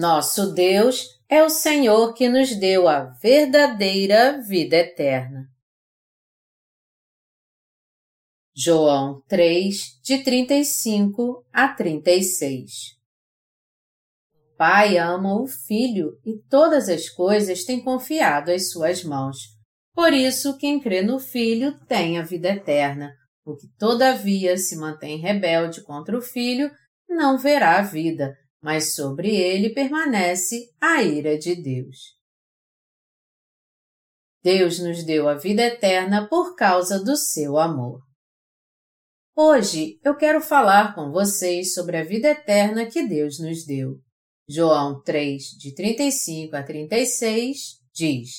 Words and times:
Nosso 0.00 0.54
Deus 0.54 1.20
é 1.28 1.44
o 1.44 1.50
Senhor 1.50 2.14
que 2.14 2.26
nos 2.26 2.56
deu 2.56 2.88
a 2.88 3.00
verdadeira 3.20 4.40
vida 4.40 4.76
eterna. 4.76 5.46
João 8.56 9.22
3, 9.28 10.00
de 10.02 10.24
35 10.24 11.44
a 11.52 11.68
36 11.68 12.96
O 14.32 14.56
Pai 14.56 14.96
ama 14.96 15.38
o 15.38 15.46
Filho 15.46 16.18
e 16.24 16.38
todas 16.48 16.88
as 16.88 17.10
coisas 17.10 17.64
tem 17.64 17.84
confiado 17.84 18.50
às 18.50 18.70
suas 18.70 19.04
mãos. 19.04 19.36
Por 19.92 20.14
isso, 20.14 20.56
quem 20.56 20.80
crê 20.80 21.02
no 21.02 21.18
Filho 21.18 21.78
tem 21.84 22.18
a 22.18 22.22
vida 22.22 22.48
eterna. 22.48 23.12
O 23.44 23.54
que, 23.54 23.68
todavia, 23.78 24.56
se 24.56 24.78
mantém 24.78 25.18
rebelde 25.18 25.82
contra 25.82 26.16
o 26.16 26.22
Filho 26.22 26.70
não 27.06 27.36
verá 27.36 27.80
a 27.80 27.82
vida, 27.82 28.34
mas 28.62 28.94
sobre 28.94 29.34
ele 29.34 29.70
permanece 29.70 30.70
a 30.80 31.02
ira 31.02 31.38
de 31.38 31.54
Deus. 31.54 32.18
Deus 34.42 34.78
nos 34.78 35.04
deu 35.04 35.28
a 35.28 35.34
vida 35.34 35.62
eterna 35.62 36.26
por 36.28 36.54
causa 36.54 37.02
do 37.02 37.16
seu 37.16 37.58
amor. 37.58 38.00
Hoje 39.36 39.98
eu 40.04 40.16
quero 40.16 40.40
falar 40.40 40.94
com 40.94 41.10
vocês 41.10 41.74
sobre 41.74 41.96
a 41.96 42.04
vida 42.04 42.28
eterna 42.28 42.86
que 42.86 43.06
Deus 43.06 43.38
nos 43.38 43.64
deu. 43.64 43.98
João 44.48 45.00
3, 45.02 45.42
de 45.58 45.74
35 45.74 46.56
a 46.56 46.62
36, 46.62 47.78
diz: 47.94 48.30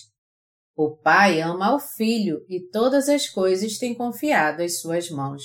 O 0.75 0.97
Pai 0.97 1.39
ama 1.39 1.67
ao 1.67 1.79
Filho 1.79 2.43
e 2.49 2.67
todas 2.69 3.07
as 3.07 3.29
coisas 3.29 3.77
tem 3.77 3.95
confiado 3.95 4.61
às 4.61 4.81
suas 4.81 5.09
mãos. 5.09 5.43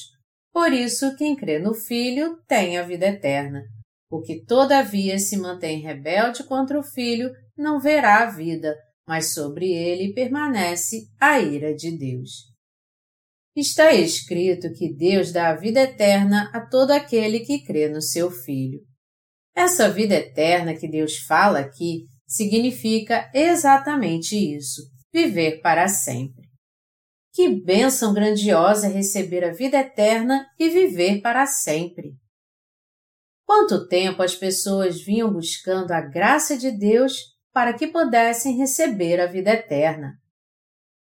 Por 0.53 0.73
isso, 0.73 1.15
quem 1.17 1.37
crê 1.37 1.59
no 1.59 1.75
Filho 1.75 2.43
tem 2.49 2.79
a 2.79 2.83
vida 2.83 3.07
eterna. 3.07 3.63
O 4.11 4.21
que 4.21 4.45
todavia 4.45 5.19
se 5.19 5.37
mantém 5.37 5.81
rebelde 5.81 6.45
contra 6.45 6.79
o 6.79 6.83
filho 6.83 7.31
não 7.57 7.81
verá 7.81 8.23
a 8.23 8.31
vida, 8.31 8.75
mas 9.07 9.33
sobre 9.33 9.73
ele 9.73 10.13
permanece 10.13 11.09
a 11.21 11.41
ira 11.41 11.75
de 11.75 11.97
Deus. 11.97 12.57
Está 13.57 13.95
escrito 13.95 14.71
que 14.75 14.93
Deus 14.95 15.33
dá 15.33 15.49
a 15.49 15.57
vida 15.57 15.81
eterna 15.81 16.51
a 16.53 16.61
todo 16.61 16.91
aquele 16.91 17.41
que 17.41 17.65
crê 17.65 17.89
no 17.89 18.03
seu 18.03 18.31
Filho. 18.31 18.81
Essa 19.55 19.91
vida 19.91 20.15
eterna 20.15 20.77
que 20.77 20.87
Deus 20.87 21.17
fala 21.27 21.61
aqui 21.61 22.05
significa 22.27 23.31
exatamente 23.33 24.37
isso: 24.37 24.83
viver 25.11 25.63
para 25.63 25.89
sempre. 25.89 26.45
Que 27.33 27.49
bênção 27.49 28.13
grandiosa 28.13 28.89
é 28.89 28.93
receber 28.93 29.43
a 29.43 29.53
vida 29.53 29.79
eterna 29.79 30.47
e 30.59 30.69
viver 30.69 31.23
para 31.23 31.47
sempre! 31.47 32.15
Quanto 33.47 33.87
tempo 33.87 34.25
as 34.25 34.35
pessoas 34.35 35.01
vinham 35.01 35.33
buscando 35.33 35.93
a 35.93 36.01
graça 36.01 36.59
de 36.59 36.73
Deus 36.73 37.37
para 37.53 37.73
que 37.73 37.87
pudessem 37.87 38.57
receber 38.57 39.21
a 39.21 39.27
vida 39.27 39.51
eterna? 39.51 40.15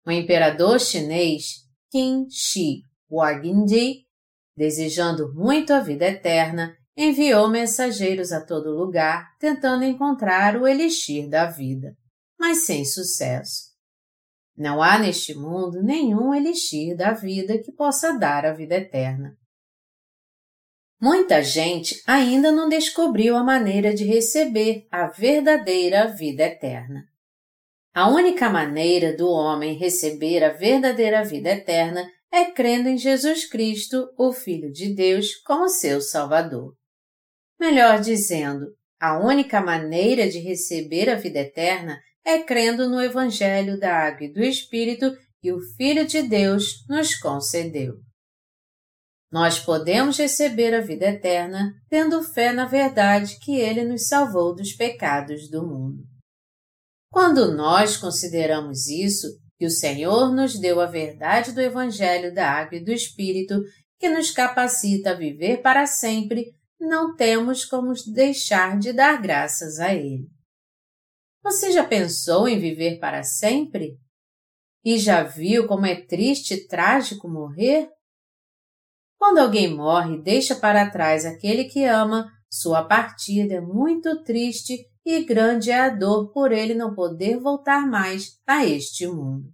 O 0.05 0.11
imperador 0.11 0.77
chinês 0.79 1.65
Qin 1.89 2.27
Shi 2.29 2.81
Huangdi, 3.09 4.05
desejando 4.57 5.33
muito 5.33 5.71
a 5.71 5.79
vida 5.79 6.05
eterna, 6.05 6.75
enviou 6.97 7.47
mensageiros 7.49 8.33
a 8.33 8.45
todo 8.45 8.75
lugar 8.75 9.29
tentando 9.39 9.85
encontrar 9.85 10.57
o 10.57 10.67
elixir 10.67 11.29
da 11.29 11.45
vida, 11.45 11.95
mas 12.37 12.65
sem 12.65 12.83
sucesso. 12.83 13.67
Não 14.57 14.81
há 14.81 14.99
neste 14.99 15.33
mundo 15.33 15.81
nenhum 15.81 16.33
elixir 16.33 16.97
da 16.97 17.13
vida 17.13 17.57
que 17.59 17.71
possa 17.71 18.17
dar 18.17 18.45
a 18.45 18.51
vida 18.51 18.75
eterna. 18.75 19.37
Muita 20.99 21.43
gente 21.43 22.01
ainda 22.07 22.51
não 22.51 22.67
descobriu 22.67 23.35
a 23.35 23.43
maneira 23.43 23.93
de 23.93 24.03
receber 24.03 24.87
a 24.91 25.07
verdadeira 25.07 26.07
vida 26.07 26.43
eterna. 26.43 27.05
A 27.93 28.09
única 28.09 28.49
maneira 28.49 29.15
do 29.15 29.29
homem 29.29 29.77
receber 29.77 30.43
a 30.43 30.49
verdadeira 30.49 31.23
vida 31.23 31.49
eterna 31.49 32.09
é 32.31 32.45
crendo 32.45 32.89
em 32.89 32.97
Jesus 32.97 33.47
Cristo, 33.47 34.09
o 34.17 34.31
Filho 34.31 34.71
de 34.71 34.93
Deus, 34.93 35.35
como 35.45 35.69
seu 35.69 36.01
Salvador. 36.01 36.73
Melhor 37.59 38.01
dizendo, 38.01 38.65
a 38.99 39.19
única 39.19 39.61
maneira 39.61 40.27
de 40.27 40.39
receber 40.39 41.09
a 41.09 41.15
vida 41.15 41.39
eterna 41.39 41.99
é 42.25 42.39
crendo 42.39 42.89
no 42.89 43.01
Evangelho 43.01 43.79
da 43.79 43.95
Água 43.95 44.25
e 44.25 44.33
do 44.33 44.43
Espírito 44.43 45.15
que 45.39 45.53
o 45.53 45.59
Filho 45.75 46.05
de 46.07 46.23
Deus 46.23 46.85
nos 46.89 47.15
concedeu. 47.15 48.06
Nós 49.31 49.59
podemos 49.59 50.17
receber 50.17 50.73
a 50.73 50.81
vida 50.81 51.05
eterna 51.05 51.73
tendo 51.89 52.23
fé 52.23 52.53
na 52.53 52.65
verdade 52.65 53.37
que 53.39 53.59
Ele 53.59 53.83
nos 53.83 54.07
salvou 54.07 54.55
dos 54.55 54.73
pecados 54.73 55.49
do 55.49 55.67
mundo. 55.67 56.03
Quando 57.11 57.53
nós 57.53 57.97
consideramos 57.97 58.87
isso, 58.87 59.27
que 59.57 59.65
o 59.65 59.71
Senhor 59.71 60.33
nos 60.33 60.57
deu 60.57 60.79
a 60.79 60.85
verdade 60.85 61.51
do 61.51 61.59
Evangelho 61.59 62.33
da 62.33 62.49
Água 62.49 62.77
e 62.77 62.83
do 62.83 62.91
Espírito, 62.91 63.55
que 63.99 64.07
nos 64.07 64.31
capacita 64.31 65.11
a 65.11 65.15
viver 65.15 65.61
para 65.61 65.85
sempre, 65.85 66.53
não 66.79 67.15
temos 67.15 67.65
como 67.65 67.91
deixar 68.13 68.77
de 68.77 68.93
dar 68.93 69.19
graças 69.21 69.79
a 69.79 69.93
Ele. 69.93 70.29
Você 71.43 71.71
já 71.71 71.83
pensou 71.83 72.47
em 72.47 72.59
viver 72.59 72.99
para 72.99 73.23
sempre? 73.23 73.97
E 74.85 74.97
já 74.97 75.23
viu 75.23 75.67
como 75.67 75.85
é 75.85 75.95
triste 75.95 76.53
e 76.53 76.67
trágico 76.67 77.27
morrer? 77.27 77.89
Quando 79.17 79.39
alguém 79.39 79.73
morre 79.73 80.15
e 80.15 80.21
deixa 80.21 80.55
para 80.55 80.89
trás 80.89 81.25
aquele 81.25 81.65
que 81.65 81.83
ama, 81.83 82.31
sua 82.49 82.83
partida 82.83 83.55
é 83.55 83.61
muito 83.61 84.23
triste 84.23 84.85
e 85.05 85.23
grande 85.23 85.71
é 85.71 85.79
a 85.79 85.89
dor 85.89 86.31
por 86.31 86.51
ele 86.51 86.73
não 86.73 86.93
poder 86.93 87.39
voltar 87.39 87.87
mais 87.87 88.39
a 88.45 88.65
este 88.65 89.07
mundo. 89.07 89.49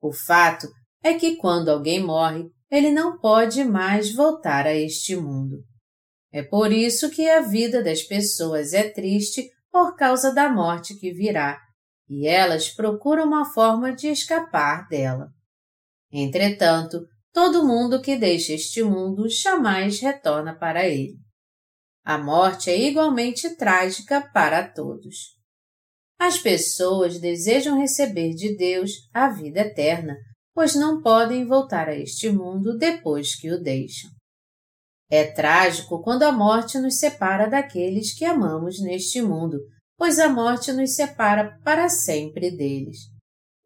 O 0.00 0.12
fato 0.12 0.68
é 1.02 1.14
que 1.14 1.36
quando 1.36 1.70
alguém 1.70 2.02
morre, 2.02 2.50
ele 2.70 2.90
não 2.90 3.18
pode 3.18 3.64
mais 3.64 4.14
voltar 4.14 4.66
a 4.66 4.74
este 4.74 5.16
mundo. 5.16 5.64
É 6.32 6.42
por 6.42 6.72
isso 6.72 7.10
que 7.10 7.28
a 7.28 7.40
vida 7.40 7.82
das 7.82 8.02
pessoas 8.02 8.72
é 8.72 8.88
triste 8.88 9.50
por 9.70 9.96
causa 9.96 10.32
da 10.32 10.48
morte 10.48 10.94
que 10.94 11.12
virá, 11.12 11.60
e 12.08 12.26
elas 12.26 12.68
procuram 12.68 13.24
uma 13.24 13.44
forma 13.44 13.92
de 13.92 14.08
escapar 14.08 14.88
dela. 14.88 15.28
Entretanto, 16.12 17.06
Todo 17.32 17.66
mundo 17.66 18.02
que 18.02 18.16
deixa 18.16 18.52
este 18.52 18.82
mundo 18.82 19.28
jamais 19.28 20.00
retorna 20.00 20.58
para 20.58 20.86
ele. 20.86 21.16
A 22.04 22.18
morte 22.18 22.70
é 22.70 22.76
igualmente 22.76 23.56
trágica 23.56 24.20
para 24.32 24.66
todos. 24.68 25.38
As 26.18 26.38
pessoas 26.38 27.20
desejam 27.20 27.78
receber 27.78 28.34
de 28.34 28.56
Deus 28.56 29.08
a 29.14 29.28
vida 29.28 29.60
eterna, 29.60 30.16
pois 30.52 30.74
não 30.74 31.00
podem 31.00 31.46
voltar 31.46 31.88
a 31.88 31.94
este 31.94 32.28
mundo 32.30 32.76
depois 32.76 33.36
que 33.36 33.50
o 33.50 33.62
deixam. 33.62 34.10
É 35.08 35.24
trágico 35.24 36.02
quando 36.02 36.24
a 36.24 36.32
morte 36.32 36.78
nos 36.78 36.98
separa 36.98 37.48
daqueles 37.48 38.12
que 38.12 38.24
amamos 38.24 38.80
neste 38.80 39.22
mundo, 39.22 39.58
pois 39.96 40.18
a 40.18 40.28
morte 40.28 40.72
nos 40.72 40.94
separa 40.94 41.58
para 41.64 41.88
sempre 41.88 42.50
deles. 42.50 42.98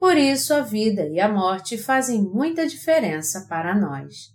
Por 0.04 0.18
isso, 0.18 0.52
a 0.52 0.60
vida 0.60 1.08
e 1.08 1.18
a 1.18 1.26
morte 1.26 1.78
fazem 1.78 2.20
muita 2.22 2.66
diferença 2.66 3.46
para 3.48 3.74
nós. 3.74 4.34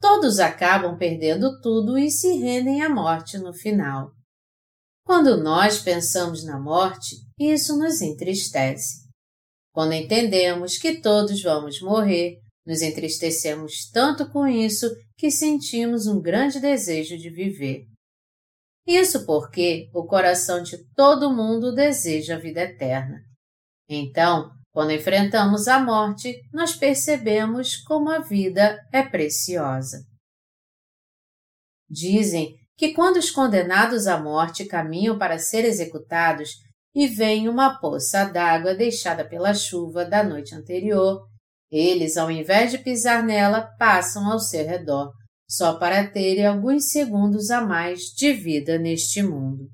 Todos 0.00 0.40
acabam 0.40 0.98
perdendo 0.98 1.60
tudo 1.60 1.96
e 1.96 2.10
se 2.10 2.36
rendem 2.38 2.82
à 2.82 2.88
morte 2.88 3.38
no 3.38 3.54
final. 3.54 4.10
Quando 5.04 5.40
nós 5.40 5.78
pensamos 5.78 6.44
na 6.44 6.58
morte, 6.58 7.14
isso 7.38 7.78
nos 7.78 8.02
entristece. 8.02 9.08
Quando 9.72 9.92
entendemos 9.92 10.78
que 10.78 11.00
todos 11.00 11.40
vamos 11.40 11.80
morrer, 11.80 12.40
nos 12.66 12.82
entristecemos 12.82 13.88
tanto 13.92 14.28
com 14.32 14.48
isso 14.48 14.90
que 15.16 15.30
sentimos 15.30 16.08
um 16.08 16.20
grande 16.20 16.58
desejo 16.58 17.16
de 17.16 17.30
viver. 17.30 17.86
Isso 18.84 19.24
porque 19.24 19.88
o 19.94 20.04
coração 20.08 20.60
de 20.60 20.76
todo 20.96 21.32
mundo 21.32 21.72
deseja 21.72 22.34
a 22.34 22.40
vida 22.40 22.62
eterna. 22.62 23.25
Então, 23.88 24.50
quando 24.72 24.92
enfrentamos 24.92 25.68
a 25.68 25.78
morte, 25.78 26.38
nós 26.52 26.74
percebemos 26.74 27.76
como 27.76 28.10
a 28.10 28.18
vida 28.18 28.78
é 28.92 29.02
preciosa. 29.02 30.04
Dizem 31.88 32.54
que 32.76 32.92
quando 32.92 33.16
os 33.16 33.30
condenados 33.30 34.06
à 34.06 34.18
morte 34.18 34.66
caminham 34.66 35.16
para 35.16 35.38
ser 35.38 35.64
executados 35.64 36.50
e 36.94 37.06
vem 37.06 37.48
uma 37.48 37.78
poça 37.78 38.24
d'água 38.24 38.74
deixada 38.74 39.26
pela 39.26 39.54
chuva 39.54 40.04
da 40.04 40.22
noite 40.22 40.54
anterior, 40.54 41.26
eles, 41.70 42.16
ao 42.16 42.30
invés 42.30 42.70
de 42.70 42.78
pisar 42.78 43.22
nela, 43.22 43.62
passam 43.78 44.30
ao 44.30 44.38
seu 44.38 44.66
redor, 44.66 45.12
só 45.48 45.78
para 45.78 46.08
terem 46.10 46.46
alguns 46.46 46.90
segundos 46.90 47.50
a 47.50 47.60
mais 47.60 48.00
de 48.16 48.32
vida 48.32 48.78
neste 48.78 49.22
mundo. 49.22 49.68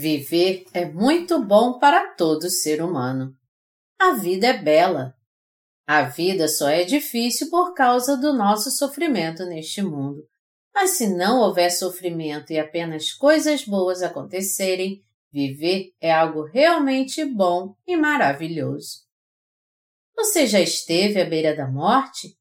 Viver 0.00 0.64
é 0.72 0.86
muito 0.86 1.44
bom 1.44 1.78
para 1.78 2.14
todo 2.14 2.48
ser 2.48 2.82
humano. 2.82 3.36
A 3.98 4.14
vida 4.14 4.46
é 4.46 4.56
bela. 4.56 5.14
A 5.86 6.04
vida 6.04 6.48
só 6.48 6.70
é 6.70 6.84
difícil 6.84 7.50
por 7.50 7.74
causa 7.74 8.16
do 8.16 8.32
nosso 8.32 8.70
sofrimento 8.70 9.44
neste 9.44 9.82
mundo. 9.82 10.26
mas 10.74 10.92
se 10.92 11.06
não 11.06 11.40
houver 11.40 11.68
sofrimento 11.70 12.50
e 12.50 12.58
apenas 12.58 13.12
coisas 13.12 13.66
boas 13.66 14.02
acontecerem, 14.02 15.04
viver 15.30 15.92
é 16.00 16.10
algo 16.10 16.44
realmente 16.44 17.22
bom 17.22 17.76
e 17.86 17.94
maravilhoso. 17.94 19.02
Você 20.16 20.46
já 20.46 20.60
esteve 20.60 21.20
à 21.20 21.26
beira 21.26 21.54
da 21.54 21.66
morte? 21.70 22.38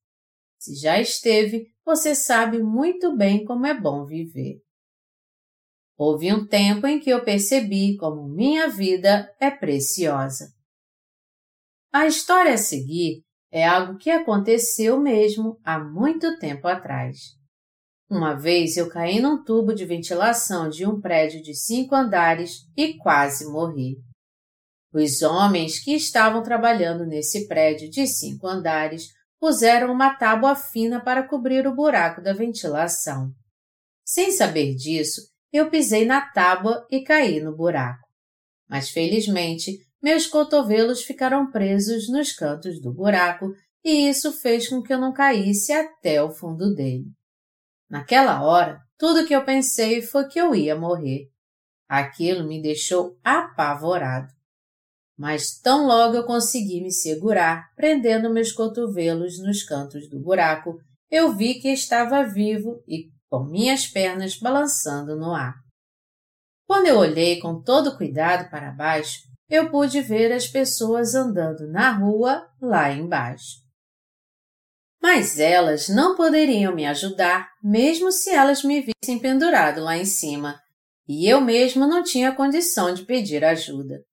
Se 0.58 0.76
já 0.76 0.98
esteve, 0.98 1.68
você 1.84 2.16
sabe 2.16 2.64
muito 2.64 3.18
bem 3.18 3.44
como 3.44 3.68
é 3.68 3.74
bom 3.74 4.06
viver. 4.06 4.62
Houve 6.02 6.32
um 6.32 6.48
tempo 6.48 6.88
em 6.88 6.98
que 6.98 7.10
eu 7.10 7.26
percebi 7.26 7.98
como 7.98 8.26
minha 8.26 8.70
vida 8.70 9.30
é 9.38 9.52
preciosa. 9.52 10.54
A 11.92 12.08
história 12.08 12.54
a 12.54 12.58
seguir 12.58 13.22
é 13.52 13.68
algo 13.68 13.98
que 13.98 14.10
aconteceu 14.10 14.98
mesmo 14.98 15.60
há 15.62 15.78
muito 15.78 16.40
tempo 16.40 16.70
atrás. 16.70 17.18
Uma 18.10 18.34
vez 18.34 18.78
eu 18.78 18.88
caí 18.88 19.20
num 19.20 19.44
tubo 19.44 19.74
de 19.74 19.86
ventilação 19.86 20.70
de 20.70 20.88
um 20.88 21.02
prédio 21.02 21.42
de 21.42 21.54
cinco 21.54 21.94
andares 21.94 22.60
e 22.78 22.94
quase 22.98 23.46
morri. 23.52 23.98
Os 24.94 25.22
homens 25.22 25.84
que 25.84 25.94
estavam 25.94 26.42
trabalhando 26.42 27.06
nesse 27.06 27.46
prédio 27.46 27.90
de 27.90 28.08
cinco 28.08 28.48
andares 28.48 29.10
puseram 29.38 29.92
uma 29.92 30.16
tábua 30.16 30.56
fina 30.56 31.04
para 31.04 31.28
cobrir 31.28 31.68
o 31.68 31.76
buraco 31.76 32.22
da 32.22 32.32
ventilação. 32.32 33.34
Sem 34.06 34.32
saber 34.32 34.76
disso, 34.76 35.29
eu 35.52 35.70
pisei 35.70 36.06
na 36.06 36.22
tábua 36.22 36.86
e 36.90 37.02
caí 37.02 37.40
no 37.40 37.56
buraco. 37.56 38.08
Mas 38.68 38.90
felizmente, 38.90 39.78
meus 40.02 40.28
cotovelos 40.28 41.04
ficaram 41.04 41.52
presos 41.52 42.10
nos 42.10 42.32
cantos 42.32 42.80
do 42.80 42.94
buraco 42.94 43.54
e 43.84 44.10
isso 44.10 44.32
fez 44.32 44.68
com 44.68 44.82
que 44.82 44.94
eu 44.94 45.00
não 45.00 45.14
caísse 45.14 45.72
até 45.74 46.22
o 46.22 46.30
fundo 46.30 46.74
dele. 46.74 47.06
Naquela 47.90 48.44
hora, 48.44 48.80
tudo 48.98 49.26
que 49.26 49.36
eu 49.36 49.44
pensei 49.44 50.02
foi 50.02 50.28
que 50.28 50.40
eu 50.40 50.54
ia 50.54 50.76
morrer. 50.76 51.30
Aquilo 51.88 52.48
me 52.48 52.62
deixou 52.62 53.18
apavorado. 53.24 54.32
Mas 55.18 55.60
tão 55.60 55.88
logo 55.88 56.16
eu 56.16 56.24
consegui 56.24 56.82
me 56.82 56.92
segurar, 56.92 57.74
prendendo 57.76 58.32
meus 58.32 58.52
cotovelos 58.52 59.40
nos 59.40 59.64
cantos 59.64 60.08
do 60.08 60.20
buraco, 60.20 60.78
eu 61.10 61.36
vi 61.36 61.56
que 61.56 61.70
estava 61.70 62.24
vivo 62.24 62.82
e 62.88 63.10
com 63.30 63.44
minhas 63.44 63.86
pernas 63.88 64.38
balançando 64.38 65.16
no 65.16 65.34
ar. 65.34 65.56
Quando 66.68 66.88
eu 66.88 66.98
olhei 66.98 67.40
com 67.40 67.62
todo 67.62 67.98
cuidado 67.98 68.50
para 68.50 68.72
baixo, 68.72 69.20
eu 69.50 69.72
pude 69.72 70.02
ver 70.02 70.32
as 70.32 70.48
pessoas 70.48 71.16
andando 71.16 71.68
na 71.72 71.92
rua 71.92 72.48
lá 72.62 72.92
embaixo. 72.92 73.58
Mas 75.02 75.40
elas 75.40 75.88
não 75.90 76.16
poderiam 76.16 76.76
me 76.76 76.86
ajudar, 76.86 77.50
mesmo 77.64 78.12
se 78.12 78.30
elas 78.30 78.64
me 78.64 78.82
vissem 78.82 79.18
pendurado 79.18 79.82
lá 79.82 79.98
em 79.98 80.06
cima, 80.06 80.62
e 81.08 81.28
eu 81.28 81.42
mesmo 81.42 81.88
não 81.88 82.04
tinha 82.04 82.36
condição 82.36 82.94
de 82.94 83.06
pedir 83.06 83.44
ajuda. 83.44 84.04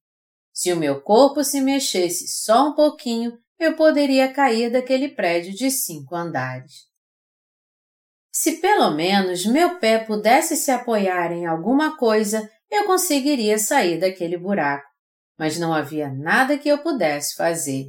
Se 0.55 0.73
o 0.73 0.77
meu 0.77 1.03
corpo 1.03 1.45
se 1.45 1.61
mexesse 1.61 2.29
só 2.29 2.69
um 2.69 2.75
pouquinho, 2.75 3.37
eu 3.59 3.77
poderia 3.77 4.33
cair 4.33 4.71
daquele 4.71 5.09
prédio 5.09 5.53
de 5.53 5.71
cinco 5.71 6.15
andares. 6.15 6.87
Se 8.38 8.61
pelo 8.61 8.91
menos 8.91 9.47
meu 9.47 9.79
pé 9.79 9.99
pudesse 9.99 10.56
se 10.56 10.71
apoiar 10.71 11.33
em 11.33 11.47
alguma 11.47 11.97
coisa, 11.97 12.47
eu 12.71 12.85
conseguiria 12.85 13.56
sair 13.56 13.99
daquele 13.99 14.37
buraco, 14.37 14.85
mas 15.38 15.59
não 15.59 15.73
havia 15.73 16.12
nada 16.12 16.59
que 16.59 16.69
eu 16.69 16.77
pudesse 16.83 17.35
fazer. 17.35 17.87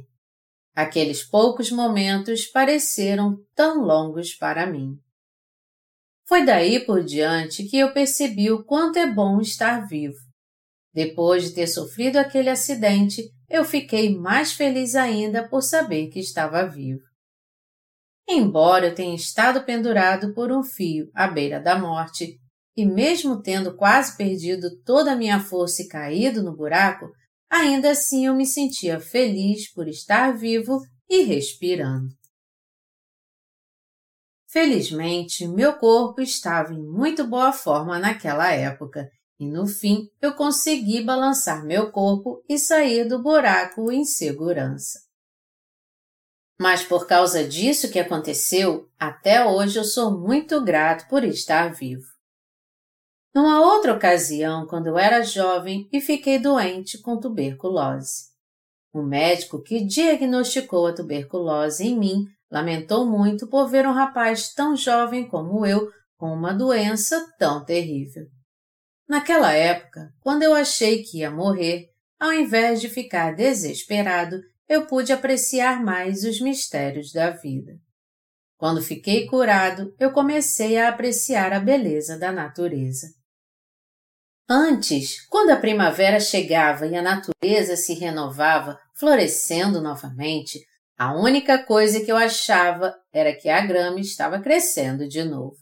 Aqueles 0.74 1.22
poucos 1.22 1.70
momentos 1.70 2.46
pareceram 2.46 3.36
tão 3.54 3.82
longos 3.84 4.32
para 4.36 4.66
mim. 4.66 4.94
Foi 6.26 6.46
daí 6.46 6.80
por 6.80 7.04
diante 7.04 7.64
que 7.64 7.76
eu 7.76 7.92
percebi 7.92 8.50
o 8.50 8.64
quanto 8.64 8.98
é 8.98 9.06
bom 9.06 9.42
estar 9.42 9.86
vivo. 9.86 10.16
Depois 10.94 11.44
de 11.44 11.54
ter 11.56 11.66
sofrido 11.66 12.16
aquele 12.16 12.48
acidente, 12.48 13.22
eu 13.50 13.66
fiquei 13.66 14.16
mais 14.16 14.54
feliz 14.54 14.94
ainda 14.94 15.46
por 15.46 15.60
saber 15.60 16.08
que 16.08 16.20
estava 16.20 16.66
vivo. 16.66 17.07
Embora 18.30 18.88
eu 18.88 18.94
tenha 18.94 19.16
estado 19.16 19.64
pendurado 19.64 20.34
por 20.34 20.52
um 20.52 20.62
fio 20.62 21.10
à 21.14 21.26
beira 21.26 21.58
da 21.58 21.78
morte, 21.78 22.38
e 22.76 22.84
mesmo 22.84 23.40
tendo 23.40 23.74
quase 23.74 24.16
perdido 24.18 24.68
toda 24.84 25.12
a 25.12 25.16
minha 25.16 25.40
força 25.40 25.82
e 25.82 25.88
caído 25.88 26.42
no 26.42 26.54
buraco, 26.54 27.06
ainda 27.48 27.90
assim 27.90 28.26
eu 28.26 28.34
me 28.34 28.44
sentia 28.44 29.00
feliz 29.00 29.72
por 29.72 29.88
estar 29.88 30.36
vivo 30.36 30.78
e 31.08 31.22
respirando. 31.22 32.08
Felizmente, 34.50 35.48
meu 35.48 35.78
corpo 35.78 36.20
estava 36.20 36.74
em 36.74 36.82
muito 36.82 37.26
boa 37.26 37.52
forma 37.52 37.98
naquela 37.98 38.52
época 38.52 39.08
e 39.40 39.46
no 39.46 39.66
fim 39.66 40.06
eu 40.20 40.34
consegui 40.34 41.02
balançar 41.02 41.64
meu 41.64 41.90
corpo 41.90 42.42
e 42.46 42.58
sair 42.58 43.08
do 43.08 43.22
buraco 43.22 43.90
em 43.90 44.04
segurança. 44.04 45.07
Mas 46.60 46.82
por 46.82 47.06
causa 47.06 47.46
disso 47.46 47.90
que 47.90 48.00
aconteceu, 48.00 48.88
até 48.98 49.44
hoje 49.44 49.78
eu 49.78 49.84
sou 49.84 50.18
muito 50.18 50.60
grato 50.62 51.08
por 51.08 51.22
estar 51.22 51.72
vivo. 51.72 52.06
Numa 53.34 53.60
outra 53.60 53.94
ocasião, 53.94 54.66
quando 54.66 54.88
eu 54.88 54.98
era 54.98 55.22
jovem 55.22 55.88
e 55.92 56.00
fiquei 56.00 56.38
doente 56.38 56.98
com 56.98 57.20
tuberculose. 57.20 58.28
O 58.92 59.02
médico 59.02 59.62
que 59.62 59.84
diagnosticou 59.84 60.88
a 60.88 60.92
tuberculose 60.92 61.86
em 61.86 61.96
mim 61.96 62.26
lamentou 62.50 63.06
muito 63.06 63.46
por 63.46 63.68
ver 63.68 63.86
um 63.86 63.92
rapaz 63.92 64.52
tão 64.52 64.74
jovem 64.74 65.28
como 65.28 65.64
eu 65.64 65.92
com 66.16 66.32
uma 66.32 66.52
doença 66.52 67.32
tão 67.38 67.64
terrível. 67.64 68.26
Naquela 69.08 69.52
época, 69.52 70.12
quando 70.20 70.42
eu 70.42 70.52
achei 70.52 71.02
que 71.02 71.18
ia 71.18 71.30
morrer, 71.30 71.90
ao 72.18 72.32
invés 72.32 72.80
de 72.80 72.88
ficar 72.88 73.36
desesperado, 73.36 74.40
eu 74.68 74.86
pude 74.86 75.12
apreciar 75.12 75.82
mais 75.82 76.24
os 76.24 76.40
mistérios 76.40 77.10
da 77.10 77.30
vida. 77.30 77.80
Quando 78.58 78.82
fiquei 78.82 79.26
curado, 79.26 79.94
eu 79.98 80.12
comecei 80.12 80.76
a 80.76 80.88
apreciar 80.88 81.52
a 81.52 81.60
beleza 81.60 82.18
da 82.18 82.30
natureza. 82.30 83.06
Antes, 84.50 85.26
quando 85.28 85.50
a 85.50 85.56
primavera 85.56 86.20
chegava 86.20 86.86
e 86.86 86.96
a 86.96 87.02
natureza 87.02 87.76
se 87.76 87.94
renovava, 87.94 88.78
florescendo 88.94 89.80
novamente, 89.80 90.60
a 90.98 91.14
única 91.14 91.64
coisa 91.64 92.04
que 92.04 92.10
eu 92.10 92.16
achava 92.16 92.94
era 93.12 93.34
que 93.34 93.48
a 93.48 93.64
grama 93.64 94.00
estava 94.00 94.40
crescendo 94.40 95.06
de 95.06 95.22
novo. 95.22 95.56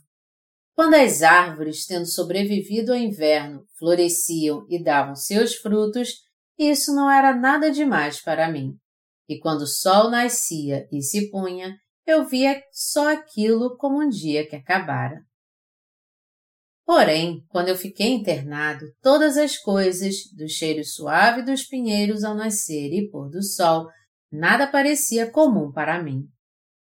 Quando 0.74 0.94
as 0.94 1.22
árvores, 1.22 1.86
tendo 1.86 2.06
sobrevivido 2.06 2.92
ao 2.92 2.98
inverno, 2.98 3.64
floresciam 3.78 4.66
e 4.68 4.82
davam 4.82 5.14
seus 5.14 5.54
frutos, 5.56 6.24
isso 6.58 6.94
não 6.94 7.10
era 7.10 7.34
nada 7.34 7.70
demais 7.70 8.20
para 8.20 8.50
mim 8.50 8.78
e 9.28 9.38
quando 9.38 9.62
o 9.62 9.66
sol 9.66 10.10
nascia 10.10 10.86
e 10.92 11.02
se 11.02 11.30
punha, 11.30 11.76
eu 12.06 12.24
via 12.26 12.62
só 12.72 13.12
aquilo 13.12 13.76
como 13.76 14.00
um 14.00 14.08
dia 14.08 14.46
que 14.46 14.56
acabara. 14.56 15.20
Porém, 16.84 17.44
quando 17.48 17.68
eu 17.68 17.74
fiquei 17.74 18.12
internado, 18.12 18.86
todas 19.02 19.36
as 19.36 19.58
coisas, 19.58 20.14
do 20.36 20.48
cheiro 20.48 20.84
suave 20.84 21.42
dos 21.42 21.64
pinheiros 21.64 22.22
ao 22.22 22.36
nascer 22.36 22.92
e 22.92 23.10
pôr 23.10 23.28
do 23.28 23.42
sol, 23.42 23.88
nada 24.30 24.68
parecia 24.68 25.28
comum 25.28 25.72
para 25.72 26.00
mim. 26.00 26.28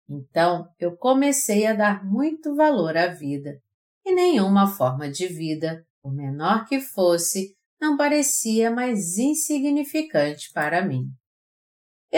Então 0.07 0.69
eu 0.79 0.97
comecei 0.99 1.65
a 1.67 1.73
dar 1.73 2.05
muito 2.05 2.55
valor 2.55 2.95
à 2.95 3.07
vida, 3.07 3.59
e 4.05 4.15
nenhuma 4.15 4.67
forma 4.67 5.11
de 5.11 5.27
vida, 5.27 5.83
por 6.03 6.15
menor 6.15 6.67
que 6.67 6.79
fosse, 6.79 7.57
não 7.81 7.97
parecia 7.97 8.71
mais 8.71 9.17
insignificante 9.17 10.53
para 10.53 10.85
mim. 10.85 11.07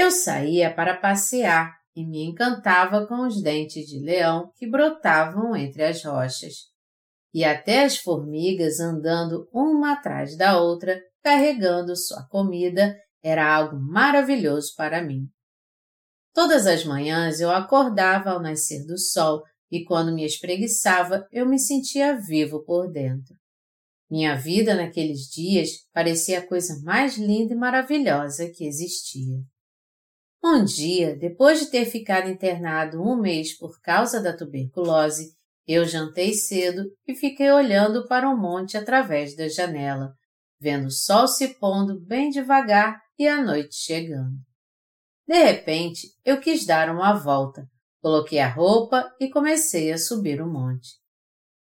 Eu 0.01 0.13
saía 0.13 0.73
para 0.73 0.97
passear 0.97 1.77
e 1.97 2.07
me 2.07 2.23
encantava 2.23 3.05
com 3.09 3.27
os 3.27 3.43
dentes 3.43 3.85
de 3.85 3.99
leão 3.99 4.53
que 4.55 4.65
brotavam 4.65 5.57
entre 5.57 5.83
as 5.83 6.05
rochas. 6.05 6.55
E 7.35 7.43
até 7.43 7.83
as 7.83 7.97
formigas 7.97 8.79
andando 8.79 9.49
uma 9.53 9.95
atrás 9.95 10.37
da 10.37 10.63
outra, 10.63 11.03
carregando 11.21 11.97
sua 11.97 12.25
comida, 12.29 12.97
era 13.21 13.53
algo 13.53 13.77
maravilhoso 13.77 14.73
para 14.77 15.03
mim. 15.03 15.27
Todas 16.33 16.69
as 16.69 16.85
manhãs 16.85 17.41
eu 17.41 17.51
acordava 17.51 18.31
ao 18.31 18.41
nascer 18.41 18.87
do 18.87 18.97
sol 18.97 19.43
e 19.69 19.85
quando 19.85 20.15
me 20.15 20.25
espreguiçava 20.25 21.27
eu 21.33 21.45
me 21.45 21.59
sentia 21.59 22.17
vivo 22.17 22.63
por 22.65 22.89
dentro. 22.89 23.35
Minha 24.09 24.37
vida 24.37 24.77
naqueles 24.77 25.23
dias 25.23 25.71
parecia 25.93 26.39
a 26.39 26.47
coisa 26.47 26.81
mais 26.85 27.19
linda 27.19 27.53
e 27.53 27.57
maravilhosa 27.57 28.49
que 28.49 28.65
existia. 28.65 29.43
Um 30.51 30.65
dia, 30.65 31.15
depois 31.15 31.61
de 31.61 31.67
ter 31.67 31.85
ficado 31.85 32.27
internado 32.27 33.03
um 33.03 33.21
mês 33.21 33.55
por 33.55 33.79
causa 33.83 34.19
da 34.19 34.35
tuberculose, 34.35 35.35
eu 35.67 35.85
jantei 35.85 36.33
cedo 36.33 36.85
e 37.07 37.15
fiquei 37.15 37.51
olhando 37.51 38.09
para 38.09 38.27
o 38.27 38.35
monte 38.35 38.75
através 38.75 39.37
da 39.37 39.47
janela, 39.47 40.15
vendo 40.59 40.87
o 40.87 40.91
sol 40.91 41.29
se 41.29 41.49
pondo 41.61 42.01
bem 42.01 42.31
devagar 42.31 42.99
e 43.19 43.29
a 43.29 43.45
noite 43.45 43.75
chegando. 43.75 44.39
De 45.27 45.35
repente, 45.35 46.09
eu 46.25 46.41
quis 46.41 46.65
dar 46.65 46.89
uma 46.89 47.13
volta, 47.13 47.69
coloquei 48.01 48.39
a 48.39 48.49
roupa 48.49 49.05
e 49.21 49.29
comecei 49.29 49.93
a 49.93 49.99
subir 49.99 50.41
o 50.41 50.51
monte. 50.51 50.97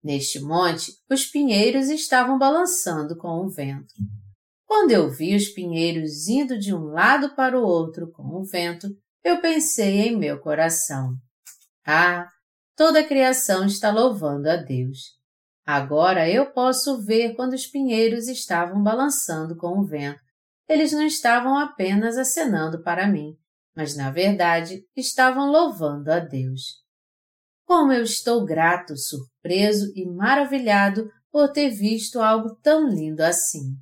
Neste 0.01 0.39
monte, 0.39 0.93
os 1.11 1.27
pinheiros 1.27 1.89
estavam 1.89 2.39
balançando 2.39 3.17
com 3.17 3.45
o 3.45 3.51
vento. 3.51 3.93
Quando 4.67 4.91
eu 4.91 5.09
vi 5.09 5.35
os 5.37 5.49
pinheiros 5.49 6.27
indo 6.27 6.59
de 6.59 6.75
um 6.75 6.87
lado 6.87 7.35
para 7.35 7.59
o 7.59 7.63
outro 7.63 8.11
com 8.11 8.25
o 8.35 8.45
vento, 8.45 8.89
eu 9.23 9.41
pensei 9.41 10.09
em 10.09 10.17
meu 10.17 10.41
coração: 10.41 11.15
Ah, 11.87 12.29
toda 12.77 13.01
a 13.01 13.07
criação 13.07 13.65
está 13.65 13.91
louvando 13.91 14.51
a 14.51 14.57
Deus. 14.57 15.17
Agora 15.65 16.29
eu 16.29 16.53
posso 16.53 17.03
ver 17.03 17.35
quando 17.35 17.55
os 17.55 17.67
pinheiros 17.67 18.29
estavam 18.29 18.83
balançando 18.83 19.57
com 19.57 19.79
o 19.79 19.85
vento. 19.85 20.21
Eles 20.69 20.93
não 20.93 21.07
estavam 21.07 21.57
apenas 21.57 22.17
acenando 22.17 22.83
para 22.83 23.07
mim, 23.07 23.37
mas 23.75 23.97
na 23.97 24.11
verdade 24.11 24.85
estavam 24.97 25.51
louvando 25.51 26.11
a 26.11 26.19
Deus. 26.19 26.85
Como 27.65 27.93
eu 27.93 28.03
estou 28.03 28.45
grato, 28.45 28.97
surpreso 28.97 29.93
e 29.95 30.07
maravilhado 30.07 31.11
por 31.33 31.51
ter 31.51 31.71
visto 31.71 32.21
algo 32.21 32.57
tão 32.63 32.89
lindo 32.89 33.23
assim. 33.23 33.77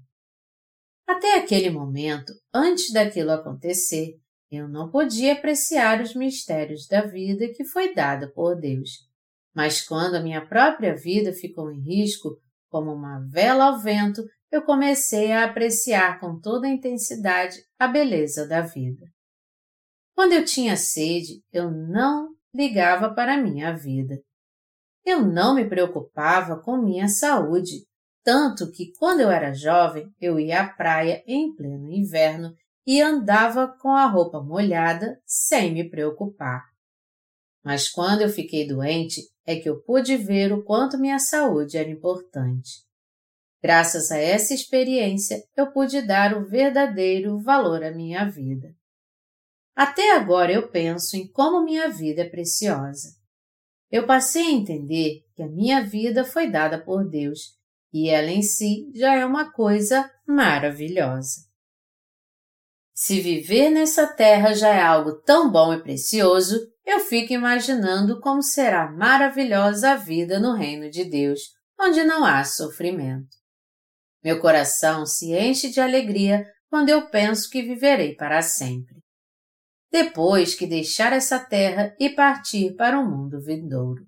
Até 1.07 1.39
aquele 1.39 1.71
momento, 1.71 2.33
antes 2.53 2.93
daquilo 2.93 3.31
acontecer, 3.31 4.15
eu 4.51 4.69
não 4.69 4.91
podia 4.91 5.33
apreciar 5.33 6.01
os 6.01 6.15
mistérios 6.15 6.87
da 6.87 7.03
vida 7.03 7.49
que 7.55 7.65
foi 7.65 7.95
dada 7.95 8.31
por 8.33 8.59
Deus. 8.59 8.91
Mas 9.55 9.83
quando 9.87 10.15
a 10.15 10.23
minha 10.23 10.47
própria 10.47 10.95
vida 10.95 11.33
ficou 11.33 11.71
em 11.71 11.81
risco, 11.81 12.41
como 12.69 12.93
uma 12.93 13.21
vela 13.31 13.67
ao 13.67 13.79
vento, 13.79 14.23
eu 14.51 14.63
comecei 14.63 15.33
a 15.33 15.45
apreciar 15.45 16.19
com 16.21 16.41
toda 16.41 16.67
a 16.67 16.71
intensidade 16.71 17.57
a 17.79 17.87
beleza 17.87 18.47
da 18.47 18.63
vida. 18.63 19.05
Quando 20.15 20.33
eu 20.33 20.45
tinha 20.45 20.77
sede, 20.77 21.43
eu 21.53 21.71
não 21.71 22.31
ligava 22.55 23.13
para 23.13 23.35
a 23.35 23.43
minha 23.43 23.77
vida. 23.77 24.17
Eu 25.05 25.23
não 25.23 25.55
me 25.55 25.69
preocupava 25.69 26.61
com 26.63 26.77
minha 26.77 27.09
saúde, 27.09 27.85
tanto 28.25 28.71
que 28.73 28.91
quando 28.99 29.21
eu 29.21 29.31
era 29.31 29.53
jovem 29.53 30.11
eu 30.19 30.41
ia 30.41 30.63
à 30.63 30.69
praia 30.69 31.23
em 31.27 31.55
pleno 31.55 31.93
inverno 31.93 32.55
e 32.87 33.01
andava 33.01 33.69
com 33.69 33.91
a 33.91 34.07
roupa 34.07 34.43
molhada 34.43 35.21
sem 35.27 35.73
me 35.73 35.89
preocupar. 35.89 36.65
Mas 37.63 37.89
quando 37.89 38.23
eu 38.23 38.29
fiquei 38.29 38.67
doente 38.67 39.23
é 39.47 39.57
que 39.57 39.69
eu 39.69 39.83
pude 39.83 40.17
ver 40.17 40.53
o 40.53 40.65
quanto 40.65 40.99
minha 40.99 41.19
saúde 41.19 41.77
era 41.77 41.89
importante. 41.89 42.83
Graças 43.63 44.11
a 44.11 44.19
essa 44.19 44.53
experiência, 44.53 45.43
eu 45.57 45.71
pude 45.71 46.03
dar 46.03 46.37
o 46.37 46.47
verdadeiro 46.47 47.39
valor 47.39 47.83
à 47.83 47.91
minha 47.91 48.25
vida. 48.25 48.75
Até 49.75 50.15
agora 50.15 50.53
eu 50.53 50.71
penso 50.71 51.17
em 51.17 51.27
como 51.31 51.65
minha 51.65 51.89
vida 51.89 52.23
é 52.23 52.29
preciosa. 52.29 53.09
Eu 53.91 54.07
passei 54.07 54.43
a 54.43 54.51
entender 54.51 55.23
que 55.35 55.43
a 55.43 55.49
minha 55.49 55.83
vida 55.83 56.25
foi 56.25 56.51
dada 56.51 56.83
por 56.83 57.09
Deus 57.09 57.55
e 57.95 58.11
ela 58.11 58.31
em 58.31 58.43
si 58.43 58.91
já 58.93 59.15
é 59.15 59.25
uma 59.25 59.53
coisa 59.53 60.11
maravilhosa. 60.27 61.43
Se 62.93 63.21
viver 63.21 63.71
nessa 63.71 64.07
terra 64.07 64.53
já 64.53 64.69
é 64.69 64.83
algo 64.83 65.21
tão 65.23 65.51
bom 65.51 65.73
e 65.73 65.81
precioso, 65.81 66.61
eu 66.85 66.99
fico 66.99 67.33
imaginando 67.33 68.21
como 68.21 68.43
será 68.43 68.91
maravilhosa 68.91 69.93
a 69.93 69.97
vida 69.97 70.41
no 70.41 70.53
reino 70.53 70.91
de 70.91 71.05
Deus, 71.05 71.41
onde 71.81 72.03
não 72.03 72.25
há 72.25 72.43
sofrimento. 72.43 73.37
Meu 74.23 74.41
coração 74.41 75.07
se 75.07 75.33
enche 75.33 75.71
de 75.71 75.81
alegria 75.81 76.45
quando 76.69 76.89
eu 76.89 77.09
penso 77.09 77.49
que 77.49 77.63
viverei 77.63 78.17
para 78.17 78.43
sempre 78.43 79.05
depois 79.95 80.57
que 80.57 80.67
deixar 80.67 81.13
essa 81.13 81.39
terra 81.39 81.95
e 82.01 82.11
partir 82.11 82.75
para 82.75 82.99
o 82.99 83.09
mundo 83.09 83.41
vindouro. 83.41 84.05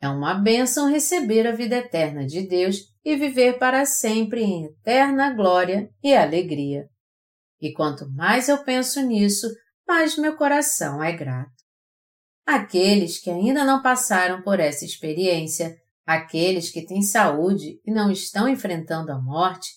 É 0.00 0.08
uma 0.08 0.34
bênção 0.34 0.88
receber 0.88 1.46
a 1.46 1.52
vida 1.52 1.76
eterna 1.76 2.24
de 2.24 2.42
Deus 2.42 2.94
e 3.04 3.16
viver 3.16 3.58
para 3.58 3.84
sempre 3.84 4.42
em 4.42 4.66
eterna 4.66 5.32
glória 5.34 5.90
e 6.02 6.14
alegria. 6.14 6.88
E 7.60 7.72
quanto 7.72 8.08
mais 8.10 8.48
eu 8.48 8.58
penso 8.58 9.00
nisso, 9.02 9.48
mais 9.86 10.16
meu 10.16 10.36
coração 10.36 11.02
é 11.02 11.12
grato. 11.12 11.50
Aqueles 12.46 13.18
que 13.18 13.28
ainda 13.28 13.64
não 13.64 13.82
passaram 13.82 14.42
por 14.42 14.60
essa 14.60 14.84
experiência, 14.84 15.76
aqueles 16.06 16.70
que 16.70 16.86
têm 16.86 17.02
saúde 17.02 17.80
e 17.84 17.90
não 17.90 18.10
estão 18.10 18.48
enfrentando 18.48 19.10
a 19.10 19.20
morte, 19.20 19.68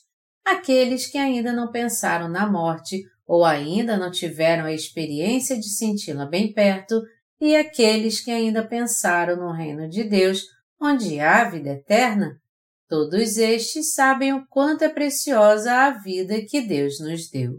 aqueles 0.46 1.08
que 1.08 1.18
ainda 1.18 1.52
não 1.52 1.72
pensaram 1.72 2.30
na 2.30 2.50
morte 2.50 3.02
ou 3.26 3.44
ainda 3.44 3.98
não 3.98 4.12
tiveram 4.12 4.66
a 4.66 4.74
experiência 4.74 5.58
de 5.58 5.70
senti-la 5.70 6.26
bem 6.26 6.54
perto, 6.54 7.02
e 7.42 7.56
aqueles 7.56 8.22
que 8.24 8.30
ainda 8.30 8.64
pensaram 8.64 9.36
no 9.36 9.52
reino 9.52 9.90
de 9.90 10.04
Deus, 10.04 10.46
onde 10.80 11.20
há 11.20 11.44
vida 11.50 11.72
eterna, 11.72 12.40
todos 12.88 13.36
estes 13.38 13.96
sabem 13.96 14.32
o 14.32 14.46
quanto 14.48 14.84
é 14.84 14.90
preciosa 14.90 15.74
a 15.74 15.90
vida 15.90 16.46
que 16.48 16.62
Deus 16.62 17.00
nos 17.00 17.28
deu. 17.32 17.56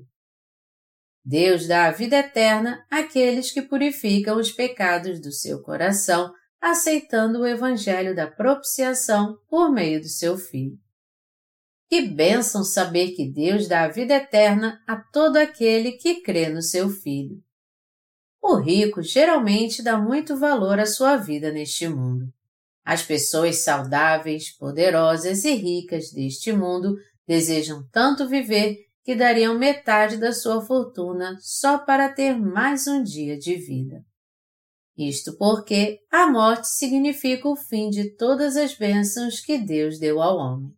Deus 1.25 1.67
dá 1.67 1.87
a 1.87 1.91
vida 1.91 2.17
eterna 2.17 2.85
àqueles 2.89 3.51
que 3.51 3.61
purificam 3.61 4.39
os 4.39 4.53
pecados 4.53 5.21
do 5.21 5.33
seu 5.33 5.61
coração, 5.63 6.33
aceitando 6.61 7.41
o 7.41 7.47
Evangelho 7.47 8.15
da 8.15 8.29
propiciação 8.29 9.37
por 9.49 9.73
meio 9.73 10.01
do 10.01 10.09
seu 10.09 10.39
Filho. 10.39 10.79
Que 11.89 12.03
bênção 12.03 12.63
saber 12.63 13.13
que 13.13 13.29
Deus 13.29 13.67
dá 13.67 13.83
a 13.83 13.89
vida 13.89 14.15
eterna 14.15 14.81
a 14.87 14.97
todo 14.97 15.37
aquele 15.37 15.93
que 15.93 16.23
crê 16.23 16.49
no 16.49 16.63
seu 16.63 16.89
Filho. 16.89 17.43
O 18.43 18.57
rico 18.57 19.01
geralmente 19.01 19.83
dá 19.83 19.97
muito 19.97 20.37
valor 20.37 20.81
à 20.81 20.85
sua 20.85 21.17
vida 21.17 21.53
neste 21.53 21.87
mundo. 21.87 22.27
As 22.85 23.01
pessoas 23.01 23.59
saudáveis, 23.59 24.51
poderosas 24.57 25.45
e 25.45 25.55
ricas 25.55 26.11
deste 26.11 26.53
mundo 26.53 26.97
desejam 27.25 27.87
tanto 27.93 28.29
viver 28.29 28.79
que 29.05 29.15
dariam 29.15 29.57
metade 29.57 30.17
da 30.17 30.33
sua 30.33 30.61
fortuna 30.61 31.37
só 31.41 31.79
para 31.79 32.13
ter 32.13 32.37
mais 32.37 32.89
um 32.89 33.01
dia 33.01 33.39
de 33.39 33.55
vida. 33.55 34.03
Isto 34.99 35.37
porque 35.39 36.01
a 36.11 36.27
morte 36.27 36.69
significa 36.69 37.49
o 37.49 37.57
fim 37.57 37.89
de 37.89 38.15
todas 38.17 38.57
as 38.57 38.77
bênçãos 38.77 39.41
que 39.41 39.57
Deus 39.57 40.01
deu 40.01 40.21
ao 40.21 40.37
homem. 40.37 40.73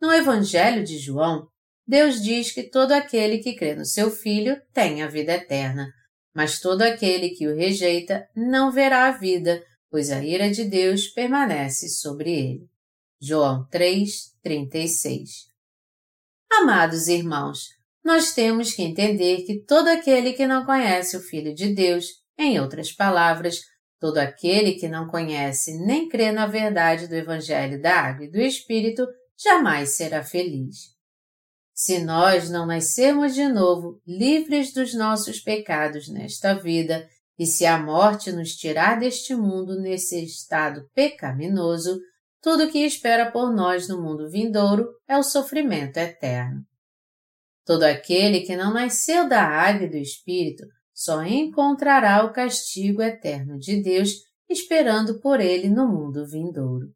No 0.00 0.12
Evangelho 0.12 0.84
de 0.84 0.98
João, 0.98 1.46
Deus 1.86 2.20
diz 2.20 2.52
que 2.52 2.64
todo 2.64 2.92
aquele 2.92 3.38
que 3.38 3.54
crê 3.54 3.74
no 3.74 3.84
seu 3.84 4.10
Filho 4.10 4.60
tem 4.74 5.02
a 5.02 5.08
vida 5.08 5.32
eterna, 5.32 5.88
mas 6.38 6.60
todo 6.60 6.82
aquele 6.82 7.30
que 7.30 7.48
o 7.48 7.56
rejeita 7.56 8.24
não 8.32 8.70
verá 8.70 9.08
a 9.08 9.18
vida, 9.18 9.60
pois 9.90 10.08
a 10.08 10.22
ira 10.22 10.48
de 10.48 10.62
Deus 10.66 11.08
permanece 11.08 11.88
sobre 11.88 12.30
ele. 12.30 12.68
João 13.20 13.66
3, 13.68 14.36
36 14.40 15.28
Amados 16.48 17.08
irmãos, 17.08 17.70
nós 18.04 18.34
temos 18.34 18.72
que 18.72 18.82
entender 18.82 19.38
que 19.38 19.64
todo 19.64 19.88
aquele 19.88 20.32
que 20.32 20.46
não 20.46 20.64
conhece 20.64 21.16
o 21.16 21.20
Filho 21.20 21.52
de 21.52 21.74
Deus, 21.74 22.06
em 22.38 22.60
outras 22.60 22.92
palavras, 22.92 23.58
todo 23.98 24.18
aquele 24.18 24.74
que 24.74 24.86
não 24.86 25.08
conhece 25.08 25.76
nem 25.84 26.08
crê 26.08 26.30
na 26.30 26.46
verdade 26.46 27.08
do 27.08 27.16
Evangelho 27.16 27.82
da 27.82 28.00
Água 28.00 28.26
e 28.26 28.30
do 28.30 28.38
Espírito, 28.38 29.04
jamais 29.36 29.96
será 29.96 30.22
feliz. 30.22 30.96
Se 31.78 32.00
nós 32.00 32.50
não 32.50 32.66
nascermos 32.66 33.36
de 33.36 33.46
novo 33.46 34.02
livres 34.04 34.72
dos 34.72 34.94
nossos 34.94 35.38
pecados 35.38 36.08
nesta 36.08 36.52
vida, 36.52 37.08
e 37.38 37.46
se 37.46 37.64
a 37.64 37.78
morte 37.78 38.32
nos 38.32 38.56
tirar 38.56 38.98
deste 38.98 39.32
mundo 39.32 39.80
nesse 39.80 40.24
estado 40.24 40.90
pecaminoso, 40.92 42.00
tudo 42.42 42.68
que 42.68 42.84
espera 42.84 43.30
por 43.30 43.54
nós 43.54 43.86
no 43.86 44.02
mundo 44.02 44.28
vindouro 44.28 44.88
é 45.06 45.16
o 45.16 45.22
sofrimento 45.22 45.98
eterno. 45.98 46.62
Todo 47.64 47.84
aquele 47.84 48.40
que 48.40 48.56
não 48.56 48.74
nasceu 48.74 49.28
da 49.28 49.44
água 49.44 49.86
do 49.86 49.98
Espírito 49.98 50.64
só 50.92 51.22
encontrará 51.22 52.24
o 52.24 52.32
castigo 52.32 53.00
eterno 53.00 53.56
de 53.56 53.80
Deus 53.80 54.14
esperando 54.50 55.20
por 55.20 55.38
ele 55.38 55.68
no 55.68 55.86
mundo 55.86 56.26
vindouro. 56.26 56.88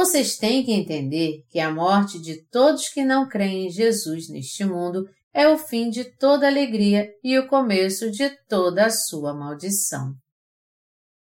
Vocês 0.00 0.38
têm 0.38 0.64
que 0.64 0.72
entender 0.72 1.44
que 1.50 1.60
a 1.60 1.70
morte 1.70 2.18
de 2.18 2.42
todos 2.46 2.88
que 2.88 3.04
não 3.04 3.28
creem 3.28 3.66
em 3.66 3.70
Jesus 3.70 4.30
neste 4.30 4.64
mundo 4.64 5.06
é 5.30 5.46
o 5.46 5.58
fim 5.58 5.90
de 5.90 6.04
toda 6.16 6.46
alegria 6.46 7.06
e 7.22 7.38
o 7.38 7.46
começo 7.46 8.10
de 8.10 8.30
toda 8.48 8.86
a 8.86 8.90
sua 8.90 9.34
maldição. 9.34 10.14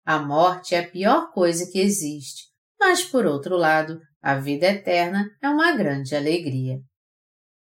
A 0.04 0.18
morte 0.18 0.74
é 0.74 0.80
a 0.80 0.90
pior 0.90 1.32
coisa 1.32 1.70
que 1.72 1.80
existe, 1.80 2.46
mas 2.80 3.04
por 3.04 3.28
outro 3.28 3.56
lado, 3.58 4.02
a 4.20 4.40
vida 4.40 4.66
eterna 4.66 5.30
é 5.40 5.48
uma 5.48 5.72
grande 5.74 6.16
alegria. 6.16 6.80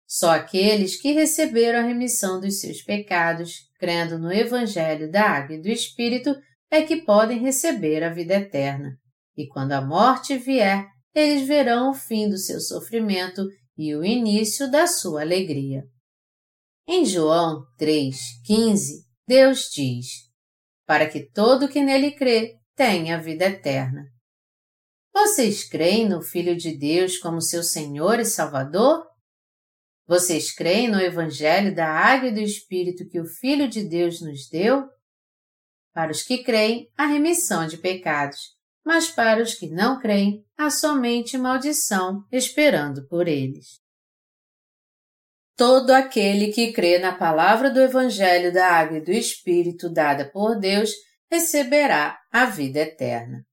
Só 0.08 0.32
aqueles 0.32 0.96
que 0.96 1.12
receberam 1.12 1.80
a 1.80 1.88
remissão 1.88 2.40
dos 2.40 2.62
seus 2.62 2.82
pecados, 2.82 3.70
crendo 3.78 4.18
no 4.18 4.32
Evangelho 4.32 5.12
da 5.12 5.24
Água 5.24 5.58
e 5.58 5.62
do 5.62 5.68
Espírito, 5.68 6.34
é 6.72 6.84
que 6.84 7.02
podem 7.02 7.40
receber 7.40 8.02
a 8.02 8.14
vida 8.14 8.36
eterna 8.36 8.98
e 9.38 9.48
quando 9.48 9.74
a 9.74 9.82
morte 9.82 10.38
vier, 10.38 10.88
eles 11.14 11.48
verão 11.48 11.92
o 11.92 11.94
fim 11.94 12.30
do 12.30 12.38
seu 12.38 12.60
sofrimento 12.60 13.46
e 13.78 13.96
o 13.96 14.04
início 14.04 14.70
da 14.70 14.88
sua 14.88 15.22
alegria. 15.22 15.84
Em 16.88 17.06
João 17.06 17.66
3,15, 17.80 19.06
Deus 19.28 19.70
diz: 19.74 20.08
Para 20.86 21.10
que 21.10 21.30
todo 21.32 21.68
que 21.68 21.82
nele 21.82 22.12
crê 22.12 22.60
tenha 22.76 23.22
vida 23.22 23.46
eterna. 23.46 24.06
Vocês 25.14 25.68
creem 25.68 26.08
no 26.10 26.22
Filho 26.22 26.58
de 26.58 26.78
Deus 26.78 27.18
como 27.18 27.42
seu 27.42 27.64
Senhor 27.64 28.20
e 28.20 28.26
Salvador? 28.26 29.06
Vocês 30.06 30.54
creem 30.54 30.90
no 30.90 31.00
Evangelho 31.00 31.74
da 31.74 31.88
Água 31.88 32.28
e 32.28 32.34
do 32.34 32.42
Espírito 32.42 33.08
que 33.08 33.20
o 33.20 33.26
Filho 33.26 33.68
de 33.68 33.84
Deus 33.84 34.22
nos 34.22 34.50
deu? 34.50 34.84
Para 35.94 36.12
os 36.12 36.22
que 36.22 36.44
creem, 36.44 36.92
há 36.98 37.08
remissão 37.08 37.66
de 37.66 37.78
pecados, 37.78 38.55
mas 38.86 39.10
para 39.10 39.42
os 39.42 39.56
que 39.56 39.68
não 39.70 40.00
creem, 40.00 40.46
há 40.58 40.70
somente 40.70 41.38
maldição 41.38 42.24
esperando 42.32 43.08
por 43.08 43.28
eles. 43.28 43.80
Todo 45.58 45.92
aquele 45.92 46.52
que 46.52 46.72
crê 46.72 47.00
na 47.00 47.18
palavra 47.18 47.70
do 47.70 47.82
Evangelho 47.82 48.54
da 48.54 48.68
Água 48.68 48.98
e 48.98 49.04
do 49.04 49.12
Espírito 49.12 49.90
dada 49.90 50.30
por 50.30 50.60
Deus 50.60 50.92
receberá 51.32 52.20
a 52.32 52.46
vida 52.46 52.80
eterna. 52.80 53.44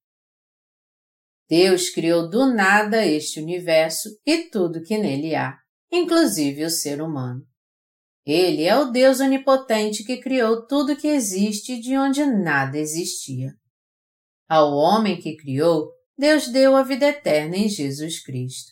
Deus 1.49 1.91
criou 1.91 2.29
do 2.29 2.47
nada 2.53 3.07
este 3.07 3.41
universo 3.41 4.09
e 4.27 4.51
tudo 4.51 4.83
que 4.83 4.99
nele 4.99 5.35
há 5.35 5.63
inclusive 5.93 6.65
o 6.65 6.71
ser 6.71 7.03
humano. 7.03 7.47
Ele 8.25 8.65
é 8.65 8.77
o 8.77 8.87
Deus 8.87 9.21
onipotente 9.21 10.05
que 10.05 10.17
criou 10.17 10.67
tudo 10.67 10.97
que 10.97 11.09
existe 11.09 11.79
de 11.79 11.99
onde 11.99 12.25
nada 12.25 12.79
existia. 12.79 13.53
Ao 14.55 14.71
homem 14.75 15.19
que 15.19 15.35
criou, 15.35 15.91
Deus 16.15 16.47
deu 16.47 16.77
a 16.77 16.83
vida 16.83 17.07
eterna 17.07 17.57
em 17.57 17.71
Jesus 17.71 18.23
Cristo. 18.23 18.71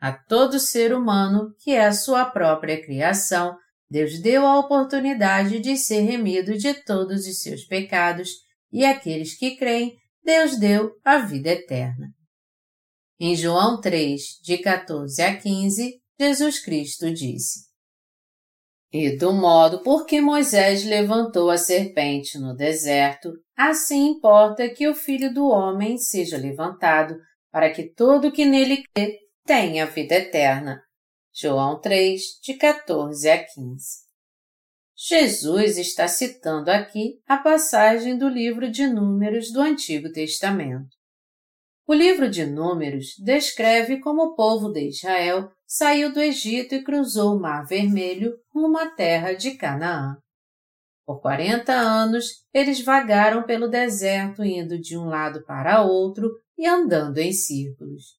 A 0.00 0.12
todo 0.12 0.60
ser 0.60 0.94
humano, 0.94 1.52
que 1.58 1.72
é 1.72 1.86
a 1.86 1.92
sua 1.92 2.24
própria 2.24 2.80
criação, 2.80 3.56
Deus 3.90 4.20
deu 4.20 4.46
a 4.46 4.60
oportunidade 4.60 5.58
de 5.58 5.76
ser 5.76 6.02
remido 6.02 6.56
de 6.56 6.72
todos 6.84 7.26
os 7.26 7.42
seus 7.42 7.64
pecados 7.64 8.30
e 8.72 8.84
àqueles 8.84 9.36
que 9.36 9.56
creem, 9.56 9.98
Deus 10.22 10.56
deu 10.56 10.92
a 11.04 11.18
vida 11.18 11.50
eterna. 11.50 12.06
Em 13.18 13.34
João 13.34 13.80
3, 13.80 14.22
de 14.40 14.58
14 14.58 15.20
a 15.20 15.36
15, 15.36 16.00
Jesus 16.16 16.60
Cristo 16.60 17.12
disse: 17.12 17.71
E 18.92 19.16
do 19.16 19.32
modo 19.32 19.82
por 19.82 20.04
que 20.04 20.20
Moisés 20.20 20.84
levantou 20.84 21.48
a 21.48 21.56
serpente 21.56 22.38
no 22.38 22.54
deserto, 22.54 23.32
assim 23.56 24.08
importa 24.08 24.68
que 24.68 24.86
o 24.86 24.94
Filho 24.94 25.32
do 25.32 25.48
Homem 25.48 25.96
seja 25.96 26.36
levantado, 26.36 27.16
para 27.50 27.70
que 27.70 27.84
todo 27.84 28.30
que 28.30 28.44
nele 28.44 28.82
crê 28.94 29.18
tenha 29.46 29.86
vida 29.86 30.16
eterna. 30.16 30.82
João 31.34 31.80
3, 31.80 32.20
de 32.42 32.54
14 32.54 33.30
a 33.30 33.42
15. 33.42 34.02
Jesus 34.94 35.78
está 35.78 36.06
citando 36.06 36.70
aqui 36.70 37.18
a 37.26 37.38
passagem 37.38 38.18
do 38.18 38.28
livro 38.28 38.70
de 38.70 38.86
Números 38.86 39.50
do 39.50 39.62
Antigo 39.62 40.12
Testamento. 40.12 41.01
O 41.86 41.94
livro 41.94 42.30
de 42.30 42.46
Números 42.46 43.16
descreve 43.18 43.98
como 43.98 44.22
o 44.22 44.34
povo 44.34 44.70
de 44.70 44.88
Israel 44.88 45.50
saiu 45.66 46.12
do 46.12 46.20
Egito 46.20 46.74
e 46.74 46.84
cruzou 46.84 47.36
o 47.36 47.40
Mar 47.40 47.66
Vermelho 47.66 48.34
rumo 48.54 48.78
à 48.78 48.86
terra 48.86 49.32
de 49.32 49.52
Canaã. 49.52 50.16
Por 51.04 51.20
quarenta 51.20 51.72
anos, 51.72 52.44
eles 52.54 52.80
vagaram 52.80 53.42
pelo 53.42 53.66
deserto, 53.66 54.44
indo 54.44 54.78
de 54.78 54.96
um 54.96 55.06
lado 55.06 55.44
para 55.44 55.82
outro 55.82 56.30
e 56.56 56.66
andando 56.66 57.18
em 57.18 57.32
círculos. 57.32 58.16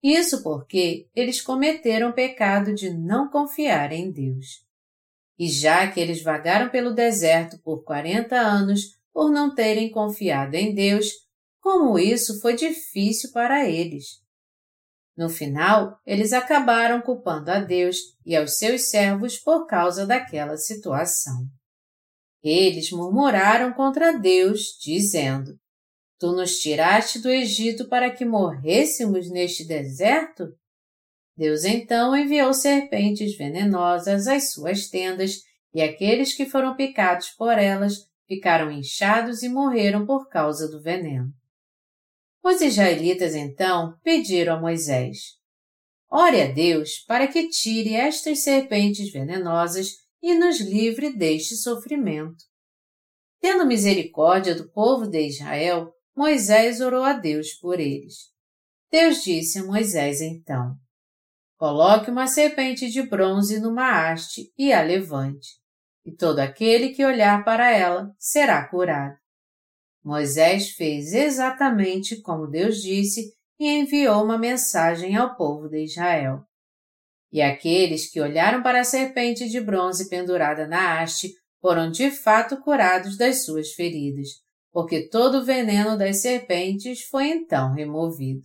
Isso 0.00 0.42
porque 0.42 1.08
eles 1.14 1.40
cometeram 1.40 2.10
o 2.10 2.14
pecado 2.14 2.74
de 2.74 2.90
não 2.90 3.28
confiar 3.28 3.90
em 3.90 4.12
Deus. 4.12 4.64
E 5.36 5.48
já 5.48 5.90
que 5.90 5.98
eles 5.98 6.22
vagaram 6.22 6.70
pelo 6.70 6.94
deserto 6.94 7.58
por 7.64 7.82
quarenta 7.82 8.36
anos 8.36 8.96
por 9.12 9.30
não 9.30 9.52
terem 9.52 9.90
confiado 9.90 10.54
em 10.54 10.74
Deus, 10.74 11.23
como 11.64 11.98
isso 11.98 12.42
foi 12.42 12.54
difícil 12.54 13.32
para 13.32 13.66
eles. 13.66 14.22
No 15.16 15.30
final, 15.30 15.98
eles 16.04 16.34
acabaram 16.34 17.00
culpando 17.00 17.50
a 17.50 17.58
Deus 17.58 17.96
e 18.26 18.36
aos 18.36 18.58
seus 18.58 18.90
servos 18.90 19.38
por 19.38 19.66
causa 19.66 20.06
daquela 20.06 20.58
situação. 20.58 21.48
Eles 22.42 22.90
murmuraram 22.90 23.72
contra 23.72 24.18
Deus, 24.18 24.76
dizendo: 24.78 25.58
Tu 26.18 26.32
nos 26.32 26.58
tiraste 26.58 27.18
do 27.20 27.30
Egito 27.30 27.88
para 27.88 28.10
que 28.10 28.26
morrêssemos 28.26 29.30
neste 29.30 29.66
deserto? 29.66 30.54
Deus 31.34 31.64
então 31.64 32.14
enviou 32.14 32.52
serpentes 32.52 33.38
venenosas 33.38 34.26
às 34.26 34.52
suas 34.52 34.88
tendas, 34.90 35.40
e 35.72 35.80
aqueles 35.80 36.36
que 36.36 36.44
foram 36.44 36.76
picados 36.76 37.30
por 37.30 37.56
elas 37.56 38.06
ficaram 38.28 38.70
inchados 38.70 39.42
e 39.42 39.48
morreram 39.48 40.04
por 40.04 40.28
causa 40.28 40.68
do 40.68 40.82
veneno. 40.82 41.32
Os 42.44 42.60
israelitas 42.60 43.34
então 43.34 43.98
pediram 44.04 44.56
a 44.56 44.60
Moisés: 44.60 45.38
Ore 46.10 46.42
a 46.42 46.52
Deus 46.52 46.98
para 47.08 47.26
que 47.26 47.48
tire 47.48 47.94
estas 47.94 48.44
serpentes 48.44 49.10
venenosas 49.10 49.94
e 50.22 50.34
nos 50.34 50.60
livre 50.60 51.16
deste 51.16 51.56
sofrimento. 51.56 52.44
Tendo 53.40 53.66
misericórdia 53.66 54.54
do 54.54 54.70
povo 54.70 55.06
de 55.06 55.26
Israel, 55.26 55.90
Moisés 56.14 56.82
orou 56.82 57.02
a 57.02 57.14
Deus 57.14 57.54
por 57.54 57.80
eles. 57.80 58.30
Deus 58.90 59.24
disse 59.24 59.58
a 59.58 59.64
Moisés 59.64 60.20
então: 60.20 60.76
Coloque 61.56 62.10
uma 62.10 62.26
serpente 62.26 62.90
de 62.90 63.02
bronze 63.02 63.58
numa 63.58 63.88
haste 63.88 64.52
e 64.58 64.70
a 64.70 64.82
levante, 64.82 65.48
e 66.04 66.12
todo 66.12 66.40
aquele 66.40 66.90
que 66.90 67.06
olhar 67.06 67.42
para 67.42 67.70
ela 67.70 68.14
será 68.18 68.68
curado. 68.68 69.23
Moisés 70.04 70.72
fez 70.72 71.14
exatamente 71.14 72.20
como 72.20 72.46
Deus 72.46 72.82
disse 72.82 73.32
e 73.58 73.68
enviou 73.68 74.22
uma 74.22 74.36
mensagem 74.36 75.16
ao 75.16 75.34
povo 75.34 75.68
de 75.68 75.84
Israel. 75.84 76.44
E 77.32 77.40
aqueles 77.40 78.10
que 78.10 78.20
olharam 78.20 78.62
para 78.62 78.80
a 78.80 78.84
serpente 78.84 79.48
de 79.48 79.60
bronze 79.60 80.08
pendurada 80.10 80.66
na 80.66 81.00
haste 81.00 81.32
foram 81.60 81.90
de 81.90 82.10
fato 82.10 82.60
curados 82.60 83.16
das 83.16 83.44
suas 83.44 83.72
feridas, 83.72 84.28
porque 84.70 85.08
todo 85.08 85.38
o 85.38 85.44
veneno 85.44 85.96
das 85.96 86.18
serpentes 86.18 87.02
foi 87.04 87.28
então 87.28 87.72
removido. 87.72 88.42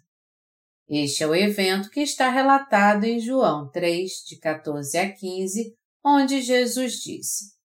Este 0.88 1.24
é 1.24 1.28
o 1.28 1.36
evento 1.36 1.90
que 1.90 2.00
está 2.00 2.30
relatado 2.30 3.04
em 3.04 3.20
João 3.20 3.70
3, 3.70 4.12
de 4.28 4.40
14 4.40 4.98
a 4.98 5.14
15, 5.14 5.76
onde 6.04 6.42
Jesus 6.42 6.94
disse: 6.94 7.59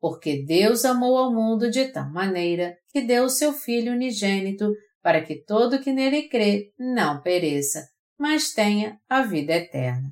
porque 0.00 0.44
Deus 0.44 0.84
amou 0.84 1.16
ao 1.16 1.32
mundo 1.32 1.70
de 1.70 1.86
tal 1.88 2.10
maneira 2.10 2.76
que 2.90 3.00
deu 3.00 3.24
o 3.24 3.30
seu 3.30 3.52
Filho 3.52 3.92
unigênito 3.92 4.72
para 5.02 5.22
que 5.24 5.42
todo 5.44 5.80
que 5.80 5.92
nele 5.92 6.28
crê 6.28 6.72
não 6.78 7.20
pereça, 7.20 7.88
mas 8.18 8.52
tenha 8.52 8.98
a 9.08 9.22
vida 9.22 9.52
eterna. 9.54 10.10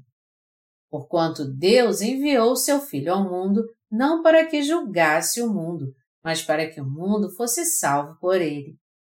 Porquanto 0.90 1.44
Deus 1.44 2.01
enviou 2.01 2.53
o 2.53 2.57
seu 2.57 2.81
Filho 2.81 3.12
ao 3.12 3.25
mundo 3.25 3.64
não 3.90 4.22
para 4.22 4.46
que 4.46 4.62
julgasse 4.62 5.40
o 5.42 5.53
mundo, 5.53 5.92
mas 6.22 6.42
para 6.42 6.68
que 6.68 6.81
o 6.81 6.85
mundo 6.85 7.31
fosse 7.37 7.64
salvo 7.64 8.18
por 8.18 8.40
ele. 8.40 8.77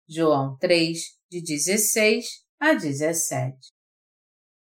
João 0.08 0.58
3, 0.58 1.00
de 1.30 1.42
16 1.42 2.26
a 2.60 2.74
17. 2.74 3.58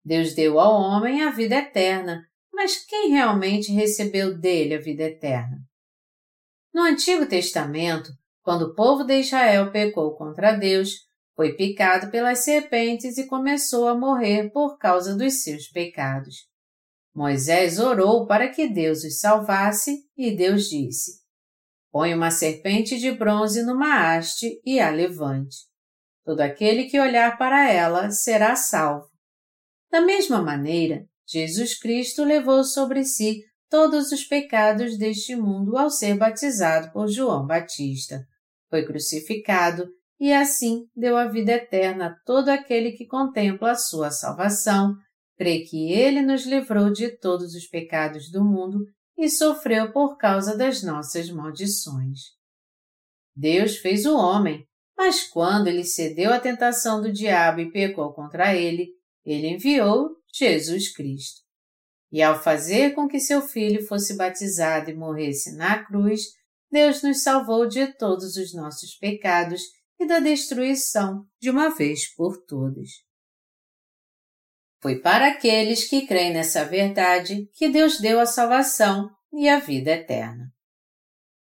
Deus 0.04 0.34
deu 0.34 0.60
ao 0.60 0.74
homem 0.74 1.22
a 1.22 1.30
vida 1.30 1.56
eterna, 1.56 2.22
mas 2.52 2.84
quem 2.84 3.10
realmente 3.10 3.72
recebeu 3.72 4.38
dele 4.38 4.74
a 4.74 4.80
vida 4.80 5.04
eterna? 5.04 5.58
No 6.76 6.82
Antigo 6.82 7.24
Testamento, 7.24 8.10
quando 8.42 8.66
o 8.66 8.74
povo 8.74 9.02
de 9.02 9.20
Israel 9.20 9.72
pecou 9.72 10.14
contra 10.14 10.52
Deus, 10.52 10.90
foi 11.34 11.54
picado 11.54 12.10
pelas 12.10 12.40
serpentes 12.40 13.16
e 13.16 13.26
começou 13.26 13.88
a 13.88 13.96
morrer 13.96 14.50
por 14.50 14.76
causa 14.76 15.16
dos 15.16 15.42
seus 15.42 15.68
pecados. 15.68 16.34
Moisés 17.14 17.78
orou 17.78 18.26
para 18.26 18.50
que 18.50 18.68
Deus 18.68 19.04
os 19.04 19.20
salvasse 19.20 20.02
e 20.14 20.36
Deus 20.36 20.68
disse: 20.68 21.12
Põe 21.90 22.12
uma 22.12 22.30
serpente 22.30 22.98
de 22.98 23.10
bronze 23.10 23.62
numa 23.62 24.14
haste 24.14 24.60
e 24.62 24.78
a 24.78 24.90
levante. 24.90 25.56
Todo 26.26 26.42
aquele 26.42 26.90
que 26.90 27.00
olhar 27.00 27.38
para 27.38 27.72
ela 27.72 28.10
será 28.10 28.54
salvo. 28.54 29.08
Da 29.90 30.02
mesma 30.02 30.42
maneira, 30.42 31.06
Jesus 31.26 31.78
Cristo 31.78 32.22
levou 32.22 32.62
sobre 32.62 33.02
si 33.02 33.42
todos 33.68 34.12
os 34.12 34.24
pecados 34.24 34.96
deste 34.96 35.34
mundo 35.34 35.76
ao 35.76 35.90
ser 35.90 36.16
batizado 36.16 36.92
por 36.92 37.08
João 37.08 37.46
Batista. 37.46 38.26
Foi 38.68 38.84
crucificado 38.84 39.88
e 40.18 40.32
assim 40.32 40.86
deu 40.94 41.16
a 41.16 41.26
vida 41.26 41.52
eterna 41.52 42.06
a 42.06 42.14
todo 42.24 42.48
aquele 42.48 42.92
que 42.92 43.06
contempla 43.06 43.72
a 43.72 43.76
sua 43.76 44.10
salvação, 44.10 44.94
crê 45.36 45.60
que 45.60 45.92
ele 45.92 46.22
nos 46.22 46.46
livrou 46.46 46.90
de 46.90 47.10
todos 47.18 47.54
os 47.54 47.66
pecados 47.66 48.30
do 48.30 48.44
mundo 48.44 48.84
e 49.16 49.28
sofreu 49.28 49.92
por 49.92 50.16
causa 50.16 50.56
das 50.56 50.82
nossas 50.82 51.30
maldições. 51.30 52.20
Deus 53.34 53.76
fez 53.76 54.06
o 54.06 54.16
homem, 54.16 54.66
mas 54.96 55.22
quando 55.24 55.66
ele 55.66 55.84
cedeu 55.84 56.32
à 56.32 56.40
tentação 56.40 57.02
do 57.02 57.12
diabo 57.12 57.60
e 57.60 57.70
pecou 57.70 58.12
contra 58.14 58.54
ele, 58.54 58.88
ele 59.24 59.48
enviou 59.48 60.16
Jesus 60.32 60.94
Cristo. 60.94 61.45
E 62.12 62.22
ao 62.22 62.40
fazer 62.40 62.94
com 62.94 63.08
que 63.08 63.18
seu 63.18 63.42
filho 63.42 63.86
fosse 63.86 64.16
batizado 64.16 64.90
e 64.90 64.94
morresse 64.94 65.56
na 65.56 65.84
cruz, 65.84 66.22
Deus 66.70 67.02
nos 67.02 67.22
salvou 67.22 67.66
de 67.66 67.86
todos 67.94 68.36
os 68.36 68.54
nossos 68.54 68.96
pecados 68.96 69.62
e 69.98 70.06
da 70.06 70.20
destruição 70.20 71.24
de 71.40 71.50
uma 71.50 71.70
vez 71.70 72.14
por 72.14 72.36
todas. 72.46 72.88
Foi 74.80 75.00
para 75.00 75.28
aqueles 75.28 75.88
que 75.88 76.06
creem 76.06 76.32
nessa 76.32 76.64
verdade 76.64 77.48
que 77.54 77.68
Deus 77.68 77.98
deu 77.98 78.20
a 78.20 78.26
salvação 78.26 79.10
e 79.32 79.48
a 79.48 79.58
vida 79.58 79.90
eterna. 79.90 80.52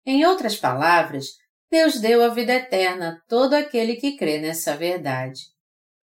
Em 0.04 0.24
outras 0.24 0.56
palavras, 0.56 1.26
Deus 1.70 2.00
deu 2.00 2.24
a 2.24 2.28
vida 2.28 2.54
eterna 2.54 3.10
a 3.10 3.28
todo 3.28 3.54
aquele 3.54 3.96
que 3.96 4.16
crê 4.16 4.38
nessa 4.38 4.76
verdade. 4.76 5.40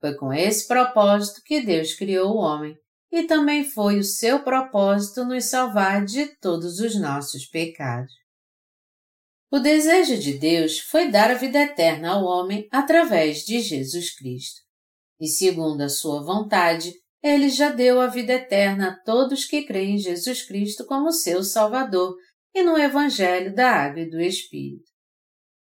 Foi 0.02 0.14
com 0.16 0.34
esse 0.34 0.68
propósito 0.68 1.42
que 1.46 1.62
Deus 1.62 1.96
criou 1.96 2.34
o 2.34 2.38
homem, 2.38 2.78
e 3.14 3.28
também 3.28 3.64
foi 3.64 4.00
o 4.00 4.04
seu 4.04 4.44
propósito 4.44 5.24
nos 5.24 5.46
salvar 5.46 6.04
de 6.04 6.26
todos 6.38 6.80
os 6.80 7.00
nossos 7.00 7.46
pecados. 7.46 8.12
O 9.52 9.60
desejo 9.60 10.18
de 10.18 10.34
Deus 10.34 10.80
foi 10.80 11.12
dar 11.12 11.30
a 11.30 11.36
vida 11.36 11.60
eterna 11.60 12.14
ao 12.14 12.24
homem 12.24 12.68
através 12.72 13.46
de 13.46 13.60
Jesus 13.60 14.16
Cristo. 14.16 14.62
E 15.20 15.28
segundo 15.28 15.82
a 15.82 15.90
sua 15.90 16.24
vontade, 16.24 16.92
ele 17.22 17.50
já 17.50 17.70
deu 17.70 18.02
a 18.02 18.08
vida 18.08 18.34
eterna 18.34 18.90
a 18.90 19.04
todos 19.04 19.46
que 19.46 19.62
creem 19.62 19.94
em 19.94 20.00
Jesus 20.00 20.42
Cristo 20.42 20.84
como 20.84 21.12
seu 21.12 21.44
Salvador 21.44 22.16
e 22.52 22.64
no 22.64 22.76
Evangelho 22.76 23.54
da 23.54 23.70
Água 23.70 24.02
e 24.02 24.10
do 24.10 24.20
Espírito. 24.20 24.90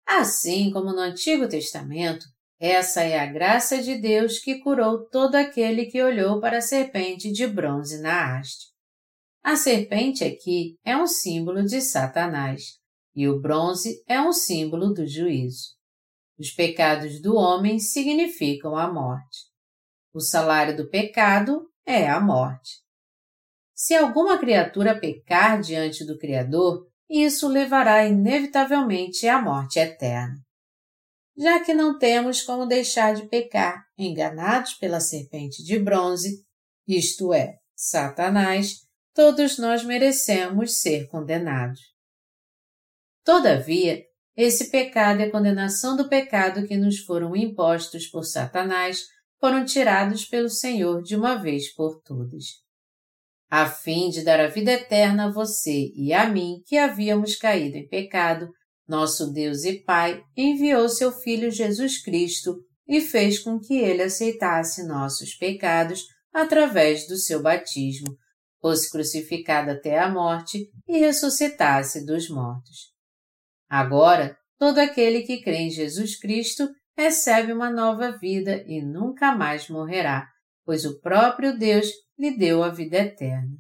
Assim 0.06 0.71
como 0.71 0.91
no 0.91 0.99
Antigo 0.99 1.47
Testamento, 1.47 2.25
essa 2.60 3.02
é 3.02 3.17
a 3.17 3.26
graça 3.26 3.82
de 3.82 3.95
Deus 3.95 4.39
que 4.39 4.60
curou 4.60 5.08
todo 5.10 5.36
aquele 5.36 5.86
que 5.86 6.04
olhou 6.04 6.41
para 6.41 6.58
a 6.58 6.62
serpente 6.62 7.32
de 7.32 7.48
bronze 7.48 8.02
na 8.02 8.38
haste. 8.38 8.67
A 9.41 9.56
serpente 9.56 10.26
aqui 10.26 10.78
é 10.84 10.98
um 10.98 11.08
símbolo 11.08 11.63
de 11.63 11.80
Satanás 11.80 12.78
e 13.15 13.30
o 13.30 13.39
bronze 13.39 14.04
é 14.06 14.19
um 14.19 14.34
símbolo 14.34 14.93
do 14.93 15.08
juízo. 15.08 15.69
Os 16.38 16.52
pecados 16.52 17.22
do 17.22 17.36
homem 17.36 17.80
significam 17.80 18.76
a 18.76 18.91
morte. 18.91 19.48
O 20.13 20.19
salário 20.19 20.76
do 20.76 20.89
pecado 20.89 21.69
é 21.86 22.10
a 22.10 22.19
morte. 22.19 22.82
Se 23.74 23.95
alguma 23.95 24.38
criatura 24.38 25.00
pecar 25.00 25.62
diante 25.62 26.06
do 26.06 26.17
Criador, 26.17 26.86
isso 27.10 27.48
levará 27.48 28.06
inevitavelmente 28.06 29.28
à 29.28 29.41
morte 29.41 29.80
eterna. 29.80 30.36
Já 31.39 31.63
que 31.63 31.73
não 31.73 31.97
temos 31.97 32.41
como 32.41 32.65
deixar 32.65 33.15
de 33.15 33.25
pecar, 33.30 33.86
enganados 33.97 34.73
pela 34.73 34.99
serpente 34.99 35.63
de 35.63 35.80
bronze, 35.80 36.43
isto 36.86 37.34
é, 37.34 37.56
Satanás, 37.73 38.82
todos 39.13 39.58
nós 39.58 39.86
merecemos 39.86 40.82
ser 40.82 41.08
condenados. 41.08 41.80
Todavia, 43.23 44.04
esse 44.36 44.69
pecado 44.69 45.21
e 45.21 45.23
a 45.23 45.32
condenação 45.32 45.95
do 45.95 46.10
pecado 46.10 46.67
que 46.67 46.75
nos 46.75 46.99
foram 46.99 47.34
impostos 47.34 48.08
por 48.08 48.25
Satanás 48.25 49.06
foram 49.39 49.63
tirados 49.63 50.25
pelo 50.25 50.49
Senhor 50.49 51.02
de 51.02 51.15
uma 51.15 51.36
vez 51.36 51.73
por 51.73 52.02
todas. 52.02 52.43
A 53.49 53.65
fim 53.65 54.10
de 54.10 54.23
dar 54.23 54.41
a 54.41 54.47
vida 54.47 54.73
eterna 54.73 55.28
a 55.28 55.32
você 55.32 55.89
e 55.95 56.13
a 56.13 56.28
mim 56.30 56.62
que 56.65 56.78
havíamos 56.78 57.38
caído 57.38 57.78
em 57.78 57.88
pecado, 57.88 58.49
nosso 58.89 59.32
Deus 59.32 59.63
e 59.63 59.84
Pai 59.84 60.23
enviou 60.36 60.89
seu 60.89 61.12
Filho 61.12 61.52
Jesus 61.52 62.02
Cristo 62.02 62.58
e 62.88 62.99
fez 62.99 63.38
com 63.39 63.60
que 63.60 63.78
ele 63.78 64.02
aceitasse 64.02 64.86
nossos 64.88 65.36
pecados 65.36 66.06
através 66.34 67.08
do 67.08 67.15
seu 67.15 67.41
batismo, 67.41 68.17
fosse 68.60 68.89
crucificado 68.89 69.71
até 69.71 69.99
a 69.99 70.10
morte 70.10 70.67
e 70.88 70.97
ressuscitasse 70.97 72.04
dos 72.06 72.30
mortos. 72.30 72.91
Agora, 73.69 74.36
todo 74.58 74.80
aquele 74.80 75.21
que 75.21 75.41
crê 75.41 75.58
em 75.58 75.69
Jesus 75.69 76.17
Cristo 76.19 76.67
recebe 76.97 77.54
uma 77.54 77.69
nova 77.69 78.17
vida 78.17 78.63
e 78.67 78.82
nunca 78.82 79.36
mais 79.36 79.69
morrerá, 79.69 80.28
pois 80.65 80.84
o 80.84 80.99
próprio 80.99 81.58
Deus 81.58 81.88
lhe 82.17 82.36
deu 82.36 82.63
a 82.63 82.69
vida 82.69 82.97
eterna. 82.97 83.56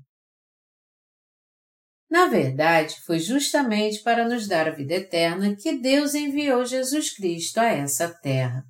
Na 2.09 2.25
verdade, 2.27 2.99
foi 3.05 3.19
justamente 3.19 4.01
para 4.01 4.27
nos 4.27 4.47
dar 4.47 4.67
a 4.67 4.71
vida 4.71 4.95
eterna 4.95 5.55
que 5.55 5.77
Deus 5.77 6.15
enviou 6.15 6.65
Jesus 6.65 7.13
Cristo 7.13 7.59
a 7.59 7.65
essa 7.65 8.09
terra. 8.09 8.63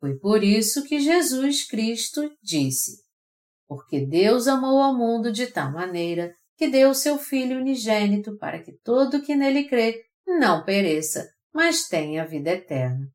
Foi 0.00 0.18
por 0.18 0.42
isso 0.42 0.84
que 0.84 0.98
Jesus 0.98 1.66
Cristo 1.66 2.30
disse: 2.42 3.02
Porque 3.68 4.06
Deus 4.06 4.48
amou 4.48 4.80
ao 4.80 4.96
mundo 4.96 5.30
de 5.30 5.46
tal 5.46 5.72
maneira 5.72 6.34
que 6.56 6.68
deu 6.68 6.94
seu 6.94 7.18
Filho 7.18 7.58
unigênito 7.58 8.36
para 8.38 8.62
que 8.62 8.72
todo 8.82 9.22
que 9.22 9.36
nele 9.36 9.68
crê 9.68 10.02
não 10.26 10.64
pereça, 10.64 11.28
mas 11.52 11.86
tenha 11.86 12.22
a 12.22 12.26
vida 12.26 12.50
eterna. 12.50 13.06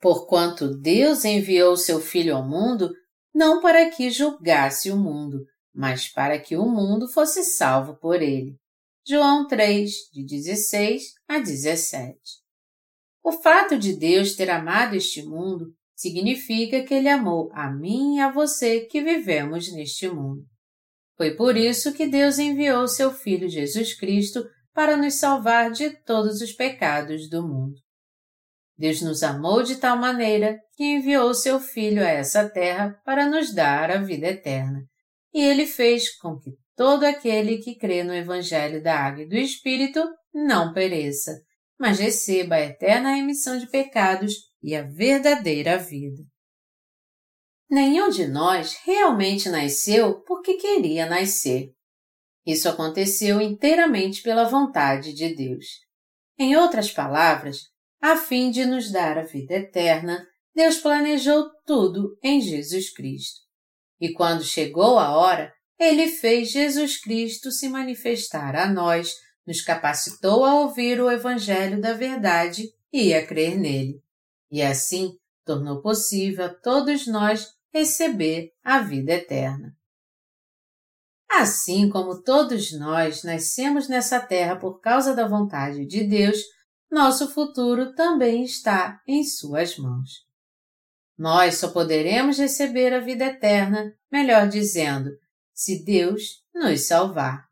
Porquanto 0.00 0.78
Deus 0.78 1.24
enviou 1.26 1.76
seu 1.76 2.00
Filho 2.00 2.36
ao 2.36 2.48
mundo, 2.48 2.90
não 3.34 3.60
para 3.60 3.90
que 3.90 4.10
julgasse 4.10 4.90
o 4.90 4.96
mundo, 4.96 5.44
mas 5.80 6.08
para 6.08 6.38
que 6.38 6.58
o 6.58 6.66
mundo 6.66 7.08
fosse 7.08 7.42
salvo 7.42 7.96
por 7.96 8.20
ele. 8.20 8.54
João 9.08 9.48
3, 9.48 9.90
de 10.12 10.26
16 10.26 11.14
a 11.26 11.38
17. 11.38 12.18
O 13.24 13.32
fato 13.32 13.78
de 13.78 13.94
Deus 13.96 14.34
ter 14.34 14.50
amado 14.50 14.94
este 14.94 15.22
mundo 15.22 15.72
significa 15.96 16.82
que 16.82 16.92
Ele 16.92 17.08
amou 17.08 17.50
a 17.54 17.70
mim 17.70 18.16
e 18.16 18.20
a 18.20 18.30
você 18.30 18.80
que 18.80 19.02
vivemos 19.02 19.72
neste 19.72 20.06
mundo. 20.06 20.44
Foi 21.16 21.34
por 21.34 21.56
isso 21.56 21.94
que 21.94 22.06
Deus 22.06 22.38
enviou 22.38 22.86
seu 22.86 23.10
Filho 23.10 23.48
Jesus 23.48 23.94
Cristo 23.94 24.46
para 24.74 24.98
nos 24.98 25.14
salvar 25.14 25.70
de 25.70 25.90
todos 26.04 26.42
os 26.42 26.52
pecados 26.52 27.28
do 27.30 27.42
mundo. 27.42 27.76
Deus 28.76 29.00
nos 29.00 29.22
amou 29.22 29.62
de 29.62 29.76
tal 29.76 29.96
maneira 29.96 30.58
que 30.76 30.84
enviou 30.84 31.32
seu 31.32 31.58
Filho 31.58 32.02
a 32.02 32.08
essa 32.08 32.48
terra 32.50 33.00
para 33.02 33.26
nos 33.26 33.54
dar 33.54 33.90
a 33.90 33.96
vida 33.98 34.26
eterna. 34.26 34.89
E 35.32 35.42
ele 35.42 35.66
fez 35.66 36.16
com 36.18 36.38
que 36.38 36.50
todo 36.76 37.04
aquele 37.04 37.58
que 37.58 37.76
crê 37.76 38.02
no 38.02 38.14
Evangelho 38.14 38.82
da 38.82 38.98
Água 38.98 39.22
e 39.22 39.28
do 39.28 39.36
Espírito 39.36 40.02
não 40.32 40.72
pereça, 40.72 41.32
mas 41.78 41.98
receba 41.98 42.56
a 42.56 42.60
eterna 42.60 43.14
remissão 43.14 43.58
de 43.58 43.66
pecados 43.68 44.34
e 44.62 44.74
a 44.74 44.82
verdadeira 44.82 45.78
vida. 45.78 46.22
Nenhum 47.70 48.08
de 48.08 48.26
nós 48.26 48.76
realmente 48.84 49.48
nasceu 49.48 50.22
porque 50.22 50.54
queria 50.54 51.06
nascer. 51.06 51.70
Isso 52.44 52.68
aconteceu 52.68 53.40
inteiramente 53.40 54.22
pela 54.22 54.48
vontade 54.48 55.12
de 55.12 55.34
Deus. 55.34 55.66
Em 56.38 56.56
outras 56.56 56.90
palavras, 56.90 57.58
a 58.00 58.16
fim 58.16 58.50
de 58.50 58.64
nos 58.64 58.90
dar 58.90 59.18
a 59.18 59.22
vida 59.22 59.54
eterna, 59.54 60.26
Deus 60.54 60.78
planejou 60.78 61.48
tudo 61.64 62.18
em 62.22 62.40
Jesus 62.40 62.92
Cristo. 62.92 63.49
E 64.00 64.12
quando 64.12 64.42
chegou 64.42 64.98
a 64.98 65.16
hora, 65.16 65.52
Ele 65.78 66.08
fez 66.08 66.50
Jesus 66.50 67.00
Cristo 67.00 67.50
se 67.50 67.68
manifestar 67.68 68.56
a 68.56 68.72
nós, 68.72 69.14
nos 69.46 69.60
capacitou 69.60 70.44
a 70.44 70.60
ouvir 70.60 71.00
o 71.00 71.10
Evangelho 71.10 71.80
da 71.80 71.92
Verdade 71.92 72.72
e 72.92 73.12
a 73.12 73.26
crer 73.26 73.58
nele. 73.58 74.00
E 74.50 74.62
assim 74.62 75.12
tornou 75.44 75.82
possível 75.82 76.46
a 76.46 76.54
todos 76.54 77.06
nós 77.06 77.48
receber 77.72 78.50
a 78.64 78.80
vida 78.80 79.12
eterna. 79.12 79.74
Assim 81.30 81.88
como 81.88 82.22
todos 82.22 82.72
nós 82.72 83.22
nascemos 83.22 83.88
nessa 83.88 84.18
terra 84.18 84.56
por 84.56 84.80
causa 84.80 85.14
da 85.14 85.28
vontade 85.28 85.86
de 85.86 86.02
Deus, 86.04 86.38
nosso 86.90 87.32
futuro 87.32 87.94
também 87.94 88.42
está 88.42 89.00
em 89.06 89.22
Suas 89.22 89.76
mãos. 89.78 90.29
Nós 91.20 91.56
só 91.56 91.68
poderemos 91.68 92.38
receber 92.38 92.94
a 92.94 92.98
vida 92.98 93.26
eterna, 93.26 93.94
melhor 94.10 94.48
dizendo, 94.48 95.10
se 95.52 95.84
Deus 95.84 96.42
nos 96.54 96.86
salvar. 96.86 97.44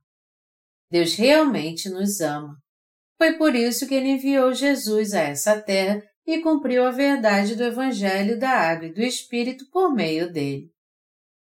Deus 0.91 1.15
realmente 1.17 1.91
nos 1.91 2.19
ama. 2.23 2.57
Foi 3.19 3.35
por 3.35 3.55
isso 3.55 3.87
que 3.87 3.95
ele 3.95 4.09
enviou 4.09 4.55
Jesus 4.55 5.13
a 5.13 5.21
essa 5.21 5.61
terra 5.61 6.03
e 6.27 6.41
cumpriu 6.41 6.87
a 6.87 6.91
verdade 6.91 7.55
do 7.57 7.63
Evangelho 7.63 8.39
da 8.39 8.49
Água 8.49 8.87
e 8.87 8.95
do 8.95 9.03
Espírito 9.03 9.69
por 9.71 9.93
meio 9.93 10.33
dele. 10.33 10.73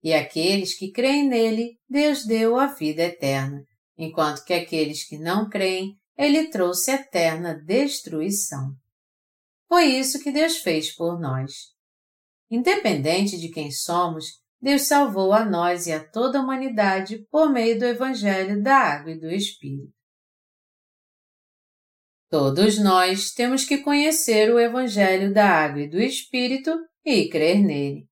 E 0.03 0.13
aqueles 0.13 0.77
que 0.77 0.91
creem 0.91 1.29
nele, 1.29 1.79
Deus 1.89 2.27
deu 2.27 2.59
a 2.59 2.67
vida 2.67 3.03
eterna, 3.03 3.65
enquanto 3.97 4.45
que 4.45 4.53
aqueles 4.53 5.05
que 5.05 5.17
não 5.17 5.49
creem, 5.49 5.97
ele 6.19 6.49
trouxe 6.49 6.91
eterna 6.91 7.55
destruição. 7.55 8.75
Foi 9.69 9.85
isso 9.85 10.19
que 10.19 10.33
Deus 10.33 10.57
fez 10.57 10.93
por 10.93 11.21
nós. 11.21 11.76
Independente 12.51 13.39
de 13.39 13.49
quem 13.49 13.71
somos, 13.71 14.25
Deus 14.61 14.83
salvou 14.83 15.33
a 15.33 15.45
nós 15.45 15.87
e 15.87 15.93
a 15.93 16.03
toda 16.03 16.39
a 16.39 16.43
humanidade 16.43 17.27
por 17.31 17.51
meio 17.51 17.79
do 17.79 17.85
Evangelho 17.85 18.63
da 18.63 18.77
Água 18.77 19.13
e 19.13 19.21
do 19.21 19.31
Espírito. 19.31 19.93
Todos 22.29 22.79
nós 22.79 23.33
temos 23.33 23.65
que 23.65 23.79
conhecer 23.79 24.53
o 24.53 24.59
Evangelho 24.59 25.33
da 25.33 25.49
Água 25.49 25.83
e 25.83 25.89
do 25.89 26.01
Espírito 26.01 26.77
e 27.05 27.29
crer 27.29 27.63
nele. 27.63 28.09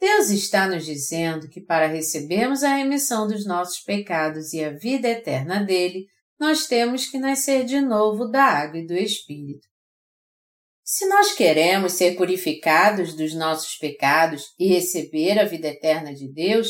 Deus 0.00 0.30
está 0.30 0.68
nos 0.68 0.84
dizendo 0.84 1.48
que 1.48 1.60
para 1.60 1.86
recebermos 1.86 2.62
a 2.62 2.76
remissão 2.76 3.26
dos 3.26 3.46
nossos 3.46 3.80
pecados 3.80 4.52
e 4.52 4.62
a 4.62 4.70
vida 4.70 5.08
eterna 5.08 5.64
dele, 5.64 6.06
nós 6.38 6.66
temos 6.66 7.06
que 7.06 7.18
nascer 7.18 7.64
de 7.64 7.80
novo 7.80 8.26
da 8.26 8.44
água 8.44 8.78
e 8.78 8.86
do 8.86 8.94
Espírito. 8.94 9.66
Se 10.86 11.06
nós 11.08 11.32
queremos 11.32 11.94
ser 11.94 12.14
purificados 12.14 13.14
dos 13.14 13.34
nossos 13.34 13.74
pecados 13.76 14.52
e 14.58 14.68
receber 14.68 15.38
a 15.38 15.44
vida 15.46 15.68
eterna 15.68 16.14
de 16.14 16.30
Deus, 16.30 16.68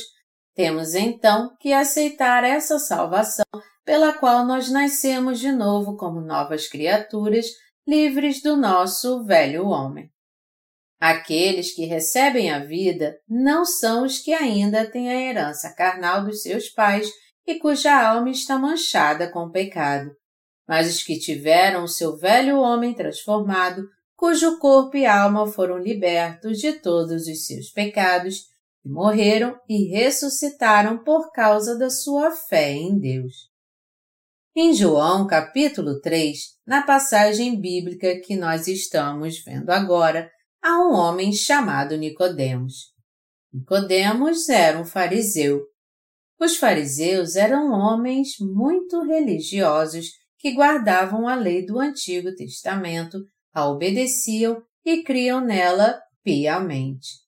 temos 0.55 0.95
então 0.95 1.57
que 1.59 1.73
aceitar 1.73 2.45
essa 2.45 2.79
salvação 2.79 3.45
pela 3.85 4.13
qual 4.13 4.47
nós 4.47 4.71
nascemos 4.71 5.41
de 5.41 5.51
novo 5.51 5.97
como 5.97 6.21
novas 6.21 6.69
criaturas, 6.69 7.47
livres 7.85 8.41
do 8.41 8.57
nosso 8.57 9.25
velho 9.25 9.67
homem. 9.67 10.09
Aqueles 11.01 11.75
que 11.75 11.85
recebem 11.85 12.53
a 12.53 12.61
vida 12.61 13.19
não 13.29 13.65
são 13.65 14.05
os 14.05 14.21
que 14.21 14.33
ainda 14.33 14.89
têm 14.89 15.11
a 15.11 15.21
herança 15.21 15.75
carnal 15.75 16.25
dos 16.25 16.41
seus 16.41 16.69
pais 16.69 17.11
e 17.45 17.57
cuja 17.57 17.93
alma 17.93 18.31
está 18.31 18.57
manchada 18.57 19.29
com 19.29 19.51
pecado, 19.51 20.13
mas 20.69 20.89
os 20.89 21.03
que 21.03 21.19
tiveram 21.19 21.83
o 21.83 21.89
seu 21.89 22.17
velho 22.17 22.61
homem 22.61 22.95
transformado 22.95 23.83
cujo 24.17 24.59
corpo 24.59 24.97
e 24.97 25.07
alma 25.07 25.47
foram 25.47 25.79
libertos 25.79 26.59
de 26.59 26.73
todos 26.73 27.27
os 27.27 27.47
seus 27.47 27.71
pecados, 27.71 28.47
e 28.85 28.89
morreram 28.89 29.59
e 29.69 29.89
ressuscitaram 29.89 31.03
por 31.03 31.33
causa 31.33 31.77
da 31.79 31.89
sua 31.89 32.31
fé 32.31 32.73
em 32.73 32.99
Deus. 32.99 33.49
Em 34.55 34.73
João 34.73 35.27
capítulo 35.27 36.01
3, 36.01 36.39
na 36.67 36.83
passagem 36.83 37.61
bíblica 37.61 38.21
que 38.21 38.37
nós 38.37 38.69
estamos 38.69 39.43
vendo 39.43 39.71
agora, 39.71 40.31
há 40.63 40.79
um 40.79 40.93
homem 40.93 41.33
chamado 41.33 41.97
Nicodemos. 41.97 42.93
Nicodemos 43.53 44.49
era 44.49 44.79
um 44.79 44.85
fariseu. 44.85 45.63
Os 46.39 46.57
fariseus 46.57 47.37
eram 47.37 47.73
homens 47.73 48.39
muito 48.39 49.03
religiosos 49.03 50.11
que 50.39 50.53
guardavam 50.53 51.27
a 51.27 51.35
lei 51.35 51.65
do 51.65 51.81
Antigo 51.81 52.35
Testamento 52.35 53.19
a 53.55 53.69
obedeciam 53.69 54.61
e 54.85 55.03
criam 55.05 55.41
nela 55.41 56.03
piamente. 56.23 57.23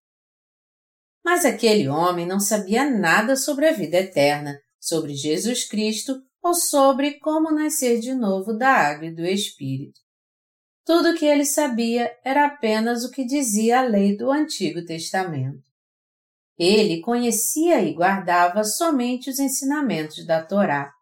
Mas 1.25 1.45
aquele 1.45 1.89
homem 1.89 2.27
não 2.27 2.41
sabia 2.41 2.89
nada 2.89 3.37
sobre 3.37 3.69
a 3.69 3.73
vida 3.73 3.99
eterna, 3.99 4.61
sobre 4.81 5.15
Jesus 5.15 5.67
Cristo 5.69 6.21
ou 6.43 6.55
sobre 6.55 7.19
como 7.19 7.51
nascer 7.51 8.01
de 8.01 8.15
novo 8.15 8.53
da 8.53 8.69
água 8.69 9.07
e 9.07 9.15
do 9.15 9.25
Espírito. 9.25 10.01
Tudo 10.85 11.11
o 11.11 11.15
que 11.17 11.25
ele 11.25 11.45
sabia 11.45 12.17
era 12.25 12.47
apenas 12.47 13.05
o 13.05 13.11
que 13.11 13.25
dizia 13.25 13.81
a 13.81 13.83
lei 13.83 14.17
do 14.17 14.31
Antigo 14.31 14.85
Testamento. 14.85 15.65
Ele 16.57 17.01
conhecia 17.01 17.83
e 17.83 17.93
guardava 17.93 18.63
somente 18.63 19.29
os 19.29 19.41
ensinamentos 19.41 20.25
da 20.25 20.41
Torá. 20.43 20.93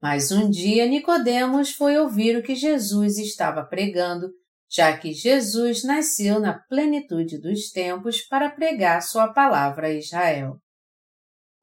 Mas 0.00 0.32
um 0.32 0.48
dia 0.48 0.86
Nicodemos 0.86 1.72
foi 1.72 1.98
ouvir 1.98 2.36
o 2.36 2.42
que 2.42 2.54
Jesus 2.54 3.18
estava 3.18 3.62
pregando 3.62 4.32
já 4.70 4.96
que 4.96 5.12
Jesus 5.12 5.82
nasceu 5.82 6.38
na 6.38 6.56
plenitude 6.56 7.38
dos 7.38 7.72
tempos 7.72 8.22
para 8.22 8.48
pregar 8.48 9.02
sua 9.02 9.32
palavra 9.32 9.88
a 9.88 9.92
Israel. 9.92 10.60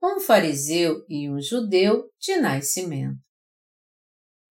Um 0.03 0.19
fariseu 0.19 1.05
e 1.07 1.29
um 1.29 1.41
judeu 1.41 2.11
de 2.19 2.35
nascimento. 2.35 3.17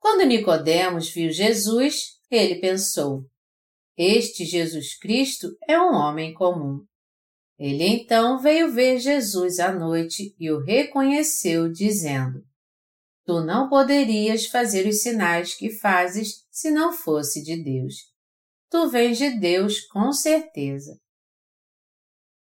Quando 0.00 0.24
Nicodemos 0.24 1.10
viu 1.10 1.30
Jesus, 1.30 2.18
ele 2.30 2.58
pensou: 2.58 3.26
Este 3.96 4.44
Jesus 4.46 4.98
Cristo 4.98 5.48
é 5.68 5.78
um 5.78 5.94
homem 5.94 6.32
comum. 6.32 6.82
Ele 7.58 7.84
então 7.84 8.38
veio 8.38 8.72
ver 8.72 8.98
Jesus 8.98 9.60
à 9.60 9.72
noite 9.72 10.34
e 10.38 10.50
o 10.50 10.62
reconheceu, 10.64 11.70
dizendo: 11.70 12.42
Tu 13.26 13.40
não 13.44 13.68
poderias 13.68 14.46
fazer 14.46 14.88
os 14.88 15.02
sinais 15.02 15.54
que 15.54 15.70
fazes 15.70 16.46
se 16.50 16.70
não 16.70 16.92
fosse 16.92 17.42
de 17.42 17.62
Deus 17.62 18.15
tu 18.70 18.88
vens 18.88 19.18
de 19.18 19.38
Deus 19.38 19.80
com 19.86 20.12
certeza. 20.12 20.98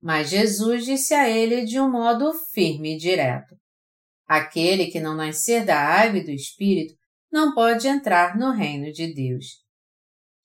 Mas 0.00 0.30
Jesus 0.30 0.84
disse 0.84 1.14
a 1.14 1.28
ele 1.28 1.64
de 1.64 1.80
um 1.80 1.90
modo 1.90 2.32
firme 2.52 2.94
e 2.94 2.98
direto: 2.98 3.56
Aquele 4.26 4.86
que 4.86 5.00
não 5.00 5.14
nascer 5.14 5.64
da 5.64 5.78
água 5.78 6.18
e 6.18 6.24
do 6.24 6.30
Espírito 6.30 6.94
não 7.32 7.54
pode 7.54 7.88
entrar 7.88 8.36
no 8.38 8.52
reino 8.52 8.92
de 8.92 9.12
Deus. 9.12 9.64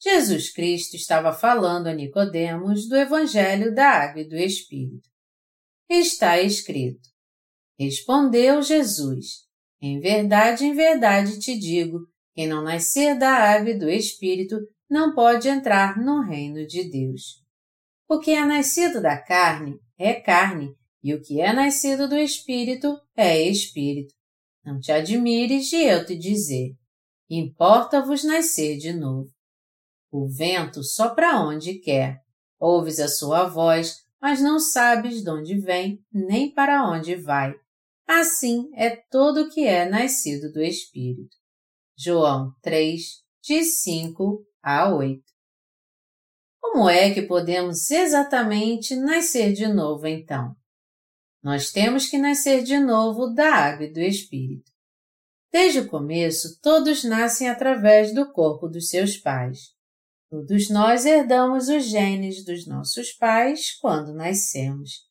Jesus 0.02 0.52
Cristo 0.52 0.96
estava 0.96 1.34
falando 1.34 1.88
a 1.88 1.94
Nicodemos 1.94 2.88
do 2.88 2.96
Evangelho 2.96 3.76
da 3.76 3.90
Água 3.90 4.22
e 4.22 4.28
do 4.28 4.38
Espírito. 4.38 5.10
Está 5.90 6.42
escrito: 6.42 7.10
Respondeu 7.78 8.62
Jesus: 8.62 9.46
Em 9.82 10.00
verdade, 10.00 10.64
em 10.64 10.74
verdade 10.74 11.38
te 11.40 11.58
digo, 11.58 12.00
quem 12.34 12.48
não 12.48 12.64
nascer 12.64 13.18
da 13.18 13.30
água 13.30 13.72
e 13.72 13.78
do 13.78 13.90
Espírito 13.90 14.58
não 14.90 15.14
pode 15.14 15.48
entrar 15.48 15.98
no 15.98 16.22
reino 16.22 16.66
de 16.66 16.90
Deus. 16.90 17.44
O 18.08 18.20
que 18.20 18.32
é 18.32 18.44
nascido 18.44 19.02
da 19.02 19.22
carne 19.22 19.80
é 19.98 20.14
carne, 20.14 20.76
e 21.04 21.14
o 21.14 21.22
que 21.22 21.40
é 21.40 21.54
nascido 21.54 22.08
do 22.10 22.18
Espírito 22.18 23.00
é 23.16 23.42
Espírito. 23.42 24.14
Não 24.66 24.80
te 24.80 24.92
admires 24.92 25.68
de 25.68 25.78
eu 25.78 26.06
te 26.06 26.18
dizer. 26.18 26.76
Importa-vos 27.30 28.24
nascer 28.24 28.78
de 28.78 28.92
novo. 28.92 29.30
O 30.12 30.28
vento 30.28 30.84
sopra 30.84 31.40
onde 31.40 31.76
quer. 31.76 32.20
Ouves 32.60 33.00
a 33.00 33.08
sua 33.08 33.46
voz, 33.46 34.04
mas 34.20 34.42
não 34.42 34.60
sabes 34.60 35.24
de 35.24 35.30
onde 35.30 35.60
vem, 35.60 36.04
nem 36.12 36.52
para 36.52 36.90
onde 36.90 37.16
vai. 37.16 37.54
Assim 38.08 38.70
é 38.74 38.90
todo 38.90 39.44
o 39.44 39.50
que 39.50 39.66
é 39.66 39.88
nascido 39.88 40.52
do 40.52 40.62
Espírito. 40.62 41.38
João 41.96 42.52
3, 42.62 43.02
de 43.42 43.64
5 43.64 44.46
a 44.62 44.94
8. 44.94 45.24
Como 46.60 46.90
é 46.90 47.14
que 47.14 47.24
podemos 47.24 47.90
exatamente 47.90 48.96
nascer 48.96 49.54
de 49.54 49.68
novo 49.68 50.08
então? 50.08 50.56
Nós 51.42 51.72
temos 51.72 52.08
que 52.08 52.18
nascer 52.18 52.64
de 52.64 52.78
novo 52.80 53.28
da 53.28 53.54
água 53.54 53.86
e 53.86 53.94
do 53.94 54.00
Espírito. 54.00 54.70
Desde 55.52 55.80
o 55.80 55.88
começo, 55.88 56.60
todos 56.62 57.04
nascem 57.04 57.50
através 57.50 58.14
do 58.14 58.32
corpo 58.32 58.68
dos 58.68 58.90
seus 58.90 59.18
pais. 59.18 59.74
Todos 60.30 60.70
nós 60.70 61.06
herdamos 61.06 61.70
os 61.70 61.86
genes 61.86 62.46
dos 62.46 62.68
nossos 62.68 63.12
pais 63.14 63.76
quando 63.80 64.14
nascemos 64.14 65.10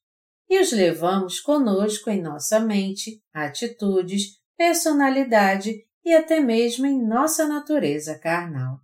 e 0.49 0.61
os 0.61 0.73
levamos 0.73 1.41
conosco 1.41 2.09
em 2.09 2.23
nossa 2.23 2.59
mente, 2.59 3.23
atitudes, 3.33 4.39
personalidade 4.57 5.85
e 6.05 6.15
até 6.15 6.41
mesmo 6.41 6.87
em 6.87 7.07
nossa 7.07 7.47
natureza 7.47 8.19
carnal. 8.19 8.81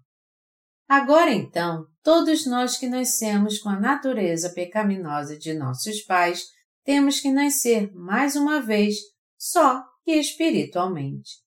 Agora 0.89 1.33
então, 1.33 1.87
todos 2.03 2.47
nós 2.47 2.77
que 2.77 2.89
nascemos 2.89 3.59
com 3.59 3.71
a 3.71 3.81
natureza 3.81 4.51
pecaminosa 4.51 5.39
de 5.39 5.55
nossos 5.55 6.03
pais, 6.03 6.45
temos 6.85 7.21
que 7.21 7.31
nascer 7.31 7.91
mais 7.95 8.37
uma 8.37 8.61
vez, 8.61 8.97
só 9.39 9.83
que 10.05 10.13
espiritualmente. 10.13 11.43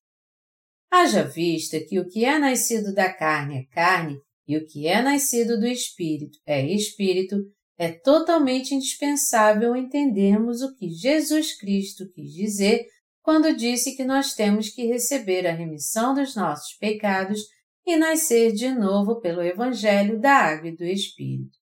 Haja 0.89 1.23
vista 1.23 1.80
que 1.80 2.00
o 2.00 2.08
que 2.08 2.26
é 2.26 2.39
nascido 2.39 2.93
da 2.93 3.13
carne 3.13 3.60
é 3.60 3.63
carne 3.73 4.19
e 4.47 4.58
o 4.58 4.65
que 4.65 4.88
é 4.88 5.02
nascido 5.02 5.60
do 5.60 5.67
espírito 5.67 6.39
é 6.45 6.65
espírito, 6.65 7.36
é 7.78 7.91
totalmente 7.91 8.73
indispensável 8.73 9.76
entendermos 9.76 10.62
o 10.62 10.73
que 10.76 10.89
Jesus 10.89 11.56
Cristo 11.60 12.10
quis 12.13 12.32
dizer 12.34 12.86
quando 13.21 13.56
disse 13.56 13.95
que 13.95 14.06
nós 14.06 14.34
temos 14.34 14.69
que 14.69 14.88
receber 14.88 15.45
a 15.45 15.52
remissão 15.52 16.13
dos 16.13 16.34
nossos 16.36 16.73
pecados 16.78 17.41
e 17.88 17.95
nascer 17.95 18.52
de 18.52 18.69
novo 18.69 19.21
pelo 19.21 19.41
Evangelho 19.41 20.19
da 20.19 20.34
Água 20.34 20.67
e 20.67 20.76
do 20.76 20.84
Espírito. 20.84 21.58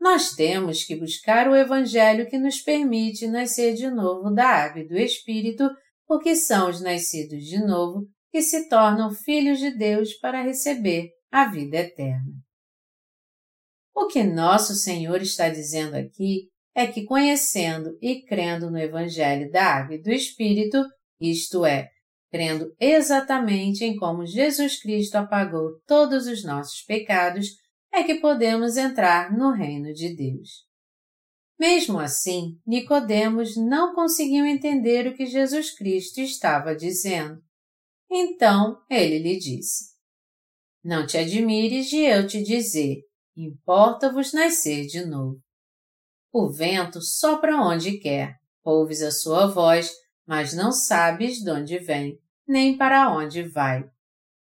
Nós 0.00 0.30
temos 0.30 0.84
que 0.84 0.94
buscar 0.94 1.48
o 1.48 1.56
Evangelho 1.56 2.28
que 2.28 2.38
nos 2.38 2.60
permite 2.60 3.26
nascer 3.26 3.74
de 3.74 3.90
novo 3.90 4.32
da 4.32 4.46
água 4.46 4.80
e 4.80 4.86
do 4.86 4.96
Espírito, 4.96 5.68
porque 6.06 6.36
são 6.36 6.70
os 6.70 6.80
nascidos 6.80 7.42
de 7.44 7.58
novo 7.58 8.06
que 8.30 8.40
se 8.40 8.68
tornam 8.68 9.10
filhos 9.10 9.58
de 9.58 9.76
Deus 9.76 10.14
para 10.14 10.40
receber 10.40 11.10
a 11.32 11.50
vida 11.50 11.78
eterna. 11.78 12.32
O 13.92 14.06
que 14.06 14.22
nosso 14.22 14.74
Senhor 14.74 15.20
está 15.20 15.48
dizendo 15.48 15.96
aqui 15.96 16.48
é 16.76 16.86
que 16.86 17.04
conhecendo 17.04 17.98
e 18.00 18.22
crendo 18.24 18.70
no 18.70 18.78
Evangelho 18.78 19.50
da 19.50 19.64
Água 19.64 19.96
e 19.96 20.00
do 20.00 20.12
Espírito, 20.12 20.80
isto 21.20 21.66
é, 21.66 21.90
crendo 22.30 22.74
exatamente 22.78 23.84
em 23.84 23.96
como 23.96 24.26
Jesus 24.26 24.80
Cristo 24.80 25.16
apagou 25.16 25.80
todos 25.86 26.26
os 26.26 26.44
nossos 26.44 26.82
pecados, 26.82 27.48
é 27.92 28.02
que 28.02 28.16
podemos 28.16 28.76
entrar 28.76 29.36
no 29.36 29.52
reino 29.52 29.92
de 29.92 30.14
Deus. 30.14 30.68
Mesmo 31.58 31.98
assim, 31.98 32.60
Nicodemos 32.66 33.56
não 33.56 33.94
conseguiu 33.94 34.46
entender 34.46 35.08
o 35.08 35.16
que 35.16 35.26
Jesus 35.26 35.74
Cristo 35.74 36.20
estava 36.20 36.74
dizendo. 36.74 37.42
Então 38.10 38.80
ele 38.88 39.18
lhe 39.18 39.38
disse: 39.38 39.86
Não 40.84 41.04
te 41.06 41.18
admires 41.18 41.86
de 41.86 41.98
eu 41.98 42.26
te 42.26 42.42
dizer, 42.42 42.98
importa-vos 43.36 44.32
nascer 44.32 44.86
de 44.86 45.04
novo. 45.04 45.40
O 46.32 46.48
vento 46.48 47.00
sopra 47.02 47.56
onde 47.56 47.98
quer, 47.98 48.36
ouves 48.62 49.02
a 49.02 49.10
sua 49.10 49.46
voz, 49.46 49.90
mas 50.28 50.52
não 50.52 50.70
sabes 50.70 51.38
de 51.38 51.50
onde 51.50 51.78
vem, 51.78 52.20
nem 52.46 52.76
para 52.76 53.10
onde 53.10 53.42
vai. 53.42 53.82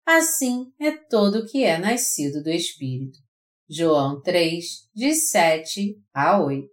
Assim 0.06 0.74
é 0.78 0.92
todo 0.92 1.40
o 1.40 1.46
que 1.46 1.64
é 1.64 1.78
nascido 1.78 2.44
do 2.44 2.50
Espírito. 2.50 3.18
João 3.70 4.22
3, 4.22 4.66
de 4.94 5.14
7 5.14 5.96
a 6.14 6.38
8. 6.44 6.68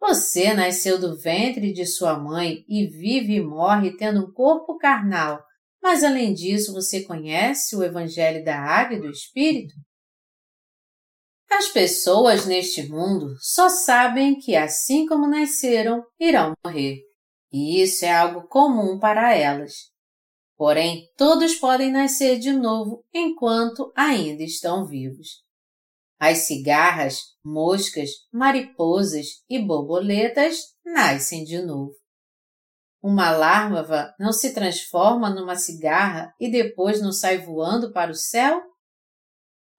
Você 0.00 0.54
nasceu 0.54 0.98
do 0.98 1.18
ventre 1.18 1.72
de 1.72 1.84
sua 1.84 2.18
mãe 2.18 2.64
e 2.66 2.86
vive 2.86 3.34
e 3.34 3.44
morre 3.44 3.96
tendo 3.98 4.24
um 4.24 4.32
corpo 4.32 4.78
carnal, 4.78 5.44
mas 5.82 6.02
além 6.02 6.32
disso 6.32 6.72
você 6.72 7.02
conhece 7.04 7.76
o 7.76 7.82
Evangelho 7.82 8.42
da 8.42 8.58
Água 8.58 8.96
e 8.96 9.00
do 9.00 9.10
Espírito? 9.10 9.74
As 11.50 11.68
pessoas 11.68 12.46
neste 12.46 12.88
mundo 12.88 13.34
só 13.38 13.68
sabem 13.68 14.38
que, 14.38 14.56
assim 14.56 15.06
como 15.06 15.28
nasceram, 15.28 16.02
irão 16.18 16.54
morrer. 16.64 17.11
E 17.52 17.82
isso 17.82 18.04
é 18.04 18.12
algo 18.12 18.48
comum 18.48 18.98
para 18.98 19.34
elas. 19.36 19.92
Porém, 20.56 21.08
todos 21.16 21.54
podem 21.56 21.90
nascer 21.90 22.38
de 22.38 22.52
novo 22.52 23.04
enquanto 23.12 23.92
ainda 23.94 24.42
estão 24.42 24.86
vivos. 24.86 25.42
As 26.18 26.46
cigarras, 26.46 27.18
moscas, 27.44 28.10
mariposas 28.32 29.26
e 29.50 29.58
borboletas 29.58 30.56
nascem 30.84 31.42
de 31.44 31.60
novo. 31.60 31.92
Uma 33.02 33.32
larva 33.32 34.14
não 34.18 34.32
se 34.32 34.54
transforma 34.54 35.28
numa 35.28 35.56
cigarra 35.56 36.32
e 36.38 36.48
depois 36.48 37.02
não 37.02 37.10
sai 37.10 37.38
voando 37.38 37.92
para 37.92 38.12
o 38.12 38.14
céu? 38.14 38.62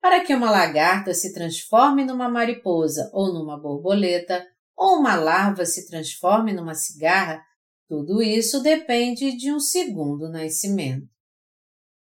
Para 0.02 0.26
que 0.26 0.36
uma 0.36 0.52
lagarta 0.52 1.14
se 1.14 1.34
transforme 1.34 2.04
numa 2.04 2.28
mariposa 2.28 3.10
ou 3.14 3.34
numa 3.34 3.58
borboleta, 3.58 4.46
ou 4.76 4.98
uma 4.98 5.16
larva 5.16 5.66
se 5.66 5.88
transforme 5.88 6.52
numa 6.52 6.76
cigarra, 6.76 7.42
tudo 7.88 8.22
isso 8.22 8.62
depende 8.62 9.36
de 9.38 9.52
um 9.52 9.60
segundo 9.60 10.30
nascimento. 10.30 11.08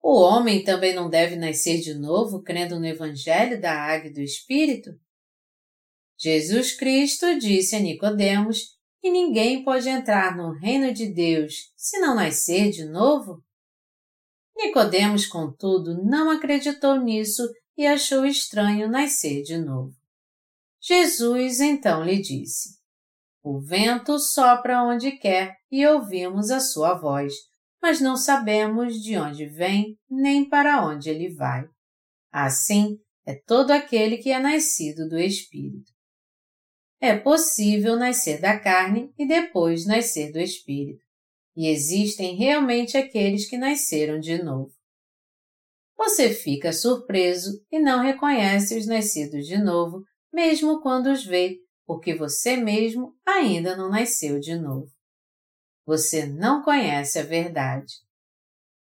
O 0.01 0.19
homem 0.19 0.63
também 0.63 0.93
não 0.93 1.09
deve 1.09 1.35
nascer 1.35 1.79
de 1.79 1.93
novo 1.93 2.41
crendo 2.41 2.79
no 2.79 2.85
Evangelho 2.85 3.59
da 3.59 3.73
Águia 3.73 4.09
e 4.09 4.13
do 4.13 4.21
Espírito? 4.21 4.91
Jesus 6.17 6.75
Cristo 6.75 7.39
disse 7.39 7.75
a 7.75 7.79
Nicodemos 7.79 8.77
que 9.01 9.09
ninguém 9.09 9.63
pode 9.63 9.87
entrar 9.89 10.35
no 10.35 10.51
reino 10.51 10.93
de 10.93 11.07
Deus 11.07 11.73
se 11.75 11.99
não 11.99 12.15
nascer 12.15 12.69
de 12.69 12.85
novo? 12.85 13.43
Nicodemos, 14.55 15.25
contudo, 15.25 16.03
não 16.03 16.29
acreditou 16.29 16.99
nisso 16.99 17.43
e 17.77 17.87
achou 17.87 18.25
estranho 18.25 18.89
nascer 18.89 19.41
de 19.41 19.57
novo. 19.57 19.95
Jesus 20.79 21.59
então 21.59 22.03
lhe 22.03 22.21
disse: 22.21 22.77
O 23.43 23.59
vento 23.59 24.17
sopra 24.19 24.81
onde 24.81 25.11
quer 25.11 25.57
e 25.69 25.85
ouvimos 25.85 26.49
a 26.49 26.61
sua 26.61 26.93
voz, 26.93 27.33
mas 27.81 27.99
não 27.99 28.15
sabemos 28.15 28.95
de 28.95 29.17
onde 29.17 29.45
vem 29.45 29.97
nem 30.09 30.47
para 30.47 30.85
onde 30.85 31.09
ele 31.09 31.33
vai. 31.33 31.67
Assim 32.31 32.97
é 33.25 33.35
todo 33.35 33.71
aquele 33.71 34.17
que 34.17 34.31
é 34.31 34.39
nascido 34.39 35.09
do 35.09 35.19
Espírito. 35.19 35.91
É 37.01 37.17
possível 37.17 37.97
nascer 37.97 38.39
da 38.39 38.57
carne 38.57 39.11
e 39.19 39.27
depois 39.27 39.85
nascer 39.85 40.31
do 40.31 40.39
Espírito. 40.39 41.03
E 41.53 41.67
existem 41.67 42.37
realmente 42.37 42.97
aqueles 42.97 43.49
que 43.49 43.57
nasceram 43.57 44.21
de 44.21 44.41
novo. 44.41 44.71
Você 45.97 46.33
fica 46.33 46.71
surpreso 46.71 47.61
e 47.69 47.77
não 47.77 48.01
reconhece 48.01 48.77
os 48.77 48.87
nascidos 48.87 49.45
de 49.45 49.57
novo, 49.57 50.01
mesmo 50.31 50.81
quando 50.81 51.11
os 51.11 51.25
vê, 51.25 51.57
porque 51.85 52.13
você 52.13 52.55
mesmo 52.55 53.15
ainda 53.25 53.75
não 53.75 53.89
nasceu 53.89 54.39
de 54.39 54.55
novo. 54.55 54.91
Você 55.85 56.25
não 56.25 56.63
conhece 56.63 57.19
a 57.19 57.23
verdade. 57.23 57.93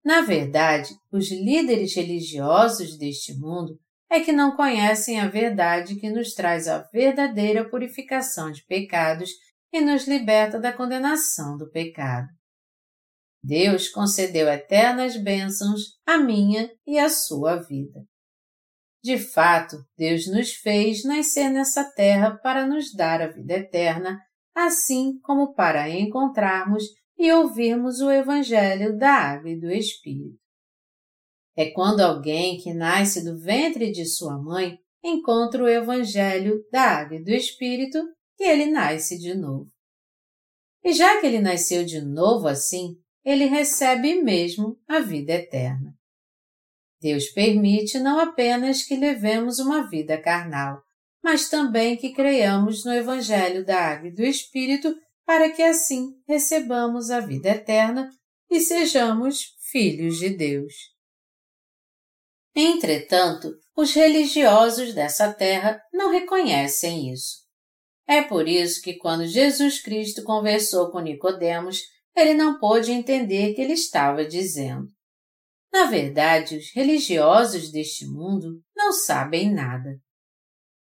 Na 0.03 0.21
verdade, 0.21 0.95
os 1.11 1.31
líderes 1.31 1.95
religiosos 1.95 2.97
deste 2.97 3.33
mundo 3.33 3.79
é 4.09 4.19
que 4.19 4.31
não 4.31 4.55
conhecem 4.55 5.19
a 5.19 5.27
verdade 5.27 5.95
que 5.95 6.09
nos 6.09 6.33
traz 6.33 6.67
a 6.67 6.79
verdadeira 6.93 7.67
purificação 7.67 8.51
de 8.51 8.63
pecados 8.65 9.31
e 9.73 9.81
nos 9.81 10.07
liberta 10.07 10.59
da 10.59 10.71
condenação 10.71 11.57
do 11.57 11.69
pecado. 11.69 12.27
Deus 13.43 13.89
concedeu 13.89 14.47
eternas 14.47 15.17
bênçãos 15.17 15.99
à 16.05 16.17
minha 16.17 16.71
e 16.85 16.97
à 16.97 17.09
sua 17.09 17.57
vida. 17.57 18.05
De 19.05 19.19
fato, 19.19 19.85
Deus 19.95 20.25
nos 20.25 20.53
fez 20.53 21.03
nascer 21.03 21.51
nessa 21.51 21.83
terra 21.83 22.39
para 22.41 22.65
nos 22.65 22.91
dar 22.91 23.21
a 23.21 23.27
vida 23.27 23.53
eterna, 23.53 24.19
assim 24.51 25.19
como 25.19 25.53
para 25.53 25.87
encontrarmos 25.87 26.85
e 27.15 27.31
ouvirmos 27.31 27.99
o 27.99 28.09
Evangelho 28.09 28.97
da 28.97 29.11
Água 29.11 29.51
e 29.51 29.59
do 29.59 29.71
Espírito. 29.71 30.39
É 31.55 31.69
quando 31.69 31.99
alguém 31.99 32.57
que 32.57 32.73
nasce 32.73 33.23
do 33.23 33.39
ventre 33.39 33.91
de 33.91 34.07
sua 34.07 34.41
mãe 34.41 34.79
encontra 35.03 35.63
o 35.63 35.69
Evangelho 35.69 36.65
da 36.71 36.81
Água 36.81 37.17
e 37.17 37.23
do 37.23 37.29
Espírito 37.29 37.99
que 38.35 38.43
ele 38.43 38.65
nasce 38.65 39.19
de 39.19 39.35
novo. 39.35 39.69
E 40.83 40.93
já 40.93 41.21
que 41.21 41.27
ele 41.27 41.39
nasceu 41.39 41.85
de 41.85 42.01
novo 42.01 42.47
assim, 42.47 42.95
ele 43.23 43.45
recebe 43.45 44.19
mesmo 44.23 44.79
a 44.87 44.99
vida 44.99 45.33
eterna. 45.33 45.95
Deus 47.05 47.27
permite 47.27 47.99
não 47.99 48.19
apenas 48.19 48.81
que 48.81 48.95
levemos 48.95 49.59
uma 49.59 49.87
vida 49.87 50.19
carnal, 50.19 50.81
mas 51.23 51.49
também 51.49 51.95
que 51.95 52.11
creiamos 52.11 52.83
no 52.83 52.91
Evangelho 52.91 53.63
da 53.63 53.79
Água 53.79 54.07
e 54.07 54.11
do 54.11 54.23
Espírito 54.23 54.91
para 55.23 55.51
que 55.51 55.61
assim 55.61 56.15
recebamos 56.27 57.11
a 57.11 57.19
vida 57.19 57.49
eterna 57.49 58.09
e 58.49 58.59
sejamos 58.59 59.53
filhos 59.71 60.17
de 60.17 60.31
Deus. 60.31 60.73
Entretanto, 62.55 63.53
os 63.77 63.93
religiosos 63.93 64.91
dessa 64.95 65.31
terra 65.31 65.79
não 65.93 66.09
reconhecem 66.09 67.13
isso. 67.13 67.35
É 68.07 68.23
por 68.23 68.47
isso 68.47 68.81
que 68.81 68.95
quando 68.95 69.27
Jesus 69.27 69.79
Cristo 69.79 70.23
conversou 70.23 70.89
com 70.89 71.01
Nicodemos, 71.01 71.83
ele 72.15 72.33
não 72.33 72.57
pôde 72.57 72.91
entender 72.91 73.51
o 73.51 73.53
que 73.53 73.61
ele 73.61 73.73
estava 73.73 74.25
dizendo. 74.25 74.94
Na 75.75 75.88
verdade, 75.88 76.55
os 76.55 76.71
religiosos 76.73 77.69
deste 77.69 78.07
mundo 78.07 78.61
não 78.73 78.93
sabem 78.93 79.53
nada. 79.53 79.99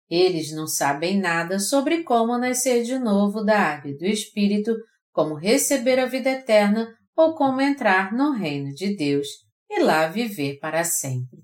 Eles 0.07 0.53
não 0.53 0.67
sabem 0.67 1.19
nada 1.19 1.59
sobre 1.59 2.03
como 2.03 2.37
nascer 2.37 2.85
de 2.85 2.99
novo 2.99 3.43
da 3.43 3.59
água 3.59 3.91
e 3.91 3.97
do 3.97 4.05
Espírito, 4.05 4.77
como 5.11 5.35
receber 5.35 5.99
a 5.99 6.05
vida 6.05 6.29
eterna 6.29 6.95
ou 7.17 7.35
como 7.35 7.63
entrar 7.63 8.13
no 8.13 8.33
reino 8.33 8.75
de 8.75 8.95
Deus 8.95 9.29
e 9.71 9.81
lá 9.81 10.09
viver 10.09 10.59
para 10.59 10.85
sempre. 10.85 11.41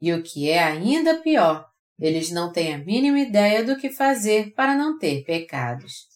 E 0.00 0.12
o 0.12 0.22
que 0.22 0.48
é 0.48 0.62
ainda 0.62 1.20
pior, 1.20 1.66
eles 1.98 2.30
não 2.30 2.52
têm 2.52 2.72
a 2.72 2.78
mínima 2.78 3.18
ideia 3.18 3.64
do 3.64 3.76
que 3.78 3.90
fazer 3.90 4.54
para 4.54 4.76
não 4.76 4.96
ter 4.96 5.24
pecados. 5.24 6.06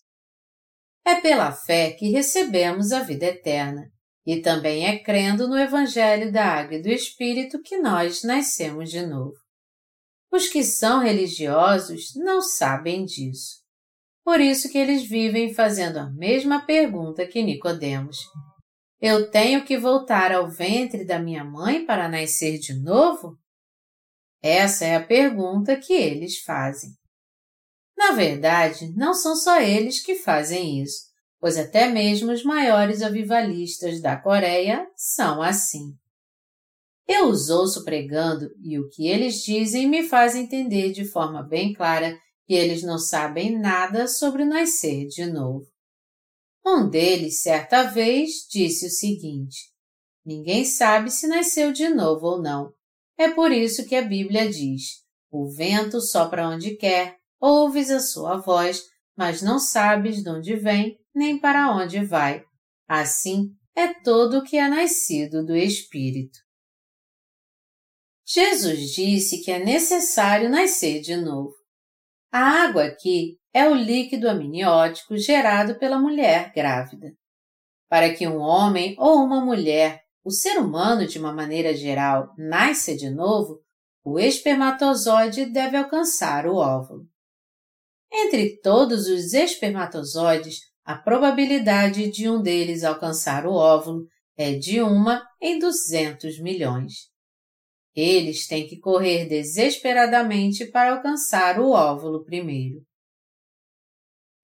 É 1.04 1.16
pela 1.16 1.50
fé 1.50 1.90
que 1.90 2.12
recebemos 2.12 2.92
a 2.92 3.00
vida 3.00 3.26
eterna, 3.26 3.90
e 4.26 4.40
também 4.40 4.86
é 4.86 4.98
crendo 4.98 5.46
no 5.46 5.58
Evangelho 5.58 6.32
da 6.32 6.44
Água 6.44 6.76
e 6.76 6.82
do 6.82 6.88
Espírito 6.88 7.60
que 7.60 7.78
nós 7.78 8.22
nascemos 8.22 8.90
de 8.90 9.04
novo. 9.04 9.36
Os 10.30 10.48
que 10.48 10.64
são 10.64 11.00
religiosos 11.00 12.14
não 12.16 12.40
sabem 12.40 13.04
disso. 13.04 13.62
Por 14.24 14.40
isso 14.40 14.70
que 14.70 14.78
eles 14.78 15.06
vivem 15.06 15.52
fazendo 15.52 15.98
a 15.98 16.10
mesma 16.10 16.64
pergunta 16.64 17.26
que 17.26 17.42
Nicodemos. 17.42 18.16
Eu 19.00 19.30
tenho 19.30 19.64
que 19.64 19.76
voltar 19.76 20.32
ao 20.32 20.48
ventre 20.48 21.04
da 21.04 21.18
minha 21.18 21.44
mãe 21.44 21.84
para 21.84 22.08
nascer 22.08 22.58
de 22.58 22.72
novo? 22.72 23.38
Essa 24.42 24.86
é 24.86 24.96
a 24.96 25.06
pergunta 25.06 25.76
que 25.76 25.92
eles 25.92 26.38
fazem. 26.38 26.90
Na 27.96 28.12
verdade, 28.12 28.92
não 28.96 29.14
são 29.14 29.36
só 29.36 29.60
eles 29.60 30.00
que 30.00 30.16
fazem 30.16 30.82
isso, 30.82 31.04
pois 31.44 31.58
até 31.58 31.90
mesmo 31.90 32.32
os 32.32 32.42
maiores 32.42 33.02
avivalistas 33.02 34.00
da 34.00 34.16
Coreia 34.16 34.88
são 34.96 35.42
assim. 35.42 35.92
Eu 37.06 37.28
os 37.28 37.50
ouço 37.50 37.84
pregando 37.84 38.48
e 38.62 38.78
o 38.78 38.88
que 38.88 39.06
eles 39.06 39.42
dizem 39.42 39.86
me 39.86 40.04
faz 40.04 40.34
entender 40.34 40.90
de 40.92 41.04
forma 41.04 41.42
bem 41.42 41.74
clara 41.74 42.18
que 42.46 42.54
eles 42.54 42.82
não 42.82 42.98
sabem 42.98 43.60
nada 43.60 44.08
sobre 44.08 44.42
nascer 44.46 45.06
de 45.06 45.26
novo. 45.26 45.66
Um 46.64 46.88
deles, 46.88 47.42
certa 47.42 47.82
vez, 47.82 48.46
disse 48.50 48.86
o 48.86 48.90
seguinte: 48.90 49.70
Ninguém 50.24 50.64
sabe 50.64 51.10
se 51.10 51.26
nasceu 51.26 51.72
de 51.72 51.90
novo 51.90 52.26
ou 52.26 52.40
não. 52.40 52.72
É 53.18 53.28
por 53.28 53.52
isso 53.52 53.84
que 53.84 53.94
a 53.94 54.00
Bíblia 54.00 54.48
diz: 54.48 55.02
O 55.30 55.46
vento 55.46 56.00
sopra 56.00 56.48
onde 56.48 56.74
quer, 56.74 57.18
ouves 57.38 57.90
a 57.90 58.00
sua 58.00 58.38
voz, 58.38 58.82
mas 59.14 59.42
não 59.42 59.58
sabes 59.58 60.22
de 60.22 60.30
onde 60.30 60.56
vem 60.56 61.03
nem 61.14 61.38
para 61.38 61.70
onde 61.70 62.04
vai. 62.04 62.44
Assim 62.88 63.54
é 63.74 63.92
todo 64.02 64.38
o 64.38 64.42
que 64.42 64.56
é 64.56 64.68
nascido 64.68 65.44
do 65.44 65.54
Espírito. 65.54 66.38
Jesus 68.26 68.90
disse 68.92 69.42
que 69.42 69.50
é 69.50 69.62
necessário 69.62 70.48
nascer 70.48 71.00
de 71.00 71.16
novo. 71.16 71.54
A 72.32 72.64
água 72.64 72.84
aqui 72.84 73.38
é 73.52 73.68
o 73.68 73.74
líquido 73.74 74.28
amniótico 74.28 75.16
gerado 75.16 75.78
pela 75.78 75.98
mulher 75.98 76.52
grávida. 76.52 77.12
Para 77.88 78.12
que 78.12 78.26
um 78.26 78.38
homem 78.38 78.96
ou 78.98 79.22
uma 79.22 79.44
mulher, 79.44 80.02
o 80.24 80.30
ser 80.30 80.58
humano 80.58 81.06
de 81.06 81.18
uma 81.18 81.32
maneira 81.32 81.74
geral, 81.74 82.32
nasça 82.36 82.96
de 82.96 83.10
novo, 83.10 83.60
o 84.02 84.18
espermatozoide 84.18 85.46
deve 85.46 85.76
alcançar 85.76 86.46
o 86.46 86.56
óvulo. 86.56 87.06
Entre 88.12 88.60
todos 88.60 89.06
os 89.06 89.32
espermatozoides, 89.32 90.60
a 90.84 90.94
probabilidade 90.94 92.10
de 92.10 92.28
um 92.28 92.42
deles 92.42 92.84
alcançar 92.84 93.46
o 93.46 93.54
óvulo 93.54 94.06
é 94.36 94.52
de 94.52 94.82
uma 94.82 95.26
em 95.40 95.58
200 95.58 96.38
milhões. 96.40 96.92
Eles 97.94 98.46
têm 98.46 98.66
que 98.66 98.78
correr 98.78 99.26
desesperadamente 99.26 100.66
para 100.66 100.92
alcançar 100.92 101.58
o 101.58 101.70
óvulo 101.70 102.24
primeiro. 102.24 102.82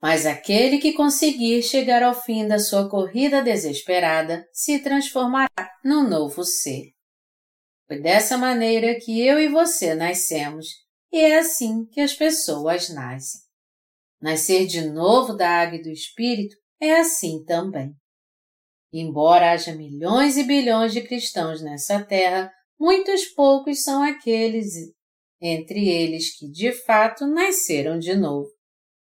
Mas 0.00 0.24
aquele 0.24 0.78
que 0.78 0.94
conseguir 0.94 1.62
chegar 1.62 2.02
ao 2.02 2.14
fim 2.14 2.48
da 2.48 2.58
sua 2.58 2.88
corrida 2.88 3.42
desesperada 3.42 4.46
se 4.50 4.78
transformará 4.78 5.70
num 5.84 6.08
novo 6.08 6.42
ser. 6.42 6.92
Foi 7.86 8.00
dessa 8.00 8.38
maneira 8.38 8.98
que 8.98 9.20
eu 9.20 9.38
e 9.38 9.48
você 9.48 9.94
nascemos, 9.94 10.68
e 11.12 11.18
é 11.18 11.38
assim 11.38 11.84
que 11.86 12.00
as 12.00 12.14
pessoas 12.14 12.88
nascem. 12.88 13.49
Nascer 14.20 14.66
de 14.66 14.82
novo 14.82 15.34
da 15.34 15.48
água 15.48 15.78
e 15.78 15.82
do 15.82 15.90
Espírito 15.90 16.56
é 16.80 17.00
assim 17.00 17.42
também. 17.44 17.94
Embora 18.92 19.52
haja 19.52 19.74
milhões 19.74 20.36
e 20.36 20.44
bilhões 20.44 20.92
de 20.92 21.00
cristãos 21.02 21.62
nessa 21.62 22.02
terra, 22.04 22.52
muitos 22.78 23.26
poucos 23.26 23.82
são 23.82 24.02
aqueles 24.02 24.66
entre 25.40 25.88
eles 25.88 26.36
que 26.36 26.50
de 26.50 26.72
fato 26.72 27.26
nasceram 27.26 27.98
de 27.98 28.14
novo. 28.14 28.50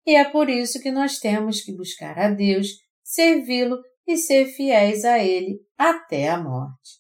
E 0.07 0.15
é 0.15 0.25
por 0.25 0.49
isso 0.49 0.81
que 0.81 0.91
nós 0.91 1.19
temos 1.19 1.61
que 1.61 1.75
buscar 1.75 2.19
a 2.19 2.31
Deus, 2.31 2.69
servi-lo 3.03 3.79
e 4.07 4.17
ser 4.17 4.47
fiéis 4.47 5.05
a 5.05 5.19
Ele 5.19 5.61
até 5.77 6.29
a 6.29 6.43
morte. 6.43 6.99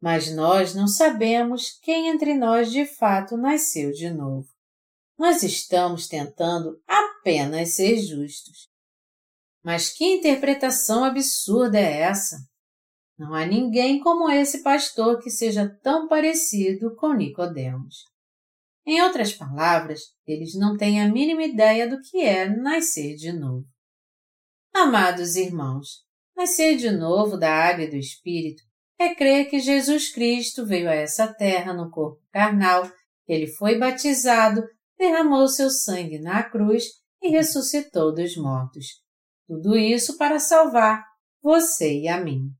Mas 0.00 0.34
nós 0.34 0.74
não 0.74 0.86
sabemos 0.86 1.78
quem 1.82 2.08
entre 2.08 2.34
nós 2.34 2.70
de 2.70 2.86
fato 2.86 3.36
nasceu 3.36 3.90
de 3.90 4.10
novo. 4.10 4.46
Nós 5.18 5.42
estamos 5.42 6.06
tentando 6.06 6.80
apenas 7.26 7.74
ser 7.74 7.98
justos. 7.98 8.68
Mas 9.64 9.92
que 9.92 10.04
interpretação 10.04 11.04
absurda 11.04 11.76
é 11.76 12.02
essa? 12.02 12.36
Não 13.18 13.34
há 13.34 13.44
ninguém 13.44 13.98
como 13.98 14.30
esse 14.30 14.62
pastor 14.62 15.20
que 15.20 15.28
seja 15.28 15.68
tão 15.82 16.06
parecido 16.06 16.94
com 16.94 17.12
Nicodemos. 17.12 18.04
Em 18.86 19.02
outras 19.02 19.32
palavras, 19.32 20.02
eles 20.24 20.54
não 20.54 20.76
têm 20.76 21.02
a 21.02 21.08
mínima 21.08 21.42
ideia 21.42 21.88
do 21.88 22.00
que 22.00 22.20
é 22.20 22.48
nascer 22.48 23.16
de 23.16 23.32
novo. 23.32 23.66
Amados 24.72 25.34
irmãos, 25.34 26.04
nascer 26.36 26.76
de 26.76 26.92
novo 26.92 27.36
da 27.36 27.52
água 27.52 27.84
e 27.84 27.90
do 27.90 27.96
Espírito 27.96 28.62
é 29.00 29.12
crer 29.14 29.50
que 29.50 29.58
Jesus 29.58 30.12
Cristo 30.12 30.64
veio 30.64 30.88
a 30.88 30.94
essa 30.94 31.26
terra 31.26 31.72
no 31.72 31.90
corpo 31.90 32.22
carnal, 32.30 32.88
ele 33.26 33.48
foi 33.48 33.76
batizado, 33.78 34.62
derramou 34.96 35.48
seu 35.48 35.68
sangue 35.68 36.20
na 36.20 36.44
cruz 36.44 36.84
e 37.22 37.28
ressuscitou 37.28 38.14
dos 38.14 38.36
mortos. 38.36 38.86
Tudo 39.46 39.76
isso 39.76 40.16
para 40.16 40.38
salvar 40.38 41.04
você 41.42 42.00
e 42.00 42.08
a 42.08 42.20
mim. 42.20 42.50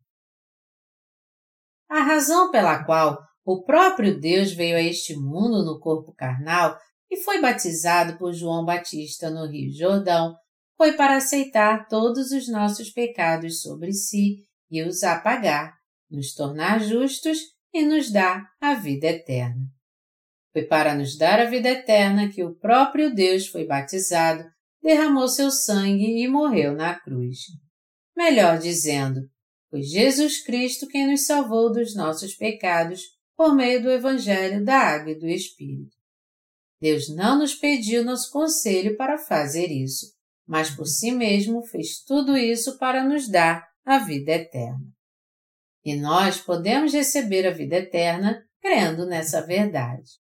A 1.88 2.00
razão 2.02 2.50
pela 2.50 2.84
qual 2.84 3.18
o 3.44 3.62
próprio 3.62 4.18
Deus 4.18 4.52
veio 4.52 4.76
a 4.76 4.82
este 4.82 5.16
mundo 5.16 5.64
no 5.64 5.78
corpo 5.78 6.12
carnal 6.12 6.76
e 7.11 7.16
foi 7.22 7.40
batizado 7.40 8.18
por 8.18 8.32
João 8.32 8.64
Batista 8.64 9.30
no 9.30 9.46
Rio 9.46 9.72
Jordão 9.72 10.36
foi 10.76 10.92
para 10.92 11.16
aceitar 11.16 11.88
todos 11.88 12.32
os 12.32 12.48
nossos 12.48 12.90
pecados 12.90 13.62
sobre 13.62 13.92
si 13.92 14.44
e 14.70 14.82
os 14.82 15.02
apagar, 15.02 15.76
nos 16.11 16.34
tornar 16.34 16.80
justos 16.80 17.38
e 17.72 17.84
nos 17.84 18.11
dar 18.11 18.44
a 18.61 18.74
vida 18.74 19.07
eterna. 19.07 19.75
Foi 20.57 20.64
para 20.64 20.94
nos 20.94 21.18
dar 21.18 21.38
a 21.38 21.44
vida 21.44 21.68
eterna 21.68 22.30
que 22.30 22.42
o 22.42 22.54
próprio 22.54 23.14
Deus 23.14 23.46
foi 23.46 23.66
batizado, 23.66 24.42
derramou 24.82 25.28
seu 25.28 25.50
sangue 25.50 26.22
e 26.22 26.26
morreu 26.26 26.72
na 26.72 26.98
cruz. 26.98 27.40
Melhor 28.16 28.59
dizendo, 28.59 29.20
foi 29.68 29.82
Jesus 29.82 30.42
Cristo 30.42 30.88
quem 30.88 31.11
nos 31.11 31.26
salvou 31.26 31.70
dos 31.70 31.94
nossos 31.94 32.34
pecados 32.34 33.02
por 33.36 33.54
meio 33.54 33.82
do 33.82 33.90
Evangelho 33.90 34.64
da 34.64 34.78
Água 34.78 35.12
e 35.12 35.18
do 35.18 35.28
Espírito. 35.28 35.94
Deus 36.80 37.14
não 37.14 37.38
nos 37.38 37.54
pediu 37.54 38.02
nosso 38.02 38.32
conselho 38.32 38.96
para 38.96 39.18
fazer 39.18 39.66
isso, 39.66 40.07
mas 40.48 40.70
por 40.70 40.86
si 40.86 41.12
mesmo 41.12 41.66
fez 41.66 42.02
tudo 42.02 42.34
isso 42.34 42.78
para 42.78 43.04
nos 43.04 43.28
dar 43.28 43.62
a 43.84 43.98
vida 43.98 44.32
eterna. 44.32 44.86
E 45.84 45.94
nós 45.94 46.40
podemos 46.40 46.94
receber 46.94 47.46
a 47.46 47.52
vida 47.52 47.76
eterna 47.76 48.42
crendo 48.62 49.04
nessa 49.04 49.42
verdade. 49.42 50.24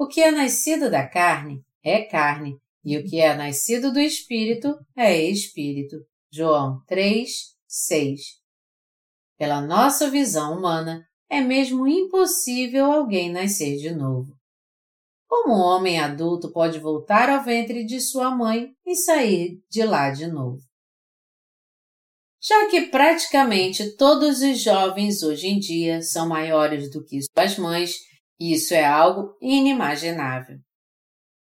O 0.00 0.06
que 0.06 0.22
é 0.22 0.30
nascido 0.30 0.88
da 0.88 1.04
carne 1.08 1.60
é 1.82 2.02
carne, 2.02 2.56
e 2.84 2.96
o 2.96 3.04
que 3.04 3.18
é 3.18 3.34
nascido 3.34 3.92
do 3.92 3.98
Espírito 3.98 4.78
é 4.96 5.20
Espírito. 5.20 5.96
João 6.30 6.80
3, 6.86 7.28
6. 7.66 8.20
Pela 9.36 9.60
nossa 9.60 10.08
visão 10.08 10.56
humana, 10.56 11.04
é 11.28 11.40
mesmo 11.40 11.88
impossível 11.88 12.92
alguém 12.92 13.32
nascer 13.32 13.76
de 13.76 13.90
novo. 13.90 14.32
Como 15.26 15.52
um 15.52 15.60
homem 15.60 15.98
adulto 15.98 16.52
pode 16.52 16.78
voltar 16.78 17.28
ao 17.28 17.42
ventre 17.42 17.84
de 17.84 18.00
sua 18.00 18.30
mãe 18.30 18.70
e 18.86 18.94
sair 18.94 19.60
de 19.68 19.82
lá 19.82 20.10
de 20.10 20.28
novo? 20.28 20.60
Já 22.40 22.70
que 22.70 22.82
praticamente 22.82 23.96
todos 23.96 24.42
os 24.42 24.60
jovens 24.60 25.24
hoje 25.24 25.48
em 25.48 25.58
dia 25.58 26.00
são 26.02 26.28
maiores 26.28 26.88
do 26.88 27.04
que 27.04 27.18
suas 27.20 27.58
mães, 27.58 28.07
isso 28.38 28.74
é 28.74 28.84
algo 28.84 29.36
inimaginável. 29.40 30.58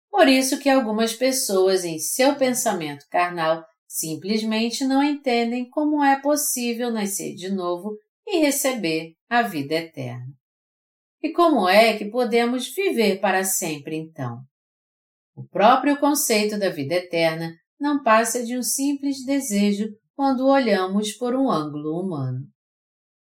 Por 0.09 0.27
isso 0.27 0.59
que 0.59 0.69
algumas 0.69 1.13
pessoas 1.13 1.83
em 1.83 1.99
seu 1.99 2.35
pensamento 2.35 3.05
carnal 3.09 3.65
simplesmente 3.85 4.85
não 4.85 5.03
entendem 5.03 5.69
como 5.69 6.03
é 6.03 6.21
possível 6.21 6.91
nascer 6.91 7.35
de 7.35 7.49
novo 7.49 7.97
e 8.25 8.39
receber 8.39 9.13
a 9.29 9.41
vida 9.41 9.75
eterna. 9.75 10.27
E 11.21 11.31
como 11.31 11.67
é 11.67 11.97
que 11.97 12.05
podemos 12.05 12.73
viver 12.73 13.19
para 13.19 13.43
sempre 13.43 13.95
então? 13.95 14.41
O 15.35 15.43
próprio 15.47 15.99
conceito 15.99 16.57
da 16.57 16.69
vida 16.69 16.95
eterna 16.95 17.53
não 17.79 18.01
passa 18.01 18.43
de 18.43 18.57
um 18.57 18.63
simples 18.63 19.25
desejo 19.25 19.89
quando 20.15 20.47
olhamos 20.47 21.11
por 21.13 21.35
um 21.35 21.51
ângulo 21.51 21.99
humano. 21.99 22.39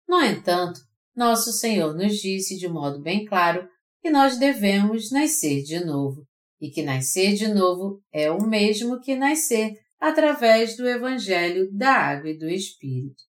No 0.07 0.22
entanto, 0.22 0.82
nosso 1.16 1.51
Senhor 1.51 1.93
nos 1.93 2.18
disse 2.18 2.57
de 2.57 2.68
modo 2.68 3.01
bem 3.01 3.26
claro 3.26 3.68
que 4.01 4.09
nós 4.09 4.38
devemos 4.38 5.11
nascer 5.11 5.64
de 5.64 5.84
novo, 5.84 6.28
e 6.59 6.70
que 6.70 6.82
nascer 6.82 7.34
de 7.34 7.47
novo 7.47 8.01
é 8.11 8.32
o 8.32 8.41
mesmo 8.41 8.99
que 8.99 9.16
nascer 9.16 9.74
através 9.99 10.76
do 10.76 10.88
Evangelho 10.88 11.70
da 11.72 11.93
Água 11.93 12.30
e 12.30 12.38
do 12.38 12.49
Espírito. 12.49 13.24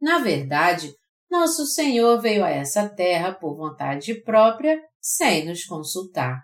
Na 0.00 0.18
verdade, 0.18 0.94
nosso 1.30 1.66
Senhor 1.66 2.20
veio 2.20 2.44
a 2.44 2.50
essa 2.50 2.88
terra 2.88 3.32
por 3.32 3.54
vontade 3.54 4.14
própria, 4.22 4.82
sem 5.00 5.46
nos 5.46 5.64
consultar. 5.64 6.42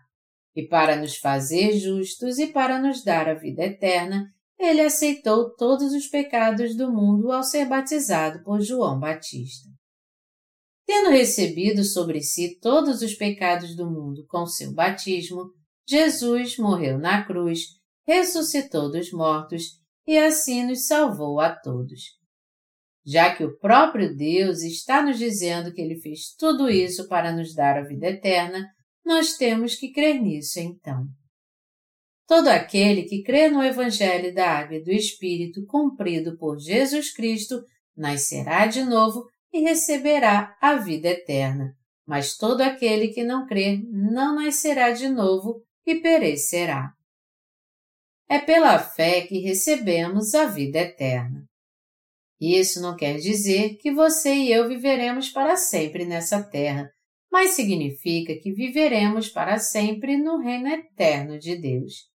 E 0.55 0.67
para 0.67 0.97
nos 0.97 1.17
fazer 1.17 1.79
justos 1.79 2.39
e 2.39 2.47
para 2.47 2.79
nos 2.79 3.03
dar 3.03 3.29
a 3.29 3.35
vida 3.35 3.65
eterna, 3.65 4.31
ele 4.59 4.81
aceitou 4.81 5.55
todos 5.55 5.93
os 5.93 6.07
pecados 6.07 6.77
do 6.77 6.93
mundo 6.93 7.31
ao 7.31 7.43
ser 7.43 7.67
batizado 7.67 8.43
por 8.43 8.61
João 8.61 8.99
Batista. 8.99 9.69
Tendo 10.87 11.11
recebido 11.11 11.85
sobre 11.85 12.23
si 12.23 12.59
todos 12.61 13.03
os 13.03 13.15
pecados 13.15 13.75
do 13.75 13.91
mundo 13.91 14.25
com 14.29 14.47
seu 14.47 14.73
batismo, 14.73 15.51
Jesus 15.89 16.57
morreu 16.59 16.99
na 16.99 17.25
cruz, 17.25 17.61
ressuscitou 18.07 18.91
dos 18.91 19.13
mortos 19.13 19.81
e 20.07 20.17
assim 20.17 20.65
nos 20.65 20.87
salvou 20.87 21.41
a 21.41 21.55
todos 21.55 22.17
já 23.07 23.33
que 23.35 23.45
o 23.45 23.57
próprio 23.57 24.15
Deus 24.17 24.63
está 24.63 25.01
nos 25.01 25.17
dizendo 25.17 25.73
que 25.73 25.81
ele 25.81 26.01
fez 26.01 26.35
tudo 26.37 26.69
isso 26.69 27.07
para 27.07 27.33
nos 27.33 27.55
dar 27.55 27.79
a 27.79 27.85
vida 27.85 28.09
eterna, 28.09 28.69
nós 29.05 29.37
temos 29.37 29.77
que 29.77 29.93
crer 29.93 30.21
nisso 30.21 30.59
então. 30.59 31.07
Todo 32.27 32.49
aquele 32.49 33.05
que 33.05 33.23
crê 33.23 33.49
no 33.49 33.63
Evangelho 33.63 34.35
da 34.35 34.51
Água 34.51 34.77
e 34.77 34.83
do 34.83 34.91
Espírito 34.91 35.65
cumprido 35.65 36.37
por 36.37 36.59
Jesus 36.59 37.13
Cristo 37.13 37.65
nascerá 37.97 38.67
de 38.67 38.83
novo 38.83 39.29
e 39.53 39.61
receberá 39.61 40.57
a 40.61 40.75
vida 40.75 41.09
eterna. 41.09 41.73
Mas 42.05 42.37
todo 42.37 42.63
aquele 42.63 43.09
que 43.09 43.23
não 43.23 43.47
crer 43.47 43.81
não 43.89 44.35
nascerá 44.35 44.91
de 44.91 45.09
novo 45.09 45.63
e 45.87 45.95
perecerá. 45.97 46.93
É 48.29 48.41
pela 48.41 48.77
fé 48.79 49.21
que 49.21 49.39
recebemos 49.39 50.35
a 50.35 50.47
vida 50.47 50.81
eterna. 50.81 51.45
Isso 52.41 52.83
não 52.83 52.97
quer 52.97 53.19
dizer 53.19 53.77
que 53.77 53.93
você 53.93 54.35
e 54.35 54.53
eu 54.53 54.69
viveremos 54.69 55.29
para 55.29 55.57
sempre 55.57 56.05
nessa 56.05 56.43
terra, 56.43 56.91
mas 57.31 57.53
significa 57.53 58.35
que 58.35 58.53
viveremos 58.53 59.29
para 59.29 59.59
sempre 59.59 60.17
no 60.17 60.39
reino 60.39 60.69
eterno 60.69 61.39
de 61.39 61.57
Deus. 61.57 62.16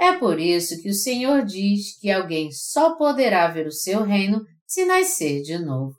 É 0.00 0.16
por 0.16 0.40
isso 0.40 0.80
que 0.80 0.88
o 0.88 0.94
Senhor 0.94 1.44
diz 1.44 1.98
que 2.00 2.10
alguém 2.10 2.50
só 2.50 2.96
poderá 2.96 3.46
ver 3.48 3.66
o 3.66 3.70
seu 3.70 4.02
reino 4.02 4.42
se 4.66 4.86
nascer 4.86 5.42
de 5.42 5.58
novo. 5.58 5.94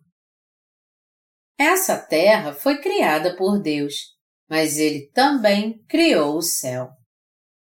Essa 1.55 1.99
terra 1.99 2.51
foi 2.51 2.81
criada 2.81 3.35
por 3.35 3.61
Deus, 3.61 3.93
mas 4.49 4.79
ele 4.79 5.11
também 5.11 5.77
criou 5.87 6.35
o 6.35 6.41
céu. 6.41 6.89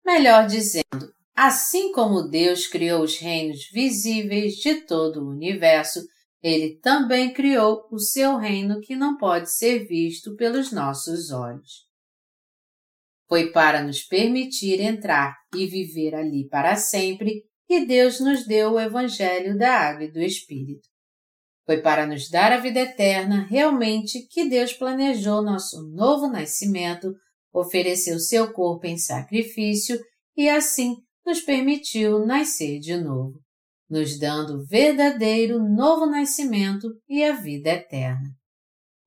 Melhor 0.04 0.48
dizendo, 0.48 1.12
assim 1.32 1.92
como 1.92 2.28
Deus 2.28 2.66
criou 2.66 3.04
os 3.04 3.16
reinos 3.18 3.70
visíveis 3.72 4.54
de 4.54 4.80
todo 4.80 5.20
o 5.20 5.30
universo, 5.30 6.00
ele 6.42 6.80
também 6.80 7.32
criou 7.32 7.86
o 7.88 8.00
seu 8.00 8.36
reino 8.36 8.80
que 8.80 8.96
não 8.96 9.16
pode 9.16 9.52
ser 9.52 9.86
visto 9.86 10.34
pelos 10.34 10.72
nossos 10.72 11.30
olhos. 11.30 11.85
Foi 13.28 13.50
para 13.50 13.82
nos 13.82 14.02
permitir 14.02 14.80
entrar 14.80 15.34
e 15.54 15.66
viver 15.66 16.14
ali 16.14 16.48
para 16.48 16.76
sempre 16.76 17.42
que 17.66 17.84
Deus 17.84 18.20
nos 18.20 18.46
deu 18.46 18.74
o 18.74 18.80
Evangelho 18.80 19.58
da 19.58 19.72
Água 19.72 20.04
e 20.04 20.12
do 20.12 20.20
Espírito. 20.20 20.88
Foi 21.64 21.82
para 21.82 22.06
nos 22.06 22.30
dar 22.30 22.52
a 22.52 22.58
vida 22.58 22.78
eterna 22.78 23.44
realmente 23.50 24.26
que 24.28 24.48
Deus 24.48 24.72
planejou 24.72 25.42
nosso 25.42 25.82
novo 25.90 26.28
nascimento, 26.28 27.12
ofereceu 27.52 28.20
seu 28.20 28.52
corpo 28.52 28.86
em 28.86 28.96
sacrifício 28.96 29.98
e 30.36 30.48
assim 30.48 30.94
nos 31.26 31.40
permitiu 31.40 32.24
nascer 32.24 32.78
de 32.78 32.96
novo, 32.96 33.40
nos 33.90 34.16
dando 34.16 34.58
o 34.58 34.64
verdadeiro 34.64 35.58
novo 35.58 36.06
nascimento 36.06 36.88
e 37.08 37.24
a 37.24 37.32
vida 37.32 37.70
eterna. 37.70 38.30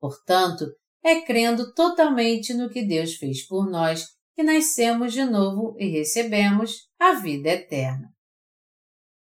Portanto, 0.01 0.65
é 1.04 1.22
crendo 1.22 1.74
totalmente 1.74 2.54
no 2.54 2.70
que 2.70 2.82
Deus 2.82 3.16
fez 3.16 3.45
por 3.47 3.70
nós 3.70 4.08
que 4.36 4.43
nascemos 4.43 5.14
de 5.14 5.26
novo 5.26 5.76
e 5.80 5.88
recebemos 5.88 6.89
a 6.97 7.14
vida 7.14 7.50
eterna. 7.50 8.14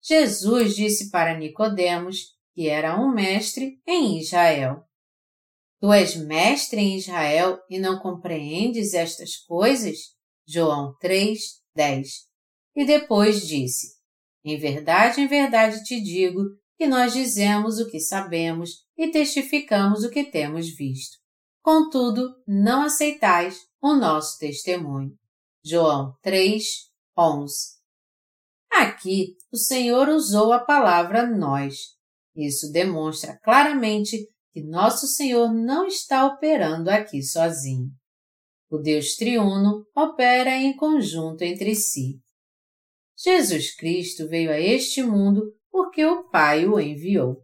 Jesus 0.02 0.76
disse 0.76 1.10
para 1.10 1.38
Nicodemos 1.38 2.34
que 2.54 2.68
era 2.68 3.00
um 3.00 3.14
mestre 3.14 3.82
em 3.88 4.20
Israel. 4.20 4.84
Tu 5.80 5.92
és 5.92 6.16
mestre 6.16 6.80
em 6.80 6.98
Israel 6.98 7.60
e 7.70 7.80
não 7.80 8.00
compreendes 8.00 8.94
estas 8.94 9.38
coisas? 9.38 9.98
João 10.48 10.96
3, 11.00 11.40
10. 11.76 12.08
E 12.76 12.86
depois 12.86 13.46
disse: 13.46 13.96
Em 14.44 14.58
verdade, 14.58 15.22
em 15.22 15.28
verdade 15.28 15.84
te 15.84 16.02
digo 16.02 16.42
que 16.78 16.88
nós 16.88 17.14
dizemos 17.14 17.80
o 17.80 17.90
que 17.90 18.00
sabemos 18.00 18.84
e 18.98 19.10
testificamos 19.10 20.04
o 20.04 20.10
que 20.10 20.24
temos 20.24 20.76
visto. 20.76 21.23
Contudo, 21.64 22.36
não 22.46 22.84
aceitais 22.84 23.58
o 23.82 23.96
nosso 23.96 24.38
testemunho. 24.38 25.18
João 25.64 26.14
3, 26.22 26.92
11. 27.18 27.56
Aqui, 28.70 29.38
o 29.50 29.58
Senhor 29.58 30.10
usou 30.10 30.52
a 30.52 30.60
palavra 30.60 31.26
nós, 31.26 31.94
isso 32.36 32.70
demonstra 32.70 33.40
claramente 33.42 34.28
que 34.52 34.62
nosso 34.62 35.08
Senhor 35.08 35.54
não 35.54 35.88
está 35.88 36.26
operando 36.26 36.90
aqui 36.90 37.24
sozinho. 37.24 37.90
O 38.70 38.78
Deus 38.78 39.16
triuno 39.16 39.88
opera 39.96 40.58
em 40.58 40.76
conjunto 40.76 41.44
entre 41.44 41.76
si. 41.76 42.20
Jesus 43.16 43.74
Cristo 43.74 44.28
veio 44.28 44.52
a 44.52 44.60
este 44.60 45.02
mundo 45.02 45.56
porque 45.72 46.04
o 46.04 46.30
Pai 46.30 46.66
o 46.66 46.78
enviou. 46.78 47.42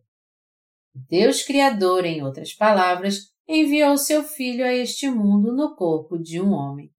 Deus 0.94 1.42
Criador, 1.44 2.04
em 2.04 2.22
outras 2.22 2.54
palavras, 2.54 3.30
enviou 3.52 3.98
seu 3.98 4.24
Filho 4.24 4.64
a 4.64 4.72
este 4.72 5.10
mundo 5.10 5.52
no 5.52 5.76
corpo 5.76 6.20
de 6.20 6.40
um 6.40 6.52
homem. 6.52 6.94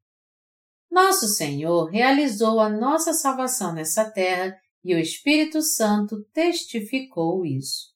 Nosso 0.91 1.29
Senhor 1.29 1.85
realizou 1.85 2.59
a 2.59 2.69
nossa 2.69 3.15
salvação 3.15 3.73
nessa 3.73 4.11
terra 4.11 4.59
e 4.83 4.93
o 4.93 4.99
Espírito 4.99 5.63
Santo 5.63 6.25
testificou 6.33 7.47
isso. 7.47 7.95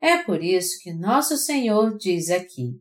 É 0.00 0.22
por 0.22 0.40
isso 0.40 0.80
que 0.82 0.92
nosso 0.92 1.36
Senhor 1.36 1.96
diz 1.96 2.30
aqui: 2.30 2.80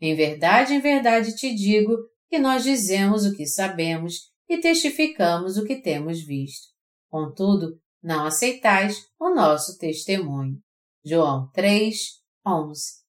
Em 0.00 0.14
verdade, 0.14 0.74
em 0.74 0.80
verdade 0.80 1.34
te 1.34 1.52
digo 1.52 1.96
que 2.30 2.38
nós 2.38 2.62
dizemos 2.62 3.26
o 3.26 3.34
que 3.34 3.44
sabemos 3.44 4.30
e 4.48 4.58
testificamos 4.58 5.56
o 5.56 5.64
que 5.64 5.82
temos 5.82 6.22
visto. 6.22 6.68
Contudo, 7.10 7.80
não 8.00 8.24
aceitais 8.26 9.04
o 9.18 9.34
nosso 9.34 9.76
testemunho. 9.78 10.62
João 11.04 11.50
3, 11.52 12.22
11. 12.46 13.01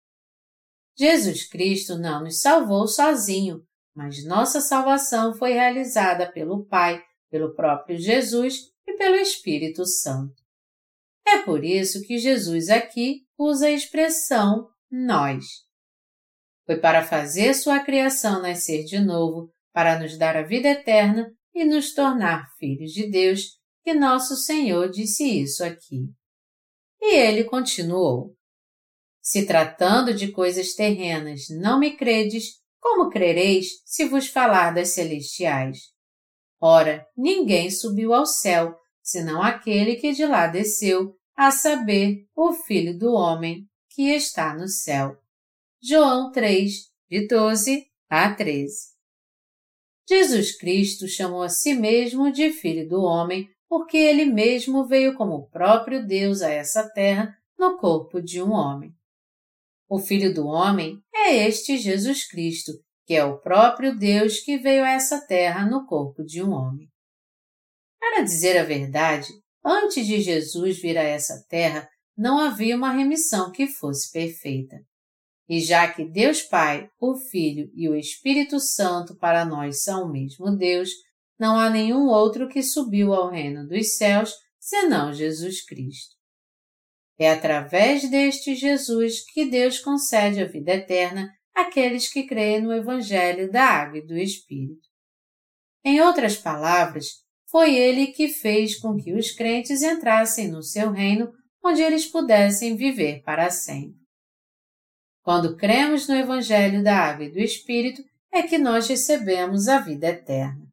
Jesus 0.95 1.47
Cristo 1.47 1.97
não 1.97 2.23
nos 2.23 2.39
salvou 2.39 2.87
sozinho, 2.87 3.63
mas 3.95 4.25
nossa 4.25 4.61
salvação 4.61 5.33
foi 5.35 5.53
realizada 5.53 6.31
pelo 6.31 6.65
Pai, 6.65 7.01
pelo 7.29 7.55
próprio 7.55 7.97
Jesus 7.97 8.71
e 8.87 8.93
pelo 8.95 9.15
Espírito 9.15 9.85
Santo. 9.85 10.35
É 11.25 11.39
por 11.39 11.63
isso 11.63 12.01
que 12.01 12.17
Jesus 12.17 12.69
aqui 12.69 13.21
usa 13.37 13.67
a 13.67 13.71
expressão 13.71 14.67
nós. 14.91 15.45
Foi 16.65 16.77
para 16.77 17.03
fazer 17.03 17.53
sua 17.53 17.79
criação 17.79 18.41
nascer 18.41 18.83
de 18.83 18.99
novo, 18.99 19.51
para 19.73 19.99
nos 19.99 20.17
dar 20.17 20.37
a 20.37 20.43
vida 20.43 20.69
eterna 20.69 21.31
e 21.53 21.65
nos 21.65 21.93
tornar 21.93 22.47
filhos 22.57 22.91
de 22.91 23.09
Deus, 23.09 23.57
que 23.83 23.93
nosso 23.93 24.35
Senhor 24.35 24.89
disse 24.89 25.23
isso 25.23 25.63
aqui. 25.63 26.07
E 27.01 27.15
ele 27.15 27.43
continuou: 27.43 28.35
Se 29.23 29.45
tratando 29.45 30.13
de 30.13 30.33
coisas 30.33 30.73
terrenas 30.73 31.45
não 31.49 31.79
me 31.79 31.95
credes, 31.95 32.61
como 32.77 33.09
crereis 33.09 33.67
se 33.85 34.03
vos 34.03 34.27
falar 34.27 34.71
das 34.71 34.89
celestiais? 34.89 35.93
Ora, 36.59 37.07
ninguém 37.15 37.71
subiu 37.71 38.13
ao 38.13 38.25
céu, 38.25 38.75
senão 39.01 39.41
aquele 39.41 39.95
que 39.95 40.11
de 40.11 40.25
lá 40.25 40.47
desceu, 40.47 41.15
a 41.37 41.51
saber, 41.51 42.27
o 42.35 42.51
Filho 42.51 42.97
do 42.99 43.13
Homem, 43.13 43.65
que 43.89 44.09
está 44.09 44.53
no 44.53 44.67
céu. 44.67 45.15
João 45.81 46.29
3, 46.29 46.73
de 47.09 47.25
12 47.25 47.85
a 48.09 48.35
13. 48.35 48.93
Jesus 50.07 50.57
Cristo 50.57 51.07
chamou 51.07 51.43
a 51.43 51.49
si 51.49 51.73
mesmo 51.73 52.29
de 52.29 52.51
Filho 52.51 52.89
do 52.89 53.01
Homem 53.01 53.49
porque 53.69 53.95
ele 53.95 54.25
mesmo 54.25 54.85
veio 54.85 55.15
como 55.15 55.49
próprio 55.49 56.05
Deus 56.05 56.41
a 56.41 56.49
essa 56.49 56.89
terra 56.89 57.33
no 57.57 57.77
corpo 57.77 58.21
de 58.21 58.41
um 58.41 58.51
homem. 58.51 58.93
O 59.95 59.99
Filho 59.99 60.33
do 60.33 60.47
Homem 60.47 60.99
é 61.13 61.47
este 61.47 61.77
Jesus 61.77 62.27
Cristo, 62.27 62.71
que 63.05 63.13
é 63.13 63.23
o 63.23 63.37
próprio 63.37 63.95
Deus 63.95 64.39
que 64.39 64.57
veio 64.57 64.83
a 64.83 64.89
essa 64.89 65.23
terra 65.27 65.67
no 65.67 65.85
corpo 65.85 66.23
de 66.23 66.41
um 66.41 66.49
homem. 66.49 66.89
Para 67.99 68.23
dizer 68.23 68.57
a 68.57 68.63
verdade, 68.63 69.27
antes 69.63 70.07
de 70.07 70.19
Jesus 70.19 70.81
vir 70.81 70.97
a 70.97 71.03
essa 71.03 71.45
terra, 71.47 71.87
não 72.17 72.39
havia 72.39 72.75
uma 72.75 72.91
remissão 72.91 73.51
que 73.51 73.67
fosse 73.67 74.11
perfeita. 74.11 74.77
E 75.47 75.61
já 75.61 75.87
que 75.87 76.03
Deus 76.03 76.41
Pai, 76.41 76.89
o 76.99 77.15
Filho 77.15 77.69
e 77.75 77.87
o 77.87 77.95
Espírito 77.95 78.59
Santo 78.59 79.15
para 79.19 79.45
nós 79.45 79.83
são 79.83 80.05
o 80.05 80.11
mesmo 80.11 80.57
Deus, 80.57 80.89
não 81.39 81.59
há 81.59 81.69
nenhum 81.69 82.07
outro 82.07 82.49
que 82.49 82.63
subiu 82.63 83.13
ao 83.13 83.29
reino 83.29 83.67
dos 83.67 83.95
céus 83.95 84.33
senão 84.59 85.13
Jesus 85.13 85.63
Cristo. 85.63 86.15
É 87.23 87.31
através 87.31 88.09
deste 88.09 88.53
Jesus 88.53 89.23
que 89.31 89.45
Deus 89.45 89.79
concede 89.79 90.41
a 90.41 90.45
vida 90.45 90.73
eterna 90.73 91.31
àqueles 91.55 92.11
que 92.11 92.27
creem 92.27 92.61
no 92.61 92.73
Evangelho 92.73 93.49
da 93.49 93.63
Água 93.63 93.99
e 93.99 94.05
do 94.05 94.17
Espírito. 94.17 94.89
Em 95.85 96.01
outras 96.01 96.35
palavras, 96.35 97.23
foi 97.49 97.75
ele 97.75 98.07
que 98.07 98.27
fez 98.27 98.77
com 98.77 98.97
que 98.97 99.13
os 99.13 99.31
crentes 99.31 99.81
entrassem 99.81 100.49
no 100.49 100.61
seu 100.61 100.91
reino, 100.91 101.31
onde 101.63 101.81
eles 101.81 102.05
pudessem 102.05 102.75
viver 102.75 103.21
para 103.23 103.49
sempre. 103.49 104.03
Quando 105.21 105.55
cremos 105.55 106.09
no 106.09 106.15
Evangelho 106.15 106.83
da 106.83 106.97
Água 106.97 107.23
e 107.23 107.31
do 107.31 107.39
Espírito, 107.39 108.03
é 108.33 108.43
que 108.43 108.57
nós 108.57 108.85
recebemos 108.89 109.69
a 109.69 109.79
vida 109.79 110.09
eterna. 110.09 110.67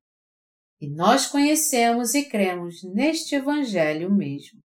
E 0.80 0.90
nós 0.90 1.28
conhecemos 1.28 2.12
e 2.12 2.28
cremos 2.28 2.82
neste 2.82 3.36
Evangelho 3.36 4.12
mesmo. 4.12 4.58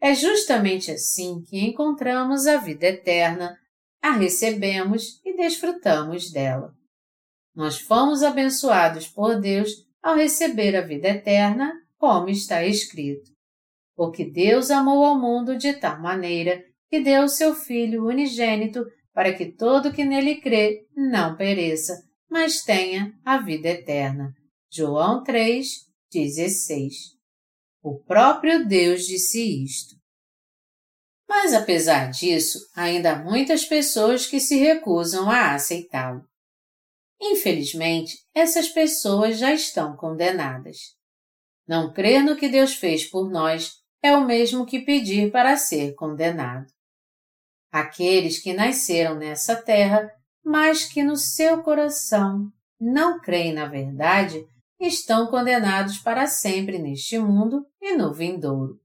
É 0.00 0.14
justamente 0.14 0.90
assim 0.90 1.42
que 1.42 1.60
encontramos 1.60 2.46
a 2.46 2.56
vida 2.56 2.86
eterna 2.86 3.58
a 4.02 4.12
recebemos 4.12 5.20
e 5.24 5.36
desfrutamos 5.36 6.30
dela. 6.30 6.74
Nós 7.54 7.78
fomos 7.78 8.22
abençoados 8.22 9.06
por 9.06 9.38
Deus 9.38 9.70
ao 10.02 10.16
receber 10.16 10.74
a 10.74 10.80
vida 10.80 11.08
eterna, 11.08 11.72
como 11.98 12.30
está 12.30 12.64
escrito. 12.64 13.30
Porque 13.94 14.24
Deus 14.24 14.70
amou 14.70 15.04
ao 15.04 15.20
mundo 15.20 15.58
de 15.58 15.74
tal 15.74 16.00
maneira 16.00 16.64
que 16.88 17.00
deu 17.00 17.24
o 17.24 17.28
seu 17.28 17.54
Filho 17.54 18.06
unigênito 18.06 18.86
para 19.12 19.34
que 19.34 19.52
todo 19.52 19.92
que 19.92 20.04
nele 20.04 20.40
crê 20.40 20.86
não 20.96 21.36
pereça, 21.36 22.02
mas 22.30 22.62
tenha 22.62 23.12
a 23.22 23.38
vida 23.38 23.68
eterna. 23.68 24.32
João 24.72 25.22
3, 25.22 25.66
16. 26.10 27.19
O 27.82 27.98
próprio 27.98 28.66
Deus 28.66 29.06
disse 29.06 29.64
isto. 29.64 29.96
Mas 31.28 31.54
apesar 31.54 32.10
disso, 32.10 32.58
ainda 32.74 33.12
há 33.12 33.16
muitas 33.22 33.64
pessoas 33.64 34.26
que 34.26 34.40
se 34.40 34.58
recusam 34.58 35.30
a 35.30 35.54
aceitá-lo. 35.54 36.28
Infelizmente, 37.20 38.18
essas 38.34 38.68
pessoas 38.68 39.38
já 39.38 39.52
estão 39.52 39.96
condenadas. 39.96 40.76
Não 41.68 41.92
crer 41.92 42.22
no 42.24 42.36
que 42.36 42.48
Deus 42.48 42.74
fez 42.74 43.04
por 43.04 43.30
nós 43.30 43.74
é 44.02 44.16
o 44.16 44.26
mesmo 44.26 44.66
que 44.66 44.80
pedir 44.80 45.30
para 45.30 45.56
ser 45.56 45.94
condenado. 45.94 46.66
Aqueles 47.70 48.42
que 48.42 48.52
nasceram 48.52 49.14
nessa 49.14 49.54
terra, 49.54 50.10
mas 50.44 50.84
que 50.84 51.02
no 51.02 51.16
seu 51.16 51.62
coração 51.62 52.50
não 52.80 53.20
creem 53.20 53.52
na 53.52 53.66
verdade, 53.66 54.44
estão 54.80 55.26
condenados 55.26 55.98
para 55.98 56.26
sempre 56.26 56.78
neste 56.78 57.18
mundo 57.18 57.66
e 57.80 57.96
no 57.96 58.14
vindouro. 58.14 58.80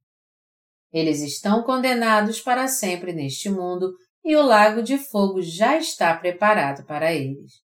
Eles 0.91 1.21
estão 1.21 1.63
condenados 1.63 2.41
para 2.41 2.67
sempre 2.67 3.13
neste 3.13 3.49
mundo 3.49 3.93
e 4.23 4.35
o 4.35 4.41
lago 4.41 4.81
de 4.81 4.97
fogo 4.97 5.41
já 5.41 5.77
está 5.77 6.15
preparado 6.15 6.85
para 6.85 7.13
eles. 7.13 7.63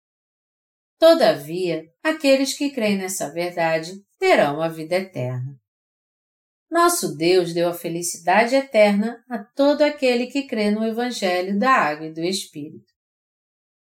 Todavia, 1.00 1.86
aqueles 2.04 2.58
que 2.58 2.70
creem 2.70 2.98
nessa 2.98 3.32
verdade 3.32 3.94
terão 4.20 4.62
a 4.62 4.68
vida 4.68 4.96
eterna. 4.96 5.58
Nosso 6.70 7.16
Deus 7.16 7.54
deu 7.54 7.70
a 7.70 7.74
felicidade 7.74 8.54
eterna 8.54 9.24
a 9.28 9.44
todo 9.44 9.82
aquele 9.82 10.28
que 10.28 10.46
crê 10.46 10.70
no 10.70 10.86
Evangelho 10.86 11.58
da 11.58 11.72
Água 11.72 12.08
e 12.08 12.14
do 12.14 12.22
Espírito. 12.22 12.89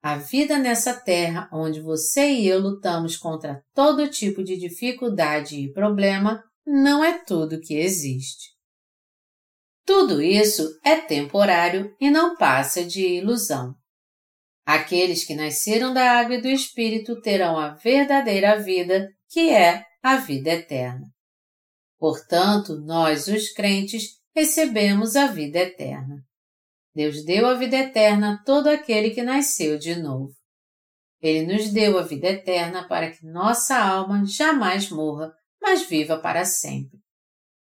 A 0.02 0.16
vida 0.16 0.58
nessa 0.58 0.94
terra 0.94 1.48
onde 1.52 1.80
você 1.80 2.30
e 2.30 2.46
eu 2.46 2.60
lutamos 2.60 3.16
contra 3.16 3.62
todo 3.74 4.08
tipo 4.08 4.44
de 4.44 4.56
dificuldade 4.56 5.56
e 5.56 5.72
problema 5.72 6.42
não 6.64 7.02
é 7.02 7.24
tudo 7.24 7.60
que 7.60 7.74
existe. 7.74 8.56
Tudo 9.84 10.20
isso 10.20 10.78
é 10.84 10.96
temporário 11.00 11.96
e 11.98 12.10
não 12.10 12.36
passa 12.36 12.84
de 12.84 13.00
ilusão. 13.06 13.74
Aqueles 14.64 15.24
que 15.24 15.34
nasceram 15.34 15.94
da 15.94 16.18
água 16.18 16.36
e 16.36 16.42
do 16.42 16.48
Espírito 16.48 17.20
terão 17.22 17.58
a 17.58 17.70
verdadeira 17.70 18.60
vida, 18.60 19.08
que 19.30 19.48
é 19.48 19.82
a 20.02 20.16
vida 20.16 20.50
eterna. 20.50 21.06
Portanto, 21.98 22.76
nós, 22.76 23.28
os 23.28 23.50
crentes, 23.50 24.18
recebemos 24.36 25.16
a 25.16 25.26
vida 25.26 25.58
eterna. 25.58 26.22
Deus 26.98 27.24
deu 27.24 27.46
a 27.46 27.54
vida 27.54 27.76
eterna 27.76 28.32
a 28.32 28.42
todo 28.42 28.66
aquele 28.66 29.10
que 29.10 29.22
nasceu 29.22 29.78
de 29.78 29.94
novo. 29.94 30.32
Ele 31.22 31.46
nos 31.46 31.70
deu 31.70 31.96
a 31.96 32.02
vida 32.02 32.26
eterna 32.26 32.88
para 32.88 33.12
que 33.12 33.24
nossa 33.24 33.78
alma 33.78 34.24
jamais 34.26 34.90
morra, 34.90 35.32
mas 35.62 35.86
viva 35.86 36.18
para 36.18 36.44
sempre. 36.44 36.98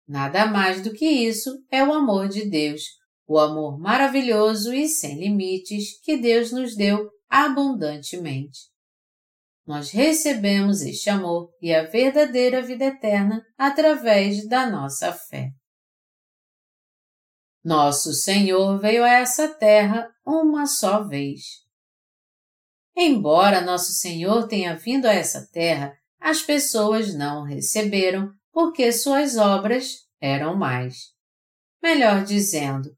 Nada 0.07 0.45
mais 0.45 0.83
do 0.83 0.93
que 0.93 1.07
isso 1.07 1.49
é 1.71 1.83
o 1.83 1.91
amor 1.91 2.29
de 2.29 2.47
Deus, 2.47 2.83
o 3.27 3.39
amor 3.39 3.79
maravilhoso 3.79 4.71
e 4.71 4.87
sem 4.87 5.17
limites 5.17 5.99
que 6.03 6.15
Deus 6.15 6.51
nos 6.51 6.75
deu 6.75 7.09
abundantemente. 7.27 8.59
Nós 9.65 9.89
recebemos 9.89 10.83
este 10.83 11.09
amor 11.09 11.49
e 11.59 11.73
a 11.73 11.87
verdadeira 11.87 12.61
vida 12.61 12.85
eterna 12.85 13.43
através 13.57 14.47
da 14.47 14.69
nossa 14.69 15.11
fé. 15.11 15.49
Nosso 17.63 18.11
Senhor 18.11 18.77
veio 18.77 19.03
a 19.03 19.09
essa 19.09 19.47
terra 19.47 20.09
uma 20.25 20.65
só 20.65 21.01
vez. 21.01 21.63
Embora 22.95 23.61
Nosso 23.61 23.93
Senhor 23.93 24.47
tenha 24.47 24.75
vindo 24.75 25.05
a 25.05 25.13
essa 25.13 25.47
terra, 25.51 25.93
as 26.19 26.41
pessoas 26.41 27.13
não 27.13 27.41
o 27.41 27.45
receberam 27.45 28.31
porque 28.51 28.91
suas 28.91 29.37
obras 29.37 30.03
eram 30.21 30.55
mais. 30.55 31.13
Melhor 31.81 32.23
dizendo, 32.23 32.95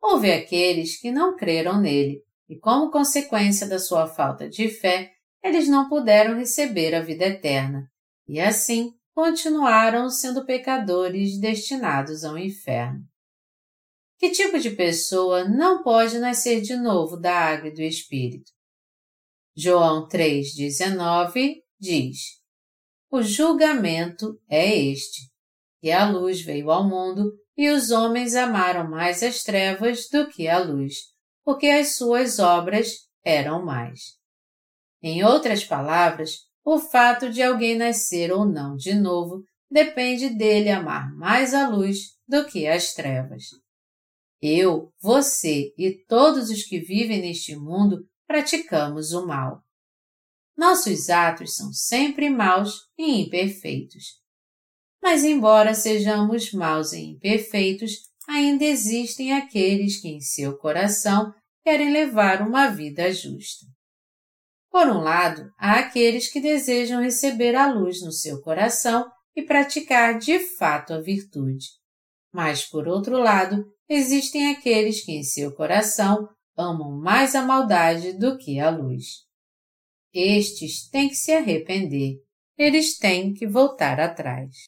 houve 0.00 0.32
aqueles 0.32 1.00
que 1.00 1.10
não 1.10 1.36
creram 1.36 1.80
nele 1.80 2.22
e, 2.48 2.58
como 2.58 2.90
consequência 2.90 3.68
da 3.68 3.78
sua 3.78 4.06
falta 4.06 4.48
de 4.48 4.68
fé, 4.68 5.12
eles 5.42 5.68
não 5.68 5.88
puderam 5.88 6.36
receber 6.36 6.94
a 6.94 7.00
vida 7.00 7.24
eterna 7.24 7.88
e, 8.26 8.40
assim, 8.40 8.92
continuaram 9.14 10.10
sendo 10.10 10.44
pecadores 10.44 11.38
destinados 11.40 12.24
ao 12.24 12.36
inferno. 12.36 13.00
Que 14.18 14.30
tipo 14.30 14.58
de 14.58 14.70
pessoa 14.70 15.44
não 15.44 15.84
pode 15.84 16.18
nascer 16.18 16.60
de 16.60 16.74
novo 16.74 17.16
da 17.16 17.32
água 17.32 17.68
e 17.68 17.72
do 17.72 17.80
Espírito? 17.80 18.50
João 19.56 20.08
3,19 20.08 21.62
diz: 21.78 22.40
O 23.12 23.22
julgamento 23.22 24.36
é 24.48 24.76
este, 24.76 25.30
que 25.80 25.92
a 25.92 26.10
luz 26.10 26.40
veio 26.40 26.68
ao 26.72 26.88
mundo 26.88 27.32
e 27.56 27.70
os 27.70 27.92
homens 27.92 28.34
amaram 28.34 28.90
mais 28.90 29.22
as 29.22 29.44
trevas 29.44 30.08
do 30.08 30.28
que 30.28 30.48
a 30.48 30.58
luz, 30.58 30.94
porque 31.44 31.68
as 31.68 31.94
suas 31.94 32.40
obras 32.40 33.08
eram 33.24 33.64
mais. 33.64 34.16
Em 35.00 35.22
outras 35.22 35.64
palavras, 35.64 36.40
o 36.64 36.80
fato 36.80 37.30
de 37.30 37.40
alguém 37.40 37.76
nascer 37.76 38.32
ou 38.32 38.44
não 38.44 38.74
de 38.74 38.94
novo 38.94 39.44
depende 39.70 40.28
dele 40.28 40.70
amar 40.70 41.14
mais 41.14 41.54
a 41.54 41.68
luz 41.68 42.16
do 42.26 42.44
que 42.46 42.66
as 42.66 42.94
trevas. 42.94 43.44
Eu, 44.40 44.92
você 45.00 45.72
e 45.76 45.92
todos 46.06 46.50
os 46.50 46.62
que 46.62 46.78
vivem 46.78 47.20
neste 47.20 47.56
mundo 47.56 48.06
praticamos 48.26 49.12
o 49.12 49.26
mal. 49.26 49.62
Nossos 50.56 51.08
atos 51.08 51.54
são 51.54 51.72
sempre 51.72 52.28
maus 52.30 52.88
e 52.96 53.20
imperfeitos. 53.22 54.04
Mas, 55.02 55.24
embora 55.24 55.74
sejamos 55.74 56.52
maus 56.52 56.92
e 56.92 57.00
imperfeitos, 57.00 57.92
ainda 58.28 58.64
existem 58.64 59.32
aqueles 59.32 60.00
que 60.00 60.08
em 60.08 60.20
seu 60.20 60.56
coração 60.56 61.32
querem 61.64 61.92
levar 61.92 62.42
uma 62.42 62.68
vida 62.68 63.12
justa. 63.12 63.66
Por 64.70 64.86
um 64.88 64.98
lado, 64.98 65.50
há 65.58 65.78
aqueles 65.78 66.30
que 66.30 66.40
desejam 66.40 67.00
receber 67.00 67.54
a 67.54 67.72
luz 67.72 68.02
no 68.02 68.12
seu 68.12 68.40
coração 68.42 69.10
e 69.34 69.42
praticar 69.42 70.18
de 70.18 70.38
fato 70.40 70.92
a 70.92 71.00
virtude. 71.00 71.66
Mas, 72.32 72.66
por 72.66 72.86
outro 72.86 73.16
lado, 73.16 73.64
existem 73.88 74.50
aqueles 74.50 75.04
que 75.04 75.12
em 75.12 75.22
seu 75.22 75.54
coração 75.54 76.28
amam 76.56 76.90
mais 76.90 77.34
a 77.34 77.42
maldade 77.42 78.12
do 78.12 78.36
que 78.36 78.58
a 78.58 78.70
luz. 78.70 79.26
Estes 80.12 80.88
têm 80.88 81.08
que 81.08 81.14
se 81.14 81.32
arrepender, 81.32 82.16
eles 82.56 82.98
têm 82.98 83.32
que 83.32 83.46
voltar 83.46 84.00
atrás. 84.00 84.64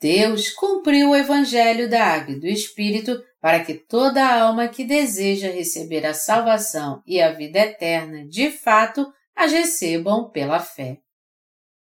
Deus 0.00 0.50
cumpriu 0.50 1.10
o 1.10 1.16
Evangelho 1.16 1.88
da 1.88 2.02
Água 2.02 2.34
e 2.34 2.40
do 2.40 2.46
Espírito 2.46 3.22
para 3.38 3.62
que 3.64 3.74
toda 3.74 4.40
alma 4.42 4.66
que 4.66 4.82
deseja 4.82 5.50
receber 5.50 6.06
a 6.06 6.14
salvação 6.14 7.02
e 7.06 7.20
a 7.20 7.32
vida 7.32 7.58
eterna 7.58 8.26
de 8.26 8.50
fato 8.50 9.12
as 9.36 9.52
recebam 9.52 10.30
pela 10.30 10.58
fé. 10.58 11.00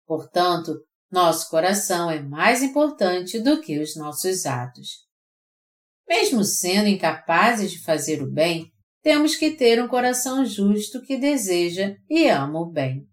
Portanto, 0.06 0.87
nosso 1.12 1.50
coração 1.50 2.12
é 2.12 2.22
mais 2.22 2.62
importante 2.62 3.40
do 3.40 3.62
que 3.62 3.80
os 3.80 3.96
nossos 3.96 4.46
atos. 4.46 5.06
Mesmo 6.08 6.44
sendo 6.44 6.88
incapazes 6.88 7.72
de 7.72 7.82
fazer 7.82 8.22
o 8.22 8.32
bem, 8.32 8.72
temos 9.02 9.36
que 9.36 9.52
ter 9.52 9.82
um 9.82 9.88
coração 9.88 10.46
justo 10.46 11.02
que 11.02 11.18
deseja 11.18 11.96
e 12.10 12.28
ama 12.28 12.60
o 12.60 12.66
bem. 12.66 13.08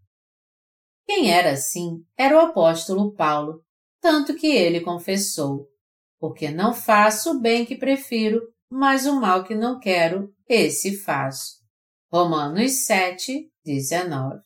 Quem 1.06 1.30
era 1.30 1.52
assim 1.52 2.02
era 2.16 2.36
o 2.36 2.40
apóstolo 2.40 3.14
Paulo, 3.14 3.62
tanto 4.00 4.34
que 4.34 4.46
ele 4.46 4.80
confessou: 4.80 5.68
Porque 6.18 6.50
não 6.50 6.72
faço 6.72 7.32
o 7.32 7.40
bem 7.40 7.64
que 7.64 7.76
prefiro, 7.76 8.40
mas 8.70 9.06
o 9.06 9.20
mal 9.20 9.44
que 9.44 9.54
não 9.54 9.78
quero, 9.78 10.32
esse 10.48 10.96
faço. 10.98 11.62
Romanos 12.12 12.86
7, 12.86 13.50
19. 13.64 14.40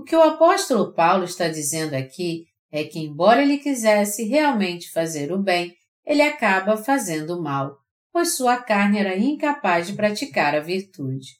O 0.00 0.02
que 0.02 0.16
o 0.16 0.22
apóstolo 0.22 0.94
Paulo 0.94 1.24
está 1.24 1.46
dizendo 1.48 1.92
aqui 1.92 2.46
é 2.72 2.84
que, 2.84 2.98
embora 2.98 3.42
ele 3.42 3.58
quisesse 3.58 4.24
realmente 4.24 4.90
fazer 4.90 5.30
o 5.30 5.36
bem, 5.36 5.76
ele 6.06 6.22
acaba 6.22 6.74
fazendo 6.74 7.36
o 7.36 7.42
mal, 7.42 7.76
pois 8.10 8.34
sua 8.34 8.56
carne 8.56 8.98
era 8.98 9.18
incapaz 9.18 9.88
de 9.88 9.92
praticar 9.92 10.54
a 10.54 10.60
virtude. 10.60 11.32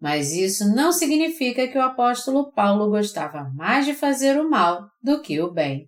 Mas 0.00 0.32
isso 0.32 0.74
não 0.74 0.90
significa 0.90 1.68
que 1.68 1.76
o 1.76 1.82
apóstolo 1.82 2.50
Paulo 2.52 2.88
gostava 2.88 3.44
mais 3.54 3.84
de 3.84 3.92
fazer 3.92 4.40
o 4.40 4.48
mal 4.48 4.88
do 5.02 5.20
que 5.20 5.38
o 5.42 5.52
bem. 5.52 5.86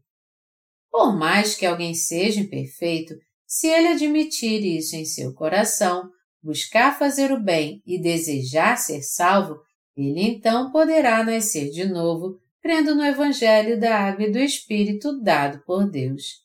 Por 0.91 1.17
mais 1.17 1.55
que 1.55 1.65
alguém 1.65 1.95
seja 1.95 2.39
imperfeito, 2.39 3.15
se 3.47 3.67
ele 3.67 3.89
admitir 3.89 4.63
isso 4.63 4.95
em 4.95 5.07
seu 5.07 5.33
coração, 5.33 6.11
buscar 6.43 6.99
fazer 6.99 7.33
o 7.33 7.41
bem 7.41 7.83
e 7.87 7.99
desejar 7.99 8.77
ser 8.77 9.01
salvo, 9.01 9.57
ele 9.97 10.22
então 10.22 10.70
poderá 10.70 11.22
nascer 11.22 11.70
de 11.70 11.84
novo, 11.84 12.40
crendo 12.61 12.95
no 12.95 13.05
Evangelho 13.05 13.78
da 13.78 13.97
Água 13.97 14.24
e 14.24 14.32
do 14.32 14.38
Espírito 14.38 15.20
dado 15.20 15.62
por 15.64 15.88
Deus. 15.88 16.45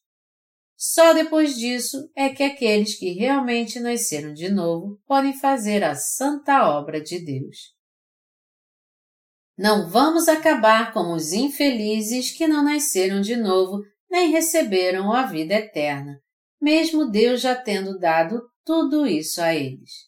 Só 0.77 1.13
depois 1.13 1.57
disso 1.57 2.09
é 2.15 2.29
que 2.29 2.43
aqueles 2.43 2.97
que 2.97 3.11
realmente 3.11 3.79
nasceram 3.79 4.33
de 4.33 4.49
novo 4.49 4.97
podem 5.05 5.33
fazer 5.33 5.83
a 5.83 5.93
santa 5.93 6.69
obra 6.69 7.01
de 7.01 7.19
Deus. 7.19 7.73
Não 9.57 9.89
vamos 9.89 10.29
acabar 10.29 10.93
como 10.93 11.13
os 11.13 11.33
infelizes 11.33 12.31
que 12.31 12.47
não 12.47 12.63
nasceram 12.63 13.19
de 13.19 13.35
novo 13.35 13.83
nem 14.09 14.31
receberam 14.31 15.11
a 15.11 15.25
vida 15.25 15.53
eterna, 15.53 16.21
mesmo 16.61 17.09
Deus 17.09 17.41
já 17.41 17.55
tendo 17.55 17.99
dado 17.99 18.41
tudo 18.63 19.05
isso 19.05 19.41
a 19.41 19.53
eles. 19.53 20.07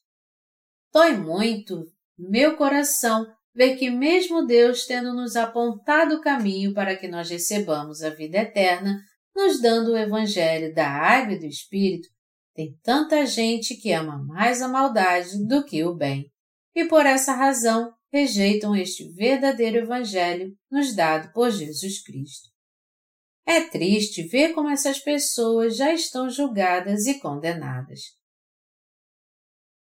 Dói 0.93 1.17
muito 1.17 1.85
meu 2.29 2.55
coração 2.55 3.25
ver 3.53 3.75
que, 3.75 3.89
mesmo 3.89 4.45
Deus 4.45 4.85
tendo 4.85 5.13
nos 5.13 5.35
apontado 5.35 6.15
o 6.15 6.21
caminho 6.21 6.73
para 6.73 6.95
que 6.95 7.07
nós 7.07 7.29
recebamos 7.29 8.01
a 8.01 8.09
vida 8.09 8.37
eterna, 8.37 9.01
nos 9.35 9.61
dando 9.61 9.91
o 9.91 9.97
Evangelho 9.97 10.73
da 10.73 10.87
água 10.87 11.33
e 11.33 11.39
do 11.39 11.45
Espírito, 11.45 12.07
tem 12.53 12.77
tanta 12.83 13.25
gente 13.25 13.75
que 13.75 13.91
ama 13.91 14.17
mais 14.17 14.61
a 14.61 14.67
maldade 14.67 15.45
do 15.47 15.63
que 15.63 15.83
o 15.83 15.95
bem, 15.95 16.29
e 16.75 16.85
por 16.85 17.05
essa 17.05 17.33
razão 17.33 17.93
rejeitam 18.11 18.75
este 18.75 19.09
verdadeiro 19.13 19.77
Evangelho 19.77 20.53
nos 20.69 20.93
dado 20.93 21.31
por 21.33 21.49
Jesus 21.49 22.03
Cristo. 22.03 22.49
É 23.45 23.61
triste 23.61 24.23
ver 24.27 24.53
como 24.53 24.69
essas 24.69 24.99
pessoas 24.99 25.75
já 25.75 25.93
estão 25.93 26.29
julgadas 26.29 27.05
e 27.05 27.19
condenadas. 27.19 28.20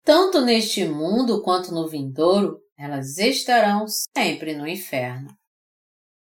Tanto 0.06 0.40
neste 0.40 0.86
mundo 0.86 1.42
quanto 1.42 1.74
no 1.74 1.88
vindouro, 1.88 2.60
elas 2.78 3.18
estarão 3.18 3.88
sempre 3.88 4.54
no 4.54 4.68
inferno. 4.68 5.36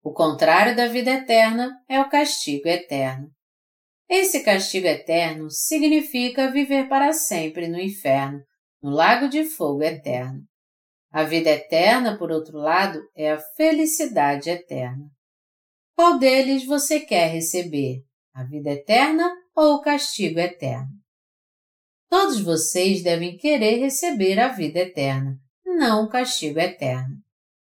O 0.02 0.14
contrário 0.14 0.74
da 0.74 0.88
vida 0.88 1.12
eterna 1.12 1.78
é 1.90 2.00
o 2.00 2.08
castigo 2.08 2.70
eterno. 2.70 3.30
Esse 4.08 4.42
castigo 4.42 4.88
eterno 4.88 5.52
significa 5.52 6.50
viver 6.50 6.88
para 6.88 7.12
sempre 7.12 7.68
no 7.68 7.78
inferno, 7.78 8.42
no 8.82 8.90
lago 8.90 9.28
de 9.28 9.44
fogo 9.44 9.84
eterno. 9.84 10.44
A 11.12 11.24
vida 11.24 11.50
eterna, 11.50 12.18
por 12.18 12.32
outro 12.32 12.58
lado, 12.58 13.02
é 13.14 13.34
a 13.34 13.40
felicidade 13.58 14.50
eterna. 14.50 15.12
Qual 15.94 16.18
deles 16.18 16.66
você 16.66 17.02
quer 17.02 17.34
receber? 17.34 18.02
A 18.34 18.46
vida 18.46 18.70
eterna 18.70 19.30
ou 19.54 19.76
o 19.76 19.82
castigo 19.82 20.40
eterno? 20.40 20.97
Todos 22.10 22.40
vocês 22.40 23.04
devem 23.04 23.38
querer 23.38 23.80
receber 23.80 24.40
a 24.40 24.48
vida 24.48 24.80
eterna, 24.80 25.38
não 25.66 26.06
o 26.06 26.10
castigo 26.10 26.60
eterno. 26.60 27.18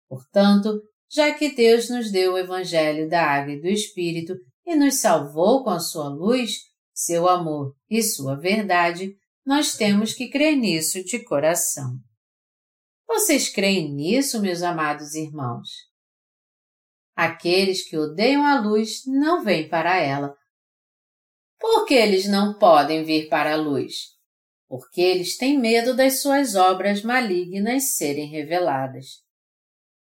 Portanto, 0.09 0.81
já 1.11 1.35
que 1.35 1.55
Deus 1.55 1.91
nos 1.91 2.11
deu 2.11 2.35
o 2.35 2.39
Evangelho 2.39 3.09
da 3.09 3.23
Água 3.23 3.53
e 3.53 3.61
do 3.61 3.69
Espírito 3.69 4.35
e 4.65 4.75
nos 4.75 4.97
salvou 4.97 5.63
com 5.63 5.71
a 5.71 5.81
sua 5.81 6.09
luz, 6.09 6.59
seu 6.93 7.29
amor 7.29 7.75
e 7.89 8.03
sua 8.03 8.37
verdade, 8.37 9.17
nós 9.45 9.77
temos 9.77 10.15
que 10.15 10.29
crer 10.29 10.57
nisso 10.57 11.03
de 11.05 11.25
coração. 11.25 11.99
Vocês 13.07 13.49
creem 13.49 13.93
nisso, 13.93 14.41
meus 14.41 14.63
amados 14.63 15.15
irmãos? 15.15 15.69
Aqueles 17.17 17.87
que 17.89 17.99
odeiam 17.99 18.47
a 18.47 18.61
luz 18.61 19.03
não 19.07 19.43
vêm 19.43 19.69
para 19.69 19.97
ela. 19.97 20.35
Por 21.59 21.85
que 21.85 21.95
eles 21.95 22.27
não 22.27 22.57
podem 22.59 23.05
vir 23.05 23.29
para 23.29 23.55
a 23.55 23.57
luz? 23.57 24.20
Porque 24.71 25.01
eles 25.01 25.37
têm 25.37 25.59
medo 25.59 25.97
das 25.97 26.23
suas 26.23 26.55
obras 26.55 27.03
malignas 27.03 27.97
serem 27.97 28.31
reveladas. 28.31 29.21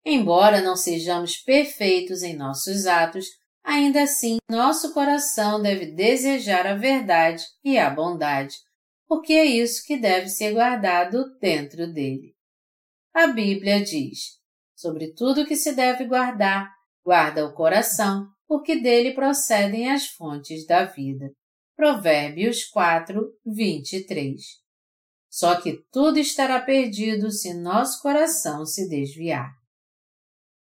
Embora 0.04 0.60
não 0.60 0.76
sejamos 0.76 1.38
perfeitos 1.38 2.22
em 2.22 2.36
nossos 2.36 2.84
atos, 2.84 3.24
ainda 3.64 4.02
assim 4.02 4.36
nosso 4.50 4.92
coração 4.92 5.62
deve 5.62 5.86
desejar 5.86 6.66
a 6.66 6.74
verdade 6.74 7.42
e 7.64 7.78
a 7.78 7.88
bondade, 7.88 8.54
porque 9.08 9.32
é 9.32 9.46
isso 9.46 9.82
que 9.86 9.96
deve 9.96 10.28
ser 10.28 10.52
guardado 10.52 11.24
dentro 11.40 11.90
dele. 11.90 12.34
A 13.14 13.28
Bíblia 13.28 13.82
diz: 13.82 14.38
sobre 14.76 15.14
tudo 15.14 15.46
que 15.46 15.56
se 15.56 15.72
deve 15.72 16.04
guardar, 16.04 16.70
guarda 17.02 17.46
o 17.46 17.54
coração, 17.54 18.28
porque 18.46 18.76
dele 18.76 19.14
procedem 19.14 19.90
as 19.90 20.06
fontes 20.06 20.66
da 20.66 20.84
vida. 20.84 21.32
Provérbios 21.80 22.66
4, 22.66 23.32
23. 23.42 24.38
Só 25.30 25.58
que 25.58 25.82
tudo 25.90 26.18
estará 26.18 26.60
perdido 26.60 27.30
se 27.30 27.54
nosso 27.54 28.02
coração 28.02 28.66
se 28.66 28.86
desviar. 28.86 29.50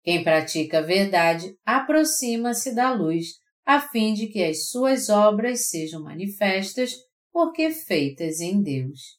Quem 0.05 0.23
pratica 0.23 0.79
a 0.79 0.83
verdade 0.83 1.59
aproxima-se 1.67 2.77
da 2.77 2.93
luz, 2.93 3.41
a 3.67 3.81
fim 3.81 4.15
de 4.15 4.29
que 4.29 4.41
as 4.41 4.69
suas 4.69 5.09
obras 5.09 5.69
sejam 5.69 6.01
manifestas, 6.01 6.95
porque 7.33 7.73
feitas 7.73 8.41
em 8.41 8.63
Deus. 8.63 9.19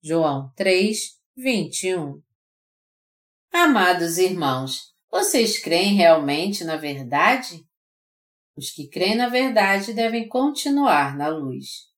João 0.00 0.52
3, 0.54 1.18
21 1.36 2.22
Amados 3.52 4.18
irmãos, 4.18 4.94
vocês 5.10 5.58
creem 5.58 5.94
realmente 5.94 6.62
na 6.62 6.76
verdade? 6.76 7.66
Os 8.56 8.70
que 8.70 8.88
creem 8.88 9.16
na 9.16 9.28
verdade 9.28 9.92
devem 9.92 10.28
continuar 10.28 11.16
na 11.16 11.28
luz. 11.28 11.92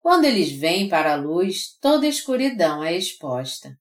Quando 0.00 0.24
eles 0.24 0.50
vêm 0.52 0.88
para 0.88 1.12
a 1.12 1.16
luz, 1.16 1.76
toda 1.80 2.06
escuridão 2.06 2.82
é 2.82 2.96
exposta. 2.96 3.76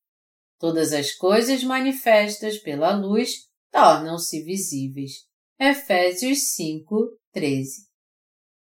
Todas 0.59 0.93
as 0.93 1.11
coisas 1.13 1.63
manifestas 1.63 2.57
pela 2.57 2.95
luz 2.95 3.47
tornam-se 3.71 4.43
visíveis. 4.43 5.25
Efésios 5.59 6.53
5, 6.53 7.17
13. 7.31 7.87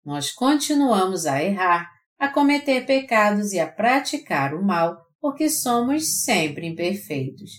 Nós 0.06 0.32
continuamos 0.32 1.26
a 1.26 1.44
errar, 1.44 1.90
a 2.18 2.30
cometer 2.30 2.86
pecados 2.86 3.52
e 3.52 3.60
a 3.60 3.70
praticar 3.70 4.54
o 4.54 4.64
mal, 4.64 4.98
porque 5.20 5.50
somos 5.50 6.24
sempre 6.24 6.68
imperfeitos. 6.68 7.52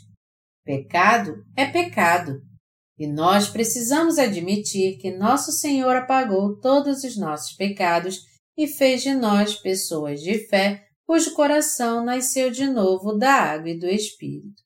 Pecado 0.64 1.44
é 1.56 1.66
pecado. 1.66 2.40
E 2.98 3.06
nós 3.06 3.48
precisamos 3.48 4.18
admitir 4.18 4.98
que 4.98 5.10
nosso 5.10 5.52
Senhor 5.52 5.96
apagou 5.96 6.58
todos 6.60 7.02
os 7.04 7.16
nossos 7.16 7.56
pecados 7.56 8.20
e 8.56 8.66
fez 8.66 9.02
de 9.02 9.14
nós 9.14 9.56
pessoas 9.56 10.20
de 10.20 10.46
fé 10.46 10.84
cujo 11.06 11.34
coração 11.34 12.04
nasceu 12.04 12.50
de 12.50 12.66
novo 12.66 13.12
da 13.12 13.32
água 13.32 13.70
e 13.70 13.78
do 13.78 13.86
Espírito 13.86 14.64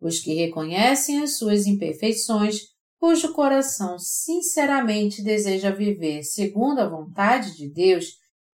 os 0.00 0.20
que 0.20 0.34
reconhecem 0.34 1.22
as 1.22 1.36
suas 1.36 1.66
imperfeições, 1.66 2.60
cujo 2.98 3.32
coração 3.32 3.98
sinceramente 3.98 5.22
deseja 5.22 5.70
viver 5.70 6.22
segundo 6.22 6.80
a 6.80 6.88
vontade 6.88 7.56
de 7.56 7.68
Deus 7.68 8.06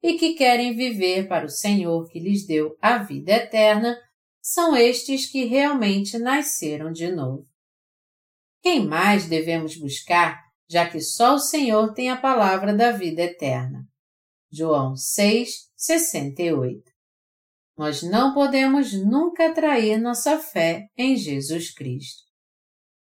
e 0.02 0.14
que 0.14 0.34
querem 0.34 0.74
viver 0.74 1.28
para 1.28 1.46
o 1.46 1.50
Senhor 1.50 2.08
que 2.08 2.18
lhes 2.18 2.46
deu 2.46 2.76
a 2.80 2.98
vida 2.98 3.32
eterna, 3.32 3.96
são 4.40 4.76
estes 4.76 5.26
que 5.30 5.44
realmente 5.44 6.18
nasceram 6.18 6.90
de 6.90 7.10
novo. 7.10 7.51
Quem 8.62 8.86
mais 8.86 9.26
devemos 9.26 9.76
buscar, 9.76 10.40
já 10.70 10.88
que 10.88 11.00
só 11.00 11.34
o 11.34 11.38
Senhor 11.38 11.92
tem 11.92 12.10
a 12.10 12.16
palavra 12.16 12.72
da 12.72 12.92
vida 12.92 13.22
eterna? 13.22 13.84
João 14.50 14.96
6, 14.96 15.70
68 15.76 16.92
nós 17.76 18.02
não 18.02 18.34
podemos 18.34 18.92
nunca 18.92 19.52
trair 19.52 19.98
nossa 19.98 20.38
fé 20.38 20.86
em 20.96 21.16
Jesus 21.16 21.74
Cristo. 21.74 22.22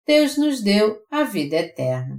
Deus 0.06 0.36
nos 0.36 0.62
deu 0.62 1.02
a 1.10 1.24
vida 1.24 1.56
eterna. 1.56 2.18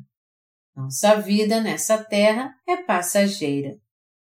Nossa 0.75 1.15
vida 1.21 1.61
nessa 1.61 2.03
terra 2.03 2.53
é 2.67 2.77
passageira. 2.77 3.77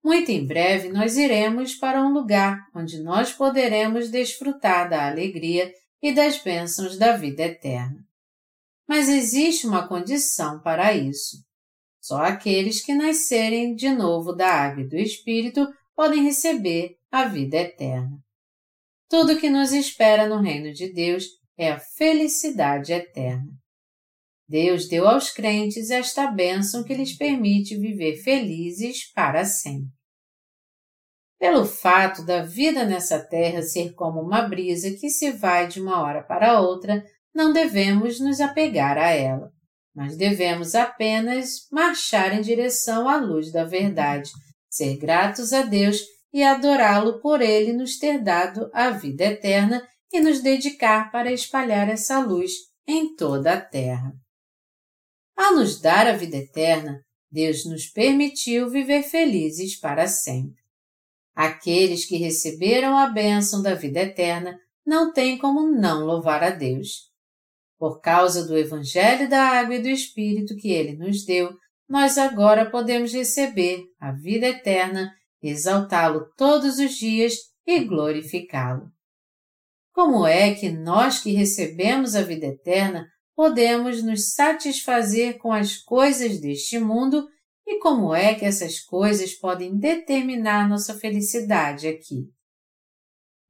Muito 0.03 0.31
em 0.31 0.45
breve 0.45 0.89
nós 0.89 1.17
iremos 1.17 1.75
para 1.75 2.01
um 2.01 2.13
lugar 2.13 2.57
onde 2.73 3.01
nós 3.01 3.33
poderemos 3.33 4.09
desfrutar 4.09 4.89
da 4.89 5.07
alegria 5.07 5.69
e 6.01 6.13
das 6.13 6.41
bênçãos 6.41 6.97
da 6.97 7.17
vida 7.17 7.43
eterna. 7.43 8.06
Mas 8.87 9.09
existe 9.09 9.67
uma 9.67 9.87
condição 9.87 10.61
para 10.61 10.93
isso. 10.93 11.37
Só 11.99 12.21
aqueles 12.21 12.81
que 12.81 12.93
nascerem 12.93 13.75
de 13.75 13.89
novo 13.89 14.31
da 14.31 14.47
água 14.47 14.83
e 14.83 14.87
do 14.87 14.95
Espírito 14.95 15.67
podem 15.95 16.23
receber 16.23 16.95
a 17.11 17.25
vida 17.25 17.57
eterna. 17.57 18.17
Tudo 19.09 19.37
que 19.39 19.49
nos 19.49 19.71
espera 19.71 20.27
no 20.27 20.41
reino 20.41 20.71
de 20.71 20.91
Deus 20.93 21.25
é 21.57 21.71
a 21.71 21.79
felicidade 21.79 22.93
eterna. 22.93 23.51
Deus 24.47 24.87
deu 24.87 25.07
aos 25.07 25.29
crentes 25.29 25.89
esta 25.89 26.27
bênção 26.27 26.83
que 26.83 26.93
lhes 26.93 27.17
permite 27.17 27.77
viver 27.77 28.15
felizes 28.17 29.11
para 29.11 29.43
sempre. 29.43 29.91
Pelo 31.37 31.65
fato 31.65 32.25
da 32.25 32.43
vida 32.43 32.85
nessa 32.85 33.19
terra 33.19 33.61
ser 33.61 33.93
como 33.93 34.21
uma 34.21 34.41
brisa 34.41 34.91
que 34.91 35.09
se 35.09 35.31
vai 35.31 35.67
de 35.67 35.81
uma 35.81 36.01
hora 36.01 36.23
para 36.23 36.61
outra, 36.61 37.03
não 37.37 37.53
devemos 37.53 38.19
nos 38.19 38.41
apegar 38.41 38.97
a 38.97 39.11
ela, 39.11 39.53
mas 39.93 40.17
devemos 40.17 40.73
apenas 40.73 41.67
marchar 41.71 42.35
em 42.35 42.41
direção 42.41 43.07
à 43.07 43.17
luz 43.17 43.51
da 43.51 43.63
verdade, 43.63 44.31
ser 44.67 44.97
gratos 44.97 45.53
a 45.53 45.61
Deus 45.61 46.01
e 46.33 46.41
adorá-lo 46.41 47.21
por 47.21 47.39
ele 47.39 47.73
nos 47.73 47.99
ter 47.99 48.23
dado 48.23 48.71
a 48.73 48.89
vida 48.89 49.25
eterna 49.25 49.87
e 50.11 50.19
nos 50.19 50.41
dedicar 50.41 51.11
para 51.11 51.31
espalhar 51.31 51.87
essa 51.87 52.17
luz 52.19 52.53
em 52.87 53.15
toda 53.15 53.53
a 53.53 53.61
terra. 53.61 54.11
Ao 55.35 55.53
nos 55.53 55.79
dar 55.79 56.07
a 56.07 56.13
vida 56.13 56.37
eterna, 56.37 57.05
Deus 57.29 57.65
nos 57.65 57.85
permitiu 57.85 58.67
viver 58.67 59.03
felizes 59.03 59.79
para 59.79 60.07
sempre. 60.07 60.63
Aqueles 61.35 62.03
que 62.03 62.17
receberam 62.17 62.97
a 62.97 63.05
bênção 63.05 63.61
da 63.61 63.75
vida 63.75 63.99
eterna 63.99 64.59
não 64.83 65.13
têm 65.13 65.37
como 65.37 65.69
não 65.69 66.03
louvar 66.03 66.43
a 66.43 66.49
Deus. 66.49 67.06
Por 67.77 68.01
causa 68.01 68.45
do 68.45 68.57
Evangelho 68.57 69.29
da 69.29 69.41
Água 69.41 69.75
e 69.75 69.81
do 69.81 69.87
Espírito 69.87 70.55
que 70.55 70.71
Ele 70.71 70.95
nos 70.95 71.23
deu, 71.25 71.55
nós 71.87 72.17
agora 72.17 72.69
podemos 72.69 73.13
receber 73.13 73.83
a 73.99 74.11
vida 74.11 74.47
eterna 74.47 75.13
exaltá-lo 75.41 76.25
todos 76.35 76.79
os 76.79 76.95
dias 76.95 77.35
e 77.65 77.79
glorificá-lo. 77.81 78.91
Como 79.93 80.25
é 80.25 80.53
que 80.53 80.69
nós 80.69 81.19
que 81.19 81.31
recebemos 81.31 82.15
a 82.15 82.21
vida 82.21 82.47
eterna 82.47 83.07
podemos 83.35 84.03
nos 84.03 84.33
satisfazer 84.33 85.37
com 85.37 85.51
as 85.51 85.77
coisas 85.77 86.39
deste 86.39 86.79
mundo 86.79 87.27
e 87.65 87.79
como 87.79 88.13
é 88.15 88.33
que 88.33 88.45
essas 88.45 88.79
coisas 88.79 89.33
podem 89.33 89.77
determinar 89.77 90.67
nossa 90.67 90.93
felicidade 90.95 91.87
aqui. 91.87 92.31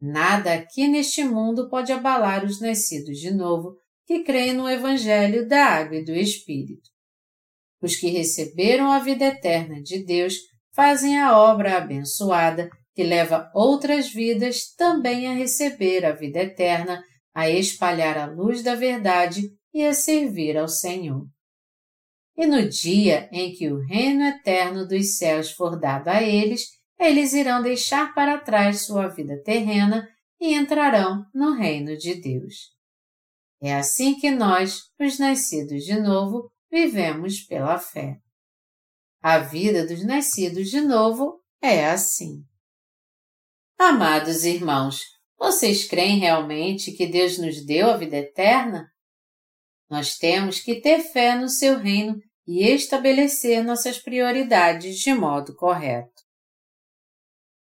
Nada 0.02 0.54
aqui 0.54 0.88
neste 0.88 1.24
mundo 1.24 1.70
pode 1.70 1.92
abalar 1.92 2.44
os 2.44 2.60
nascidos 2.60 3.18
de 3.18 3.32
novo 3.32 3.78
que 4.08 4.24
creem 4.24 4.54
no 4.54 4.70
Evangelho 4.70 5.46
da 5.46 5.66
Água 5.66 5.98
e 5.98 6.06
do 6.06 6.16
Espírito. 6.16 6.90
Os 7.82 7.98
que 7.98 8.08
receberam 8.08 8.90
a 8.90 9.00
vida 9.00 9.26
eterna 9.26 9.84
de 9.84 10.04
Deus 10.04 10.36
fazem 10.74 11.20
a 11.20 11.38
obra 11.38 11.78
abençoada 11.78 12.70
que 12.96 13.04
leva 13.04 13.52
outras 13.54 14.10
vidas 14.12 14.74
também 14.76 15.28
a 15.28 15.34
receber 15.34 16.06
a 16.06 16.14
vida 16.14 16.40
eterna, 16.40 17.04
a 17.36 17.50
espalhar 17.50 18.18
a 18.18 18.26
luz 18.26 18.64
da 18.64 18.76
verdade 18.76 19.52
e 19.74 19.86
a 19.86 19.94
servir 19.94 20.58
ao 20.58 20.70
Senhor. 20.70 21.28
E 22.36 22.48
no 22.48 22.68
dia 22.68 23.28
em 23.32 23.54
que 23.54 23.70
o 23.70 23.86
reino 23.86 24.24
eterno 24.24 24.88
dos 24.88 25.18
céus 25.18 25.52
for 25.52 25.78
dado 25.80 26.08
a 26.08 26.24
eles, 26.24 26.68
eles 26.98 27.34
irão 27.34 27.62
deixar 27.62 28.16
para 28.16 28.40
trás 28.40 28.82
sua 28.82 29.08
vida 29.10 29.42
terrena 29.44 30.08
e 30.40 30.56
entrarão 30.56 31.26
no 31.34 31.54
reino 31.54 31.98
de 31.98 32.16
Deus. 32.16 32.77
É 33.62 33.76
assim 33.76 34.16
que 34.20 34.30
nós, 34.30 34.84
os 35.00 35.18
nascidos 35.18 35.84
de 35.84 36.00
novo, 36.00 36.52
vivemos 36.72 37.42
pela 37.42 37.80
fé. 37.80 38.18
A 39.22 39.40
vida 39.40 39.86
dos 39.86 40.06
nascidos 40.06 40.70
de 40.70 40.82
novo 40.82 41.42
é 41.62 41.88
assim. 41.88 42.44
Amados 43.80 44.44
irmãos, 44.44 45.02
vocês 45.38 45.86
creem 45.86 46.20
realmente 46.20 46.92
que 46.92 47.08
Deus 47.08 47.38
nos 47.38 47.66
deu 47.66 47.90
a 47.90 47.98
vida 47.98 48.18
eterna? 48.18 48.88
Nós 49.90 50.18
temos 50.18 50.60
que 50.60 50.82
ter 50.82 51.00
fé 51.00 51.36
no 51.36 51.48
seu 51.48 51.78
reino 51.78 52.20
e 52.46 52.64
estabelecer 52.64 53.64
nossas 53.64 54.00
prioridades 54.00 54.98
de 55.00 55.14
modo 55.14 55.56
correto. 55.56 56.24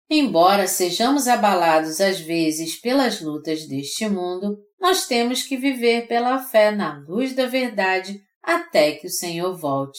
Embora 0.09 0.67
sejamos 0.67 1.27
abalados 1.27 2.01
às 2.01 2.21
vezes 2.21 2.81
pelas 2.81 3.21
lutas 3.21 3.67
deste 3.67 4.09
mundo, 4.09 4.59
nós 4.85 5.07
temos 5.07 5.43
que 5.43 5.57
viver 5.57 6.07
pela 6.07 6.39
fé 6.39 6.71
na 6.71 6.99
luz 7.09 7.35
da 7.35 7.47
verdade 7.47 8.23
até 8.43 8.93
que 8.93 9.07
o 9.07 9.11
Senhor 9.11 9.57
volte, 9.57 9.99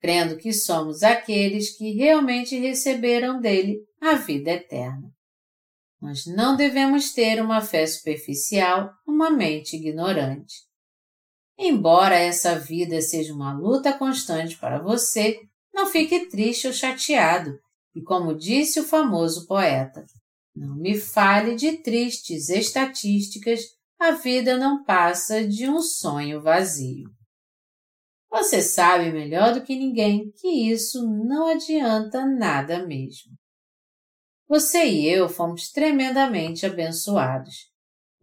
crendo 0.00 0.36
que 0.36 0.52
somos 0.52 1.02
aqueles 1.02 1.76
que 1.76 1.90
realmente 1.94 2.56
receberam 2.56 3.40
dele 3.40 3.80
a 4.00 4.14
vida 4.14 4.52
eterna. 4.52 5.10
Nós 6.00 6.26
não 6.26 6.54
devemos 6.54 7.12
ter 7.12 7.42
uma 7.42 7.60
fé 7.60 7.84
superficial, 7.88 8.92
uma 9.04 9.30
mente 9.30 9.74
ignorante. 9.74 10.54
Embora 11.58 12.14
essa 12.14 12.56
vida 12.56 13.02
seja 13.02 13.34
uma 13.34 13.52
luta 13.52 13.92
constante 13.92 14.56
para 14.56 14.80
você, 14.80 15.40
não 15.74 15.88
fique 15.88 16.28
triste 16.28 16.68
ou 16.68 16.72
chateado, 16.72 17.58
e 17.96 18.00
como 18.00 18.38
disse 18.38 18.78
o 18.78 18.84
famoso 18.84 19.48
poeta, 19.48 20.06
não 20.54 20.76
me 20.76 20.96
fale 20.96 21.56
de 21.56 21.78
tristes 21.78 22.48
estatísticas, 22.48 23.79
a 24.00 24.12
vida 24.12 24.56
não 24.56 24.82
passa 24.82 25.46
de 25.46 25.68
um 25.68 25.78
sonho 25.82 26.40
vazio. 26.40 27.10
Você 28.30 28.62
sabe 28.62 29.12
melhor 29.12 29.52
do 29.52 29.62
que 29.62 29.76
ninguém 29.76 30.32
que 30.32 30.48
isso 30.48 31.06
não 31.06 31.48
adianta 31.48 32.24
nada 32.24 32.86
mesmo. 32.86 33.32
Você 34.48 34.86
e 34.86 35.06
eu 35.06 35.28
fomos 35.28 35.70
tremendamente 35.70 36.64
abençoados. 36.64 37.70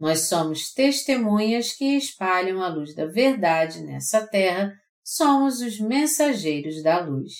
Nós 0.00 0.28
somos 0.28 0.72
testemunhas 0.72 1.72
que 1.72 1.96
espalham 1.96 2.60
a 2.60 2.68
luz 2.68 2.92
da 2.94 3.06
verdade 3.06 3.82
nessa 3.82 4.26
terra, 4.26 4.72
somos 5.04 5.60
os 5.60 5.78
mensageiros 5.78 6.82
da 6.82 7.00
luz. 7.00 7.32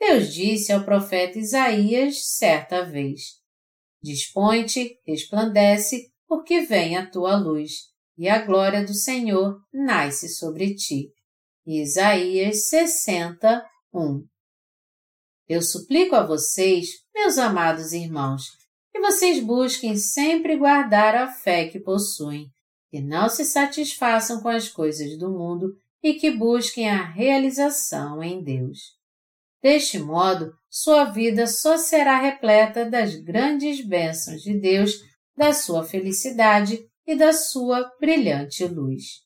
Deus 0.00 0.32
disse 0.34 0.72
ao 0.72 0.84
profeta 0.84 1.38
Isaías 1.38 2.26
certa 2.36 2.84
vez: 2.84 3.40
Dispõe-te, 4.02 4.98
resplandece, 5.06 6.10
porque 6.30 6.60
vem 6.60 6.96
a 6.96 7.04
tua 7.04 7.36
luz, 7.36 7.72
e 8.16 8.28
a 8.28 8.38
glória 8.46 8.84
do 8.84 8.94
Senhor 8.94 9.60
nasce 9.74 10.28
sobre 10.28 10.76
ti. 10.76 11.08
Isaías 11.66 12.68
60, 12.68 13.66
1 13.92 14.24
Eu 15.48 15.60
suplico 15.60 16.14
a 16.14 16.24
vocês, 16.24 16.86
meus 17.12 17.36
amados 17.36 17.92
irmãos, 17.92 18.44
que 18.92 19.00
vocês 19.00 19.42
busquem 19.42 19.96
sempre 19.96 20.56
guardar 20.56 21.16
a 21.16 21.26
fé 21.26 21.66
que 21.68 21.80
possuem, 21.80 22.46
que 22.92 23.00
não 23.00 23.28
se 23.28 23.44
satisfaçam 23.44 24.40
com 24.40 24.50
as 24.50 24.68
coisas 24.68 25.18
do 25.18 25.32
mundo 25.32 25.74
e 26.00 26.14
que 26.14 26.30
busquem 26.30 26.88
a 26.88 27.10
realização 27.10 28.22
em 28.22 28.40
Deus. 28.40 28.78
Deste 29.60 29.98
modo, 29.98 30.54
sua 30.70 31.06
vida 31.06 31.48
só 31.48 31.76
será 31.76 32.20
repleta 32.20 32.88
das 32.88 33.16
grandes 33.16 33.84
bênçãos 33.84 34.42
de 34.42 34.54
Deus, 34.54 35.09
da 35.40 35.54
sua 35.54 35.82
felicidade 35.82 36.86
e 37.06 37.16
da 37.16 37.32
sua 37.32 37.90
brilhante 37.98 38.62
luz. 38.66 39.22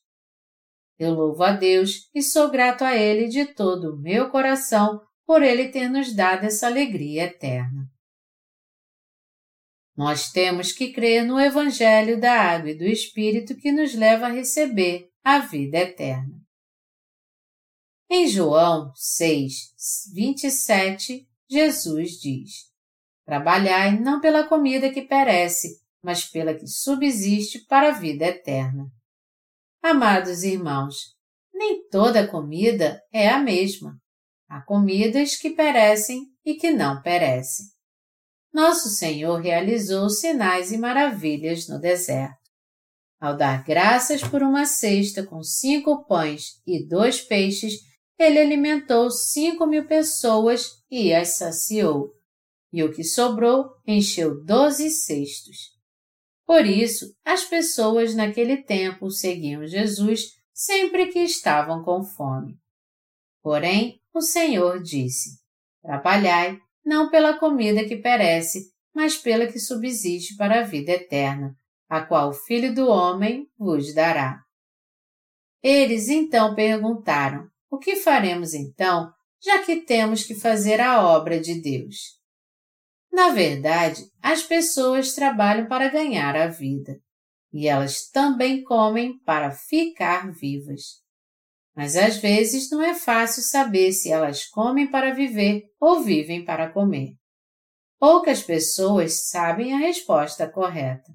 Eu 0.97 1.13
louvo 1.13 1.43
a 1.43 1.51
Deus 1.51 2.09
e 2.15 2.23
sou 2.23 2.49
grato 2.49 2.85
a 2.85 2.95
Ele 2.95 3.27
de 3.27 3.47
todo 3.47 3.91
o 3.91 3.97
meu 3.97 4.29
coração 4.29 5.01
por 5.25 5.43
Ele 5.43 5.67
ter 5.67 5.89
nos 5.89 6.15
dado 6.15 6.45
essa 6.45 6.67
alegria 6.67 7.23
eterna. 7.23 7.91
Nós 9.93 10.31
temos 10.31 10.71
que 10.71 10.93
crer 10.93 11.25
no 11.25 11.37
Evangelho 11.37 12.17
da 12.17 12.31
Água 12.31 12.69
e 12.69 12.77
do 12.77 12.85
Espírito 12.85 13.53
que 13.53 13.73
nos 13.73 13.93
leva 13.93 14.27
a 14.27 14.31
receber 14.31 15.09
a 15.21 15.39
vida 15.39 15.79
eterna. 15.79 16.41
Em 18.09 18.25
João 18.25 18.89
6, 18.95 20.13
27, 20.13 21.27
Jesus 21.49 22.11
diz: 22.21 22.71
Trabalhai 23.25 23.99
não 23.99 24.21
pela 24.21 24.47
comida 24.47 24.89
que 24.89 25.01
perece, 25.01 25.83
mas 26.05 26.23
pela 26.23 26.53
que 26.53 26.67
subsiste 26.67 27.65
para 27.65 27.89
a 27.89 27.91
vida 27.91 28.25
eterna 28.25 28.85
Amados 29.87 30.41
irmãos, 30.41 30.95
nem 31.53 31.87
toda 31.89 32.27
comida 32.27 32.99
é 33.13 33.29
a 33.29 33.37
mesma. 33.37 33.95
Há 34.49 34.59
comidas 34.63 35.35
que 35.35 35.51
perecem 35.51 36.25
e 36.43 36.55
que 36.55 36.71
não 36.71 37.03
perecem. 37.03 37.67
Nosso 38.51 38.89
Senhor 38.89 39.39
realizou 39.39 40.09
sinais 40.09 40.71
e 40.71 40.77
maravilhas 40.79 41.67
no 41.67 41.79
deserto. 41.79 42.35
Ao 43.21 43.37
dar 43.37 43.63
graças 43.63 44.23
por 44.23 44.41
uma 44.41 44.65
cesta 44.65 45.23
com 45.23 45.43
cinco 45.43 46.03
pães 46.05 46.59
e 46.65 46.83
dois 46.87 47.21
peixes, 47.21 47.73
ele 48.17 48.39
alimentou 48.39 49.11
cinco 49.11 49.67
mil 49.67 49.85
pessoas 49.85 50.67
e 50.89 51.13
as 51.13 51.37
saciou, 51.37 52.09
e 52.73 52.83
o 52.83 52.91
que 52.91 53.03
sobrou 53.03 53.69
encheu 53.85 54.43
doze 54.43 54.89
cestos. 54.89 55.74
Por 56.45 56.65
isso, 56.65 57.15
as 57.25 57.43
pessoas 57.43 58.13
naquele 58.13 58.57
tempo 58.57 59.09
seguiam 59.09 59.65
Jesus 59.65 60.35
sempre 60.53 61.07
que 61.07 61.19
estavam 61.19 61.83
com 61.83 62.03
fome. 62.03 62.57
Porém, 63.41 63.99
o 64.13 64.21
Senhor 64.21 64.81
disse: 64.81 65.39
Trabalhai 65.81 66.59
não 66.85 67.09
pela 67.09 67.37
comida 67.37 67.85
que 67.85 67.97
perece, 67.97 68.71
mas 68.93 69.17
pela 69.17 69.47
que 69.47 69.59
subsiste 69.59 70.37
para 70.37 70.59
a 70.59 70.63
vida 70.63 70.91
eterna, 70.91 71.55
a 71.89 72.01
qual 72.01 72.29
o 72.29 72.33
Filho 72.33 72.73
do 72.73 72.87
Homem 72.87 73.47
vos 73.57 73.93
dará. 73.93 74.39
Eles 75.61 76.09
então 76.09 76.53
perguntaram: 76.53 77.47
O 77.69 77.79
que 77.79 77.95
faremos 77.95 78.53
então, 78.53 79.11
já 79.43 79.63
que 79.63 79.81
temos 79.81 80.23
que 80.23 80.35
fazer 80.35 80.79
a 80.79 81.03
obra 81.03 81.39
de 81.39 81.59
Deus? 81.59 82.19
Na 83.15 83.29
verdade, 83.29 84.11
as 84.21 84.43
pessoas 84.43 85.13
trabalham 85.13 85.69
para 85.69 85.87
ganhar 85.87 86.35
a 86.35 86.47
vida 86.47 86.99
e 87.53 87.65
elas 87.65 88.09
também 88.09 88.61
comem 88.61 89.17
para 89.19 89.51
ficar 89.51 90.33
vivas. 90.33 91.01
Mas 91.73 91.95
às 91.95 92.17
vezes 92.17 92.69
não 92.69 92.81
é 92.81 92.93
fácil 92.93 93.41
saber 93.41 93.93
se 93.93 94.11
elas 94.11 94.45
comem 94.45 94.91
para 94.91 95.13
viver 95.13 95.63
ou 95.79 96.03
vivem 96.03 96.43
para 96.43 96.69
comer. 96.69 97.13
Poucas 97.97 98.43
pessoas 98.43 99.29
sabem 99.29 99.71
a 99.71 99.77
resposta 99.77 100.51
correta. 100.51 101.13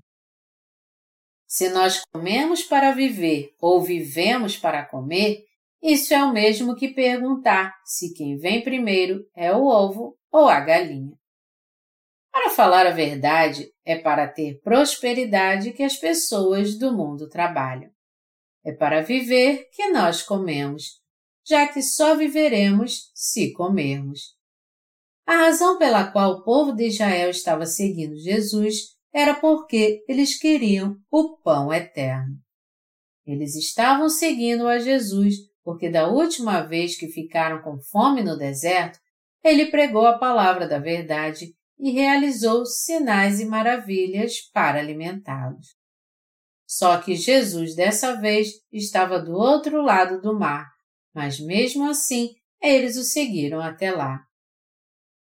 Se 1.46 1.68
nós 1.68 2.01
comemos 2.11 2.62
para 2.62 2.92
viver 2.92 3.51
ou 3.61 3.82
vivemos 3.82 4.57
para 4.57 4.86
comer, 4.86 5.44
isso 5.82 6.14
é 6.14 6.24
o 6.24 6.32
mesmo 6.32 6.74
que 6.74 6.94
perguntar 6.94 7.74
se 7.84 8.14
quem 8.14 8.38
vem 8.38 8.64
primeiro 8.64 9.22
é 9.36 9.55
o 9.55 9.66
ovo 9.66 10.16
ou 10.32 10.48
a 10.48 10.61
galinha. 10.61 11.20
Para 12.33 12.51
falar 12.51 12.87
a 12.87 12.91
verdade, 12.91 13.72
é 13.85 13.97
para 13.97 14.28
ter 14.28 14.61
prosperidade 14.62 15.72
que 15.72 15.83
as 15.83 15.97
pessoas 15.97 16.78
do 16.78 16.93
mundo 16.93 17.28
trabalham. 17.28 17.91
É 18.64 18.72
para 18.72 19.03
viver 19.03 19.68
que 19.72 19.89
nós 19.89 20.22
comemos, 20.22 21.01
já 21.47 21.66
que 21.66 21.83
só 21.83 22.14
viveremos 22.14 23.11
se 23.14 23.53
comermos. 23.53 24.37
A 25.26 25.37
razão 25.37 25.78
pela 25.78 26.11
qual 26.11 26.33
o 26.33 26.45
povo 26.45 26.72
de 26.72 26.87
Israel 26.87 27.31
estava 27.31 27.66
seguindo 27.66 28.16
Jesus 28.16 28.97
era 29.12 29.35
porque 29.35 30.05
eles 30.09 30.39
queriam 30.39 30.97
o 31.11 31.37
pão 31.39 31.72
eterno. 31.72 32.37
Eles 33.26 33.55
estavam 33.55 34.09
seguindo 34.09 34.66
a 34.66 34.78
Jesus 34.78 35.51
porque 35.62 35.91
da 35.91 36.09
última 36.09 36.62
vez 36.62 36.97
que 36.97 37.09
ficaram 37.09 37.62
com 37.62 37.78
fome 37.78 38.22
no 38.22 38.37
deserto, 38.37 38.99
ele 39.43 39.66
pregou 39.66 40.07
a 40.07 40.18
palavra 40.18 40.66
da 40.66 40.78
verdade 40.78 41.55
e 41.81 41.91
realizou 41.91 42.66
sinais 42.66 43.41
e 43.41 43.47
maravilhas 43.47 44.41
para 44.53 44.78
alimentá-los. 44.78 45.66
Só 46.68 47.01
que 47.01 47.16
Jesus 47.16 47.74
dessa 47.74 48.20
vez 48.20 48.49
estava 48.70 49.18
do 49.18 49.33
outro 49.33 49.83
lado 49.83 50.20
do 50.20 50.39
mar, 50.39 50.68
mas 51.14 51.41
mesmo 51.41 51.89
assim 51.89 52.28
eles 52.62 52.97
o 52.97 53.03
seguiram 53.03 53.61
até 53.61 53.91
lá. 53.91 54.20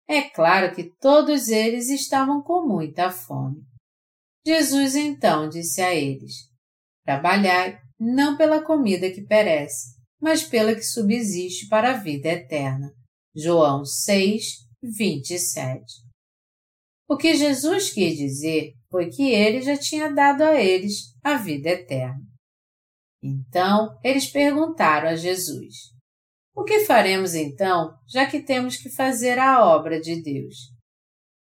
É 0.08 0.22
claro 0.22 0.74
que 0.74 0.90
todos 1.00 1.48
eles 1.48 1.88
estavam 1.88 2.42
com 2.42 2.66
muita 2.66 3.10
fome. 3.10 3.60
Jesus 4.46 4.94
então 4.94 5.48
disse 5.48 5.82
a 5.82 5.94
eles: 5.94 6.34
Trabalhai 7.04 7.78
não 7.98 8.36
pela 8.36 8.62
comida 8.62 9.10
que 9.10 9.22
perece, 9.22 9.96
mas 10.20 10.44
pela 10.44 10.74
que 10.74 10.82
subsiste 10.82 11.68
para 11.68 11.92
a 11.92 11.96
vida 11.96 12.28
eterna. 12.28 12.92
João 13.34 13.84
6, 13.84 14.44
27. 14.82 16.03
O 17.08 17.16
que 17.16 17.34
Jesus 17.34 17.90
quis 17.90 18.16
dizer 18.16 18.72
foi 18.90 19.10
que 19.10 19.30
ele 19.30 19.60
já 19.60 19.76
tinha 19.76 20.12
dado 20.12 20.42
a 20.42 20.60
eles 20.60 21.14
a 21.22 21.36
vida 21.36 21.68
eterna. 21.68 22.22
Então, 23.22 23.98
eles 24.02 24.26
perguntaram 24.26 25.08
a 25.08 25.16
Jesus: 25.16 25.74
O 26.54 26.64
que 26.64 26.84
faremos 26.86 27.34
então, 27.34 27.94
já 28.06 28.26
que 28.26 28.40
temos 28.40 28.76
que 28.76 28.88
fazer 28.88 29.38
a 29.38 29.64
obra 29.64 30.00
de 30.00 30.22
Deus? 30.22 30.74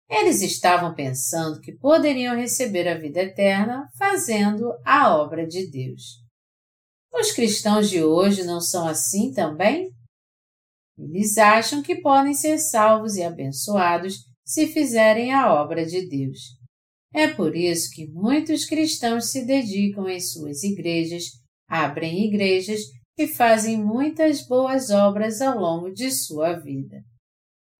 Eles 0.08 0.42
estavam 0.42 0.92
pensando 0.94 1.60
que 1.60 1.76
poderiam 1.76 2.36
receber 2.36 2.88
a 2.88 2.98
vida 2.98 3.20
eterna 3.22 3.88
fazendo 3.96 4.72
a 4.84 5.16
obra 5.16 5.46
de 5.46 5.70
Deus. 5.70 6.20
Os 7.12 7.32
cristãos 7.32 7.88
de 7.88 8.02
hoje 8.02 8.44
não 8.44 8.60
são 8.60 8.86
assim 8.86 9.32
também? 9.32 9.90
Eles 10.98 11.38
acham 11.38 11.82
que 11.82 12.00
podem 12.00 12.34
ser 12.34 12.58
salvos 12.58 13.16
e 13.16 13.22
abençoados 13.22 14.29
se 14.50 14.66
fizerem 14.66 15.32
a 15.32 15.54
obra 15.54 15.86
de 15.86 16.08
Deus. 16.08 16.40
É 17.14 17.28
por 17.28 17.54
isso 17.54 17.88
que 17.92 18.08
muitos 18.08 18.64
cristãos 18.64 19.30
se 19.30 19.46
dedicam 19.46 20.08
em 20.08 20.18
suas 20.18 20.64
igrejas, 20.64 21.22
abrem 21.68 22.26
igrejas 22.26 22.80
e 23.16 23.28
fazem 23.28 23.80
muitas 23.80 24.44
boas 24.44 24.90
obras 24.90 25.40
ao 25.40 25.56
longo 25.56 25.92
de 25.92 26.10
sua 26.10 26.58
vida. 26.58 27.00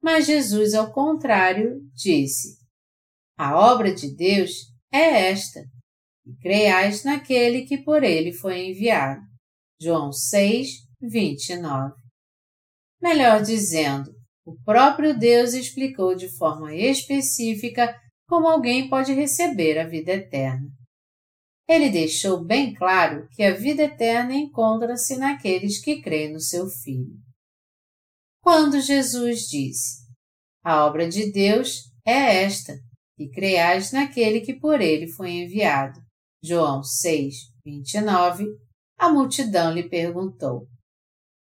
Mas 0.01 0.27
Jesus, 0.27 0.73
ao 0.73 0.93
contrário, 0.93 1.81
disse: 1.93 2.57
A 3.37 3.59
obra 3.59 3.93
de 3.93 4.15
Deus 4.15 4.53
é 4.93 5.31
esta, 5.31 5.61
e 6.25 6.37
creiais 6.37 7.03
naquele 7.03 7.67
que 7.67 7.79
por 7.79 8.05
ele 8.05 8.33
foi 8.33 8.69
enviado. 8.69 9.21
João 9.83 10.13
6, 10.13 10.69
29. 11.03 11.95
Melhor 13.03 13.43
dizendo, 13.43 14.20
o 14.51 14.57
próprio 14.65 15.17
Deus 15.17 15.55
explicou 15.55 16.17
de 16.17 16.29
forma 16.37 16.75
específica 16.75 17.97
como 18.29 18.49
alguém 18.49 18.89
pode 18.89 19.13
receber 19.13 19.79
a 19.79 19.87
vida 19.87 20.13
eterna. 20.13 20.67
Ele 21.69 21.89
deixou 21.89 22.45
bem 22.45 22.75
claro 22.75 23.29
que 23.31 23.45
a 23.45 23.55
vida 23.55 23.85
eterna 23.85 24.35
encontra-se 24.35 25.17
naqueles 25.17 25.81
que 25.81 26.03
creem 26.03 26.33
no 26.33 26.41
seu 26.41 26.67
Filho. 26.67 27.15
Quando 28.43 28.81
Jesus 28.81 29.43
disse: 29.43 30.05
A 30.65 30.85
obra 30.85 31.09
de 31.09 31.31
Deus 31.31 31.83
é 32.05 32.43
esta, 32.43 32.77
e 33.17 33.31
creais 33.31 33.93
naquele 33.93 34.41
que 34.41 34.59
por 34.59 34.81
ele 34.81 35.07
foi 35.13 35.31
enviado. 35.31 36.01
João 36.43 36.83
6, 36.83 37.35
29, 37.65 38.47
a 38.99 39.13
multidão 39.13 39.73
lhe 39.73 39.89
perguntou: 39.89 40.67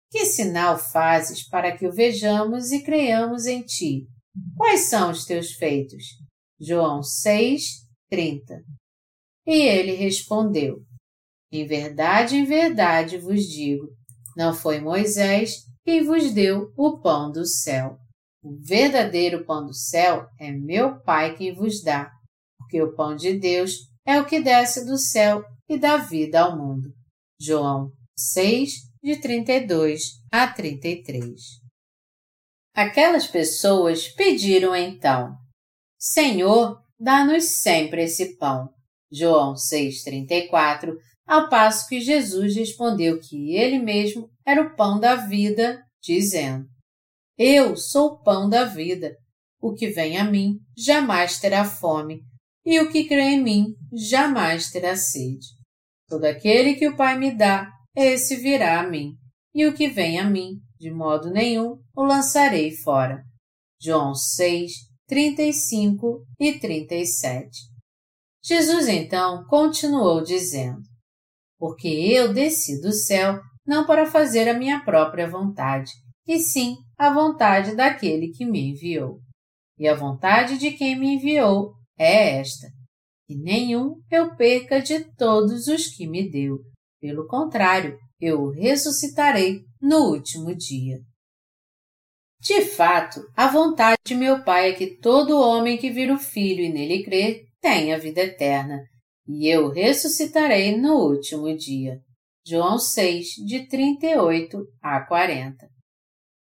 que 0.09 0.25
sinal 0.25 0.77
fazes 0.77 1.47
para 1.47 1.75
que 1.75 1.87
o 1.87 1.91
vejamos 1.91 2.71
e 2.71 2.83
creiamos 2.83 3.45
em 3.45 3.61
ti? 3.61 4.07
Quais 4.55 4.89
são 4.89 5.11
os 5.11 5.25
teus 5.25 5.51
feitos? 5.53 6.03
João 6.59 7.03
6, 7.03 7.63
30. 8.09 8.63
E 9.45 9.53
ele 9.53 9.93
respondeu: 9.93 10.81
Em 11.51 11.65
verdade, 11.65 12.35
em 12.35 12.45
verdade 12.45 13.17
vos 13.17 13.43
digo, 13.43 13.87
não 14.35 14.53
foi 14.53 14.79
Moisés 14.79 15.65
quem 15.83 16.03
vos 16.03 16.33
deu 16.33 16.71
o 16.75 16.99
pão 16.99 17.31
do 17.31 17.45
céu. 17.45 17.97
O 18.43 18.57
verdadeiro 18.59 19.45
pão 19.45 19.65
do 19.65 19.73
céu 19.73 20.27
é 20.39 20.51
meu 20.51 20.99
Pai 21.01 21.35
quem 21.35 21.53
vos 21.55 21.81
dá, 21.81 22.11
porque 22.57 22.81
o 22.81 22.93
pão 22.93 23.15
de 23.15 23.39
Deus 23.39 23.71
é 24.05 24.19
o 24.19 24.25
que 24.25 24.41
desce 24.41 24.85
do 24.85 24.97
céu 24.97 25.43
e 25.69 25.77
dá 25.77 25.97
vida 25.97 26.41
ao 26.41 26.57
mundo. 26.57 26.93
João 27.39 27.91
6, 28.17 28.86
de 29.07 29.21
32 29.21 30.19
a 30.29 30.45
33. 30.51 31.39
Aquelas 32.75 33.25
pessoas 33.25 34.09
pediram 34.09 34.75
então: 34.75 35.33
Senhor, 35.97 36.77
dá-nos 36.99 37.61
sempre 37.61 38.03
esse 38.03 38.37
pão. 38.37 38.67
João 39.09 39.53
6,34, 39.53 40.93
ao 41.25 41.47
passo 41.47 41.87
que 41.87 42.01
Jesus 42.01 42.53
respondeu 42.57 43.17
que 43.17 43.55
ele 43.55 43.79
mesmo 43.79 44.29
era 44.45 44.61
o 44.61 44.75
pão 44.75 44.99
da 44.99 45.15
vida, 45.15 45.81
dizendo: 46.03 46.65
Eu 47.37 47.77
sou 47.77 48.07
o 48.07 48.21
pão 48.21 48.49
da 48.49 48.65
vida. 48.65 49.15
O 49.61 49.73
que 49.73 49.87
vem 49.87 50.17
a 50.17 50.25
mim 50.25 50.59
jamais 50.77 51.39
terá 51.39 51.63
fome, 51.63 52.19
e 52.65 52.77
o 52.81 52.91
que 52.91 53.07
crê 53.07 53.21
em 53.21 53.41
mim 53.41 53.67
jamais 53.93 54.69
terá 54.69 54.97
sede. 54.97 55.47
Todo 56.09 56.25
aquele 56.25 56.75
que 56.75 56.89
o 56.89 56.97
Pai 56.97 57.17
me 57.17 57.31
dá, 57.31 57.71
esse 57.97 58.35
virá 58.35 58.79
a 58.79 58.87
mim, 58.87 59.15
e 59.55 59.65
o 59.65 59.73
que 59.73 59.89
vem 59.89 60.19
a 60.19 60.29
mim, 60.29 60.59
de 60.79 60.91
modo 60.91 61.31
nenhum, 61.31 61.81
o 61.95 62.03
lançarei 62.03 62.71
fora. 62.71 63.23
João 63.81 64.13
6, 64.13 64.71
35 65.07 66.23
e 66.39 66.59
37. 66.59 67.49
Jesus 68.43 68.87
então 68.87 69.43
continuou 69.47 70.21
dizendo: 70.23 70.81
Porque 71.57 71.87
eu 71.87 72.31
desci 72.31 72.79
do 72.79 72.93
céu 72.93 73.39
não 73.65 73.85
para 73.85 74.05
fazer 74.05 74.47
a 74.47 74.57
minha 74.57 74.85
própria 74.85 75.27
vontade, 75.27 75.91
e 76.27 76.37
sim 76.39 76.77
a 76.97 77.11
vontade 77.11 77.75
daquele 77.75 78.29
que 78.29 78.45
me 78.45 78.71
enviou. 78.71 79.19
E 79.77 79.87
a 79.87 79.95
vontade 79.95 80.57
de 80.59 80.71
quem 80.71 80.97
me 80.99 81.15
enviou 81.15 81.73
é 81.97 82.39
esta: 82.39 82.67
que 83.25 83.35
nenhum 83.35 83.99
eu 84.11 84.35
perca 84.35 84.81
de 84.81 85.03
todos 85.15 85.67
os 85.67 85.87
que 85.87 86.07
me 86.07 86.29
deu, 86.29 86.59
pelo 87.07 87.25
contrário, 87.25 87.97
eu 88.19 88.41
o 88.41 88.51
ressuscitarei 88.51 89.61
no 89.81 90.09
último 90.09 90.53
dia. 90.53 90.99
De 92.41 92.65
fato, 92.65 93.21
a 93.33 93.47
vontade 93.47 93.97
de 94.05 94.13
meu 94.13 94.43
Pai 94.43 94.71
é 94.71 94.73
que 94.73 94.97
todo 94.97 95.39
homem 95.39 95.77
que 95.77 95.89
vira 95.89 96.13
o 96.13 96.19
Filho 96.19 96.61
e 96.61 96.69
nele 96.69 97.05
crer 97.05 97.45
tenha 97.61 97.97
vida 97.97 98.19
eterna, 98.21 98.83
e 99.25 99.47
eu 99.47 99.69
ressuscitarei 99.69 100.75
no 100.75 100.95
último 100.95 101.55
dia. 101.55 102.01
João 102.45 102.77
6, 102.77 103.27
de 103.45 103.65
38 103.67 104.65
a 104.81 104.99
40. 104.99 105.65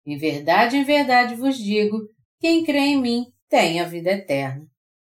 Em 0.03 0.17
verdade, 0.17 0.77
em 0.77 0.83
verdade 0.83 1.35
vos 1.35 1.59
digo, 1.59 1.99
quem 2.39 2.63
crê 2.63 2.79
em 2.79 2.99
mim 2.99 3.25
tem 3.47 3.79
a 3.79 3.85
vida 3.85 4.09
eterna. 4.09 4.65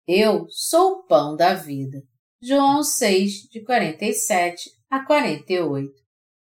Eu 0.08 0.46
sou 0.48 0.92
o 0.92 1.06
pão 1.06 1.36
da 1.36 1.52
vida. 1.52 2.02
João 2.40 2.82
6, 2.82 3.48
de 3.50 3.62
47 3.62 4.70
a 4.92 5.02
48. 5.06 5.90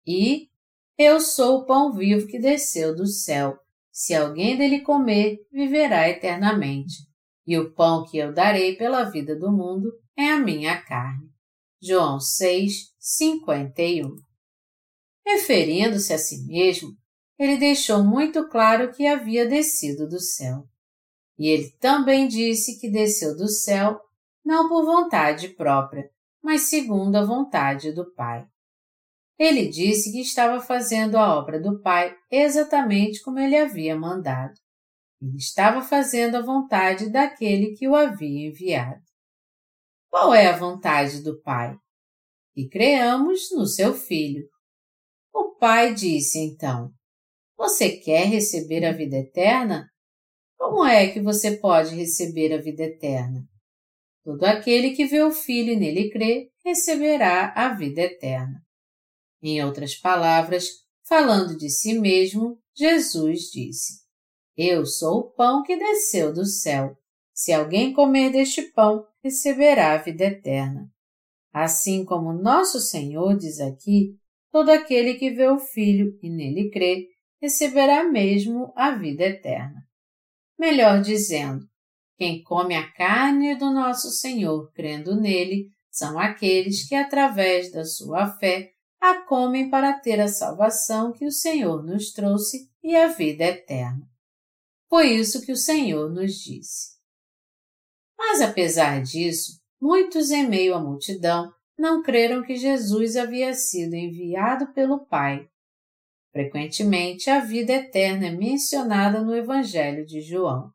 E 0.06 0.48
eu 0.96 1.20
sou 1.20 1.58
o 1.58 1.66
pão 1.66 1.92
vivo 1.92 2.28
que 2.28 2.38
desceu 2.38 2.96
do 2.96 3.08
céu. 3.08 3.58
Se 3.92 4.14
alguém 4.14 4.56
dele 4.56 4.82
comer, 4.82 5.40
viverá 5.52 6.08
eternamente. 6.08 6.98
E 7.48 7.58
o 7.58 7.74
pão 7.74 8.06
que 8.06 8.16
eu 8.16 8.32
darei 8.32 8.76
pela 8.76 9.10
vida 9.10 9.36
do 9.36 9.52
mundo 9.52 9.92
é 10.16 10.30
a 10.30 10.38
minha 10.38 10.80
carne. 10.80 11.32
João 11.82 12.20
6, 12.20 12.94
51. 13.00 14.16
Referindo-se 15.26 16.14
a 16.14 16.20
si 16.20 16.46
mesmo, 16.46 16.90
ele 17.40 17.58
deixou 17.58 18.04
muito 18.04 18.48
claro 18.50 18.92
que 18.94 19.08
havia 19.08 19.48
descido 19.48 20.08
do 20.08 20.20
céu. 20.20 20.64
E 21.40 21.48
ele 21.48 21.72
também 21.80 22.28
disse 22.28 22.80
que 22.80 22.88
desceu 22.88 23.36
do 23.36 23.48
céu 23.48 24.00
não 24.46 24.70
por 24.70 24.86
vontade 24.86 25.50
própria, 25.50 26.08
mas 26.48 26.70
segundo 26.70 27.18
a 27.18 27.26
vontade 27.26 27.92
do 27.92 28.10
Pai. 28.14 28.48
Ele 29.38 29.68
disse 29.68 30.14
que 30.14 30.22
estava 30.22 30.62
fazendo 30.62 31.18
a 31.18 31.38
obra 31.38 31.60
do 31.60 31.82
Pai 31.82 32.16
exatamente 32.32 33.22
como 33.22 33.38
ele 33.38 33.58
havia 33.58 33.98
mandado. 33.98 34.54
Ele 35.22 35.36
estava 35.36 35.82
fazendo 35.82 36.38
a 36.38 36.42
vontade 36.42 37.10
daquele 37.10 37.76
que 37.76 37.86
o 37.86 37.94
havia 37.94 38.48
enviado. 38.48 39.02
Qual 40.10 40.34
é 40.34 40.48
a 40.48 40.56
vontade 40.56 41.22
do 41.22 41.38
Pai? 41.42 41.76
Que 42.54 42.70
creamos 42.70 43.52
no 43.52 43.68
seu 43.68 43.94
Filho. 43.94 44.48
O 45.34 45.54
Pai 45.56 45.94
disse 45.94 46.40
então: 46.40 46.94
Você 47.58 47.98
quer 47.98 48.26
receber 48.26 48.86
a 48.86 48.94
vida 48.94 49.18
eterna? 49.18 49.86
Como 50.58 50.86
é 50.86 51.12
que 51.12 51.20
você 51.20 51.58
pode 51.58 51.94
receber 51.94 52.54
a 52.54 52.62
vida 52.62 52.84
eterna? 52.84 53.46
Todo 54.28 54.44
aquele 54.44 54.92
que 54.92 55.06
vê 55.06 55.24
o 55.24 55.32
Filho 55.32 55.72
e 55.72 55.78
nele 55.78 56.10
crê 56.10 56.52
receberá 56.66 57.54
a 57.56 57.74
vida 57.74 58.02
eterna. 58.02 58.62
Em 59.42 59.64
outras 59.64 59.96
palavras, 59.96 60.66
falando 61.08 61.58
de 61.58 61.70
si 61.70 61.98
mesmo, 61.98 62.60
Jesus 62.76 63.44
disse: 63.44 64.02
Eu 64.58 64.86
sou 64.86 65.20
o 65.20 65.32
pão 65.32 65.64
que 65.64 65.78
desceu 65.78 66.34
do 66.34 66.46
céu. 66.46 66.98
Se 67.34 67.54
alguém 67.54 67.94
comer 67.94 68.30
deste 68.30 68.64
pão, 68.74 69.08
receberá 69.24 69.94
a 69.94 69.98
vida 69.98 70.26
eterna. 70.26 70.92
Assim 71.54 72.04
como 72.04 72.34
nosso 72.34 72.82
Senhor 72.82 73.38
diz 73.38 73.62
aqui, 73.62 74.20
todo 74.52 74.72
aquele 74.72 75.14
que 75.14 75.32
vê 75.32 75.48
o 75.48 75.58
Filho 75.58 76.20
e 76.22 76.30
nele 76.30 76.70
crê, 76.70 77.08
receberá 77.42 78.04
mesmo 78.04 78.74
a 78.76 78.92
vida 78.92 79.24
eterna. 79.24 79.88
Melhor 80.60 81.00
dizendo, 81.00 81.66
quem 82.18 82.44
come 82.44 82.76
a 82.76 82.92
carne 82.92 83.56
do 83.56 83.72
nosso 83.72 84.10
Senhor 84.10 84.72
crendo 84.74 85.16
nele, 85.16 85.70
são 85.92 86.20
aqueles 86.20 86.88
que, 86.88 86.96
através 86.96 87.72
da 87.72 87.86
sua 87.86 88.28
fé, 88.38 88.72
a 89.00 89.22
comem 89.22 89.70
para 89.70 89.94
ter 89.94 90.20
a 90.20 90.28
salvação 90.28 91.14
que 91.14 91.26
o 91.26 91.32
Senhor 91.32 91.84
nos 91.84 92.12
trouxe 92.12 92.70
e 92.84 92.96
a 92.96 93.08
vida 93.08 93.44
eterna. 93.44 94.08
Foi 94.90 95.12
isso 95.12 95.46
que 95.46 95.52
o 95.52 95.58
Senhor 95.58 96.10
nos 96.10 96.34
disse. 96.34 96.98
Mas 98.18 98.42
apesar 98.42 99.02
disso, 99.04 99.62
muitos 99.80 100.32
em 100.32 100.48
meio 100.48 100.74
à 100.74 100.80
multidão 100.80 101.52
não 101.78 102.02
creram 102.02 102.42
que 102.42 102.56
Jesus 102.56 103.16
havia 103.16 103.54
sido 103.54 103.94
enviado 103.94 104.74
pelo 104.74 105.06
Pai. 105.06 105.48
Frequentemente, 106.32 107.30
a 107.30 107.40
vida 107.40 107.74
eterna 107.74 108.28
é 108.28 108.32
mencionada 108.32 109.22
no 109.22 109.36
Evangelho 109.36 110.06
de 110.06 110.22
João. 110.22 110.72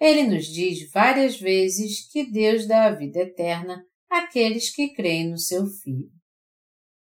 Ele 0.00 0.24
nos 0.24 0.46
diz 0.46 0.90
várias 0.90 1.38
vezes 1.38 2.10
que 2.10 2.30
Deus 2.30 2.66
dá 2.66 2.86
a 2.86 2.94
vida 2.94 3.20
eterna 3.20 3.84
àqueles 4.10 4.74
que 4.74 4.92
creem 4.94 5.30
no 5.30 5.38
seu 5.38 5.66
Filho. 5.66 6.10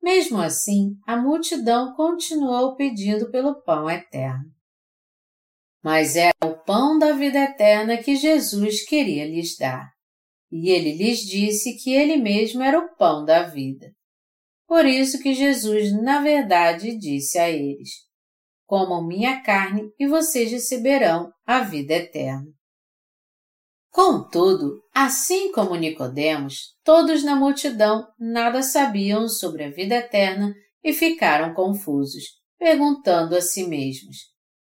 Mesmo 0.03 0.39
assim, 0.39 0.97
a 1.07 1.17
multidão 1.17 1.95
continuou 1.95 2.75
pedindo 2.75 3.31
pelo 3.31 3.63
pão 3.63 3.89
eterno. 3.89 4.51
Mas 5.83 6.17
era 6.17 6.35
o 6.45 6.57
pão 6.65 6.99
da 6.99 7.13
vida 7.13 7.39
eterna 7.39 7.99
que 7.99 8.17
Jesus 8.17 8.85
queria 8.85 9.27
lhes 9.27 9.57
dar. 9.59 9.91
E 10.51 10.71
ele 10.71 10.97
lhes 10.97 11.21
disse 11.21 11.77
que 11.77 11.93
ele 11.93 12.17
mesmo 12.17 12.63
era 12.63 12.79
o 12.79 12.97
pão 12.97 13.25
da 13.25 13.45
vida. 13.45 13.93
Por 14.67 14.85
isso 14.85 15.21
que 15.23 15.35
Jesus, 15.35 15.93
na 16.03 16.21
verdade, 16.21 16.97
disse 16.97 17.39
a 17.39 17.49
eles: 17.49 17.91
Comam 18.67 19.07
minha 19.07 19.43
carne 19.43 19.91
e 19.99 20.07
vocês 20.07 20.51
receberão 20.51 21.33
a 21.47 21.61
vida 21.61 21.95
eterna. 21.95 22.47
Contudo, 23.91 24.81
assim 24.95 25.51
como 25.51 25.75
Nicodemos, 25.75 26.77
todos 26.85 27.25
na 27.25 27.35
multidão 27.35 28.07
nada 28.19 28.63
sabiam 28.63 29.29
sobre 29.29 29.65
a 29.65 29.71
vida 29.71 29.97
eterna 29.97 30.55
e 30.83 30.93
ficaram 30.93 31.53
confusos, 31.55 32.23
perguntando 32.57 33.35
a 33.35 33.41
si 33.41 33.67
mesmos: 33.67 34.19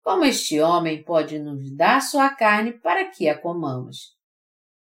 Como 0.03 0.25
este 0.25 0.61
homem 0.61 1.05
pode 1.05 1.39
nos 1.39 1.75
dar 1.77 2.01
sua 2.01 2.29
carne 2.35 2.73
para 2.73 3.09
que 3.11 3.29
a 3.29 3.41
comamos? 3.41 4.15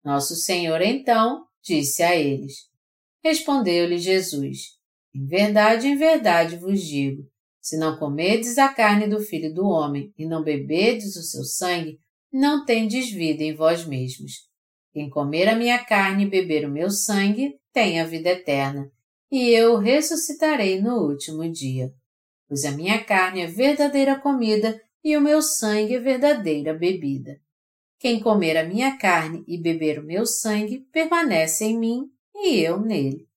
Nosso 0.04 0.36
Senhor 0.36 0.80
então 0.80 1.44
disse 1.62 2.02
a 2.02 2.14
eles: 2.14 2.68
Respondeu-lhe 3.22 3.98
Jesus: 3.98 4.78
Em 5.12 5.26
verdade, 5.26 5.88
em 5.88 5.96
verdade 5.96 6.56
vos 6.56 6.80
digo: 6.80 7.24
se 7.60 7.76
não 7.76 7.98
comerdes 7.98 8.58
a 8.58 8.72
carne 8.72 9.08
do 9.08 9.20
Filho 9.20 9.52
do 9.52 9.66
Homem 9.66 10.14
e 10.16 10.24
não 10.24 10.42
beberdes 10.42 11.16
o 11.16 11.22
seu 11.22 11.44
sangue, 11.44 11.98
não 12.32 12.64
tendes 12.64 13.10
vida 13.10 13.42
em 13.42 13.54
vós 13.54 13.84
mesmos. 13.86 14.48
Quem 14.92 15.08
comer 15.08 15.48
a 15.48 15.56
minha 15.56 15.84
carne 15.84 16.24
e 16.24 16.28
beber 16.28 16.66
o 16.66 16.70
meu 16.70 16.90
sangue 16.90 17.54
tem 17.72 18.00
a 18.00 18.04
vida 18.04 18.30
eterna, 18.30 18.90
e 19.30 19.48
eu 19.50 19.76
ressuscitarei 19.76 20.80
no 20.80 21.08
último 21.08 21.48
dia. 21.50 21.92
Pois 22.48 22.64
a 22.64 22.72
minha 22.72 23.02
carne 23.04 23.42
é 23.42 23.46
verdadeira 23.46 24.18
comida 24.18 24.80
e 25.04 25.16
o 25.16 25.20
meu 25.20 25.40
sangue 25.40 25.94
é 25.94 26.00
verdadeira 26.00 26.74
bebida. 26.74 27.40
Quem 27.98 28.18
comer 28.18 28.56
a 28.56 28.64
minha 28.64 28.96
carne 28.96 29.44
e 29.46 29.56
beber 29.56 30.00
o 30.00 30.04
meu 30.04 30.26
sangue 30.26 30.80
permanece 30.92 31.64
em 31.64 31.78
mim 31.78 32.10
e 32.34 32.58
eu 32.58 32.80
nele. 32.80 33.28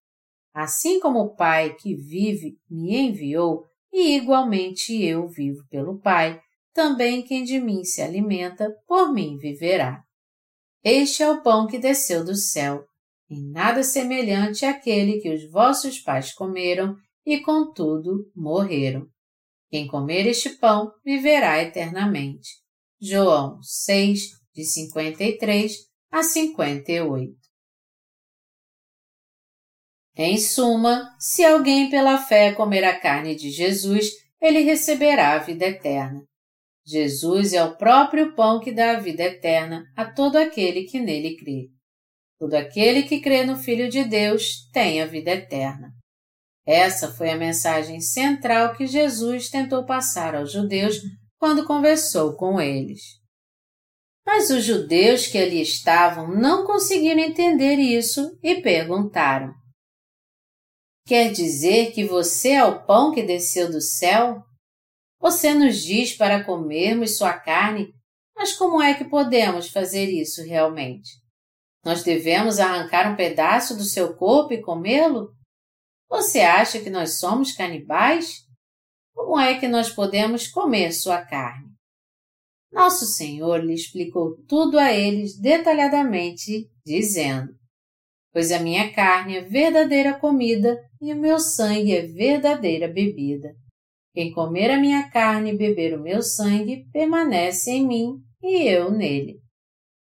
Assim 0.54 1.00
como 1.00 1.20
o 1.20 1.36
Pai 1.36 1.76
que 1.76 1.96
vive 1.96 2.58
me 2.70 2.96
enviou, 2.96 3.66
e 3.92 4.16
igualmente 4.16 5.04
eu 5.04 5.28
vivo 5.28 5.64
pelo 5.70 6.00
Pai, 6.00 6.40
também 6.74 7.24
quem 7.24 7.44
de 7.44 7.60
mim 7.60 7.84
se 7.84 8.02
alimenta, 8.02 8.70
por 8.88 9.14
mim 9.14 9.38
viverá. 9.38 10.04
Este 10.84 11.24
é 11.24 11.30
o 11.30 11.42
pão 11.42 11.68
que 11.68 11.78
desceu 11.78 12.26
do 12.26 12.36
céu, 12.36 12.84
em 13.30 13.50
nada 13.52 13.84
semelhante 13.84 14.66
àquele 14.66 15.22
que 15.22 15.34
os 15.34 15.50
vossos 15.50 16.00
pais 16.00 16.34
comeram 16.34 16.96
e, 17.26 17.40
contudo, 17.40 18.30
morreram. 18.36 19.08
Quem 19.70 19.88
comer 19.88 20.28
este 20.28 20.50
pão 20.50 20.92
viverá 21.04 21.62
eternamente. 21.62 22.50
João 23.02 23.62
6, 23.62 24.20
de 24.54 24.64
53 24.64 25.78
a 26.12 26.22
58. 26.22 27.34
Em 30.16 30.38
suma, 30.38 31.16
se 31.20 31.44
alguém 31.44 31.90
pela 31.90 32.20
fé 32.20 32.54
comer 32.54 32.84
a 32.84 33.00
carne 33.00 33.36
de 33.36 33.50
Jesus, 33.50 34.12
ele 34.40 34.60
receberá 34.60 35.34
a 35.34 35.40
vida 35.40 35.66
eterna. 35.66 36.22
Jesus 36.86 37.54
é 37.54 37.64
o 37.64 37.78
próprio 37.78 38.36
pão 38.36 38.60
que 38.60 38.72
dá 38.72 38.92
a 38.92 39.00
vida 39.00 39.24
eterna 39.24 39.86
a 39.96 40.06
todo 40.06 40.36
aquele 40.36 40.84
que 40.84 41.00
nele 41.00 41.38
crê. 41.38 41.70
Todo 42.38 42.56
aquele 42.56 43.04
que 43.04 43.22
crê 43.22 43.46
no 43.46 43.56
Filho 43.56 43.90
de 43.90 44.04
Deus 44.04 44.70
tem 44.72 45.02
a 45.02 45.06
vida 45.06 45.32
eterna. 45.32 45.94
Essa 46.66 47.12
foi 47.12 47.30
a 47.30 47.38
mensagem 47.38 48.02
central 48.02 48.76
que 48.76 48.86
Jesus 48.86 49.50
tentou 49.50 49.86
passar 49.86 50.36
aos 50.36 50.52
judeus 50.52 50.98
quando 51.38 51.66
conversou 51.66 52.36
com 52.36 52.60
eles. 52.60 53.02
Mas 54.26 54.50
os 54.50 54.64
judeus 54.64 55.28
que 55.28 55.38
ali 55.38 55.62
estavam 55.62 56.34
não 56.34 56.66
conseguiram 56.66 57.20
entender 57.20 57.76
isso 57.76 58.38
e 58.42 58.62
perguntaram: 58.62 59.54
Quer 61.06 61.32
dizer 61.32 61.92
que 61.92 62.06
você 62.06 62.52
é 62.52 62.64
o 62.64 62.86
pão 62.86 63.14
que 63.14 63.22
desceu 63.22 63.70
do 63.70 63.82
céu? 63.82 64.42
Você 65.24 65.54
nos 65.54 65.82
diz 65.82 66.14
para 66.14 66.44
comermos 66.44 67.16
sua 67.16 67.32
carne, 67.32 67.94
mas 68.36 68.52
como 68.52 68.82
é 68.82 68.94
que 68.94 69.06
podemos 69.06 69.70
fazer 69.70 70.10
isso 70.10 70.44
realmente? 70.44 71.12
Nós 71.82 72.04
devemos 72.04 72.60
arrancar 72.60 73.10
um 73.10 73.16
pedaço 73.16 73.78
do 73.78 73.86
seu 73.86 74.18
corpo 74.18 74.52
e 74.52 74.62
comê-lo? 74.62 75.30
Você 76.10 76.42
acha 76.42 76.82
que 76.82 76.90
nós 76.90 77.22
somos 77.22 77.54
canibais? 77.54 78.42
Como 79.16 79.40
é 79.40 79.58
que 79.58 79.66
nós 79.66 79.90
podemos 79.90 80.50
comer 80.50 80.92
sua 80.92 81.24
carne? 81.24 81.70
Nosso 82.70 83.06
Senhor 83.06 83.64
lhe 83.64 83.76
explicou 83.76 84.36
tudo 84.46 84.78
a 84.78 84.92
eles 84.92 85.40
detalhadamente, 85.40 86.70
dizendo: 86.86 87.54
Pois 88.34 88.52
a 88.52 88.60
minha 88.60 88.92
carne 88.94 89.38
é 89.38 89.42
verdadeira 89.42 90.20
comida 90.20 90.78
e 91.00 91.14
o 91.14 91.18
meu 91.18 91.40
sangue 91.40 91.96
é 91.96 92.08
verdadeira 92.08 92.90
bebida. 92.90 93.63
Quem 94.14 94.32
comer 94.32 94.70
a 94.70 94.80
minha 94.80 95.10
carne 95.10 95.52
e 95.52 95.58
beber 95.58 95.98
o 95.98 96.02
meu 96.02 96.22
sangue 96.22 96.86
permanece 96.92 97.72
em 97.72 97.88
mim 97.88 98.22
e 98.42 98.68
eu 98.68 98.92
nele. 98.92 99.40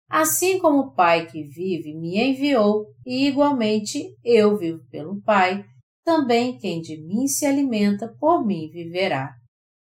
Assim 0.07 0.59
como 0.59 0.79
o 0.79 0.93
Pai 0.93 1.25
que 1.25 1.43
vive 1.43 1.95
me 1.95 2.19
enviou, 2.19 2.85
e 3.03 3.27
igualmente 3.27 4.15
eu 4.23 4.55
vivo 4.55 4.79
pelo 4.91 5.19
Pai, 5.23 5.65
também 6.05 6.57
quem 6.59 6.79
de 6.81 7.01
mim 7.01 7.27
se 7.27 7.45
alimenta 7.45 8.13
por 8.19 8.45
mim 8.45 8.69
viverá. 8.69 9.33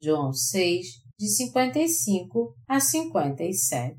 João 0.03 0.33
6, 0.33 0.87
de 1.19 1.29
55 1.29 2.55
a 2.69 2.81
57. 2.81 3.97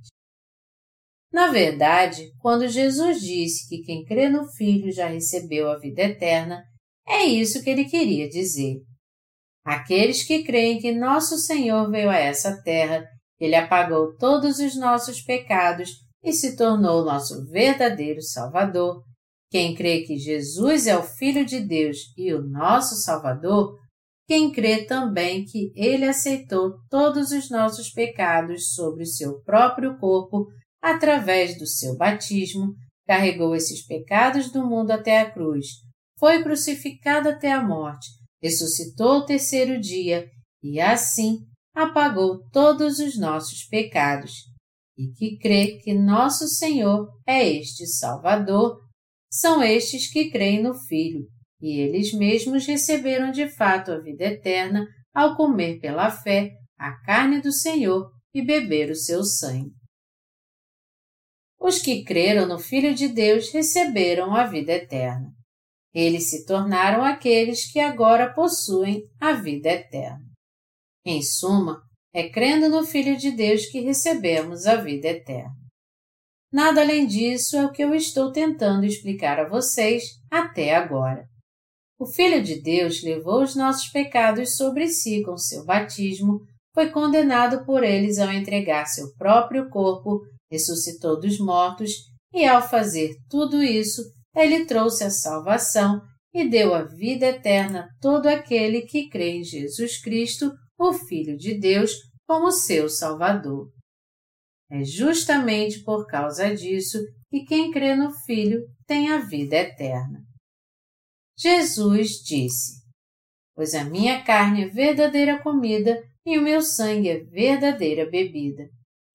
Na 1.32 1.48
verdade, 1.48 2.32
quando 2.40 2.68
Jesus 2.68 3.22
disse 3.22 3.68
que 3.70 3.84
quem 3.84 4.04
crê 4.04 4.30
no 4.30 4.48
Filho 4.54 4.92
já 4.92 5.08
recebeu 5.08 5.70
a 5.70 5.78
vida 5.78 6.02
eterna, 6.02 6.64
é 7.08 7.24
isso 7.24 7.64
que 7.64 7.70
ele 7.70 7.86
queria 7.86 8.28
dizer. 8.28 8.82
Aqueles 9.68 10.24
que 10.24 10.46
creem 10.46 10.80
que 10.80 10.94
nosso 10.94 11.38
Senhor 11.38 11.92
veio 11.92 12.10
a 12.10 12.16
essa 12.16 12.64
terra, 12.64 13.06
ele 13.38 13.54
apagou 13.54 14.16
todos 14.16 14.60
os 14.60 14.78
nossos 14.78 15.20
pecados 15.20 15.90
e 16.24 16.32
se 16.32 16.56
tornou 16.56 17.04
nosso 17.04 17.46
verdadeiro 17.50 18.22
Salvador. 18.22 19.04
Quem 19.52 19.76
crê 19.76 20.04
que 20.04 20.18
Jesus 20.18 20.88
é 20.88 20.98
o 20.98 21.04
Filho 21.04 21.46
de 21.46 21.60
Deus 21.60 21.98
e 22.18 22.34
o 22.34 22.42
nosso 22.42 22.96
Salvador, 22.96 23.76
quem 24.26 24.54
crê 24.54 24.86
também 24.86 25.44
que 25.44 25.74
ele 25.76 26.06
aceitou 26.06 26.76
todos 26.90 27.32
os 27.32 27.50
nossos 27.50 27.90
pecados 27.90 28.74
sobre 28.74 29.04
o 29.04 29.08
seu 29.08 29.42
próprio 29.42 29.98
corpo 29.98 30.48
através 30.82 31.58
do 31.58 31.68
seu 31.68 31.98
batismo, 31.98 32.74
carregou 33.06 33.54
esses 33.54 33.86
pecados 33.86 34.50
do 34.50 34.66
mundo 34.66 34.92
até 34.92 35.20
a 35.20 35.30
cruz, 35.30 35.66
foi 36.18 36.42
crucificado 36.42 37.28
até 37.28 37.52
a 37.52 37.62
morte 37.62 38.17
ressuscitou 38.42 39.10
ao 39.10 39.26
terceiro 39.26 39.80
dia 39.80 40.30
e 40.64 40.80
assim 40.80 41.40
apagou 41.74 42.44
todos 42.50 43.00
os 43.00 43.18
nossos 43.18 43.64
pecados, 43.66 44.32
e 44.98 45.12
que 45.12 45.38
crê 45.38 45.78
que 45.78 45.94
nosso 45.94 46.48
Senhor 46.48 47.08
é 47.26 47.48
este 47.48 47.86
Salvador, 47.86 48.80
são 49.32 49.62
estes 49.62 50.12
que 50.12 50.32
creem 50.32 50.64
no 50.64 50.74
Filho, 50.74 51.28
e 51.62 51.80
eles 51.80 52.14
mesmos 52.14 52.66
receberam 52.66 53.32
de 53.32 53.48
fato 53.48 53.92
a 53.92 54.00
vida 54.00 54.26
eterna 54.26 54.88
ao 55.14 55.36
comer 55.36 55.80
pela 55.80 56.10
fé 56.10 56.52
a 56.80 57.00
carne 57.04 57.42
do 57.42 57.52
Senhor 57.52 58.12
e 58.34 58.44
beber 58.44 58.90
o 58.90 58.96
seu 58.96 59.24
sangue. 59.24 59.72
Os 61.60 61.80
que 61.80 62.04
creram 62.04 62.48
no 62.48 62.60
Filho 62.60 62.94
de 62.94 63.08
Deus 63.08 63.52
receberam 63.52 64.36
a 64.36 64.46
vida 64.46 64.74
eterna. 64.74 65.32
Eles 65.94 66.30
se 66.30 66.46
tornaram 66.46 67.04
aqueles 67.04 67.72
que 67.72 67.80
agora 67.80 68.34
possuem 68.34 69.04
a 69.20 69.34
vida 69.34 69.70
eterna. 69.70 70.26
Em 71.06 71.22
suma, 71.22 71.82
é 72.14 72.30
crendo 72.30 72.70
no 72.70 72.86
Filho 72.86 73.18
de 73.18 73.32
Deus 73.32 73.66
que 73.68 73.80
recebemos 73.80 74.66
a 74.66 74.76
vida 74.76 75.08
eterna. 75.08 75.56
Nada 76.52 76.82
além 76.82 77.06
disso 77.06 77.58
é 77.58 77.66
o 77.66 77.72
que 77.72 77.84
eu 77.84 77.94
estou 77.94 78.32
tentando 78.32 78.86
explicar 78.86 79.40
a 79.40 79.50
vocês 79.50 80.04
até 80.32 80.76
agora. 80.76 81.26
O 82.00 82.06
Filho 82.06 82.44
de 82.44 82.62
Deus 82.62 83.04
levou 83.04 83.42
os 83.42 83.56
nossos 83.56 83.90
pecados 83.90 84.56
sobre 84.56 84.88
si 84.88 85.24
com 85.24 85.36
seu 85.38 85.66
batismo, 85.66 86.40
foi 86.74 86.92
condenado 86.92 87.66
por 87.66 87.84
eles 87.84 88.20
ao 88.20 88.32
entregar 88.32 88.86
seu 88.86 89.12
próprio 89.16 89.68
corpo, 89.70 90.22
ressuscitou 90.52 91.20
dos 91.20 91.40
mortos 91.40 91.92
e, 92.34 92.46
ao 92.46 92.62
fazer 92.62 93.16
tudo 93.28 93.64
isso, 93.64 94.02
ele 94.38 94.66
trouxe 94.66 95.04
a 95.04 95.10
salvação 95.10 96.02
e 96.34 96.48
deu 96.48 96.76
a 96.76 96.84
vida 96.84 97.26
eterna 97.26 97.82
a 97.82 98.00
todo 98.00 98.28
aquele 98.28 98.84
que 98.84 99.10
crê 99.10 99.38
em 99.38 99.44
Jesus 99.44 100.00
Cristo, 100.00 100.54
o 100.78 100.94
Filho 100.94 101.36
de 101.36 101.60
Deus, 101.60 101.92
como 102.28 102.52
seu 102.52 102.88
Salvador. 102.88 103.72
É 104.70 104.84
justamente 104.84 105.84
por 105.84 106.06
causa 106.06 106.54
disso 106.54 107.00
que 107.32 107.44
quem 107.46 107.72
crê 107.72 107.96
no 107.96 108.12
Filho 108.26 108.62
tem 108.86 109.12
a 109.12 109.20
vida 109.20 109.56
eterna. 109.56 110.20
Jesus 111.40 112.22
disse: 112.24 112.84
Pois 113.56 113.74
a 113.74 113.84
minha 113.84 114.24
carne 114.24 114.66
é 114.66 114.68
verdadeira 114.68 115.42
comida 115.42 116.00
e 116.26 116.38
o 116.38 116.42
meu 116.42 116.62
sangue 116.62 117.10
é 117.10 117.24
verdadeira 117.24 118.08
bebida. 118.10 118.68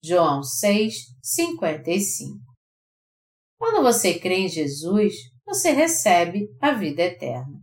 João 0.03 0.43
6, 0.43 0.95
55. 1.21 2.52
Quando 3.63 3.81
você 3.81 4.19
crê 4.19 4.39
em 4.39 4.49
Jesus, 4.49 5.13
você 5.45 5.71
recebe 5.71 6.49
a 6.59 6.73
vida 6.73 7.01
eterna. 7.01 7.61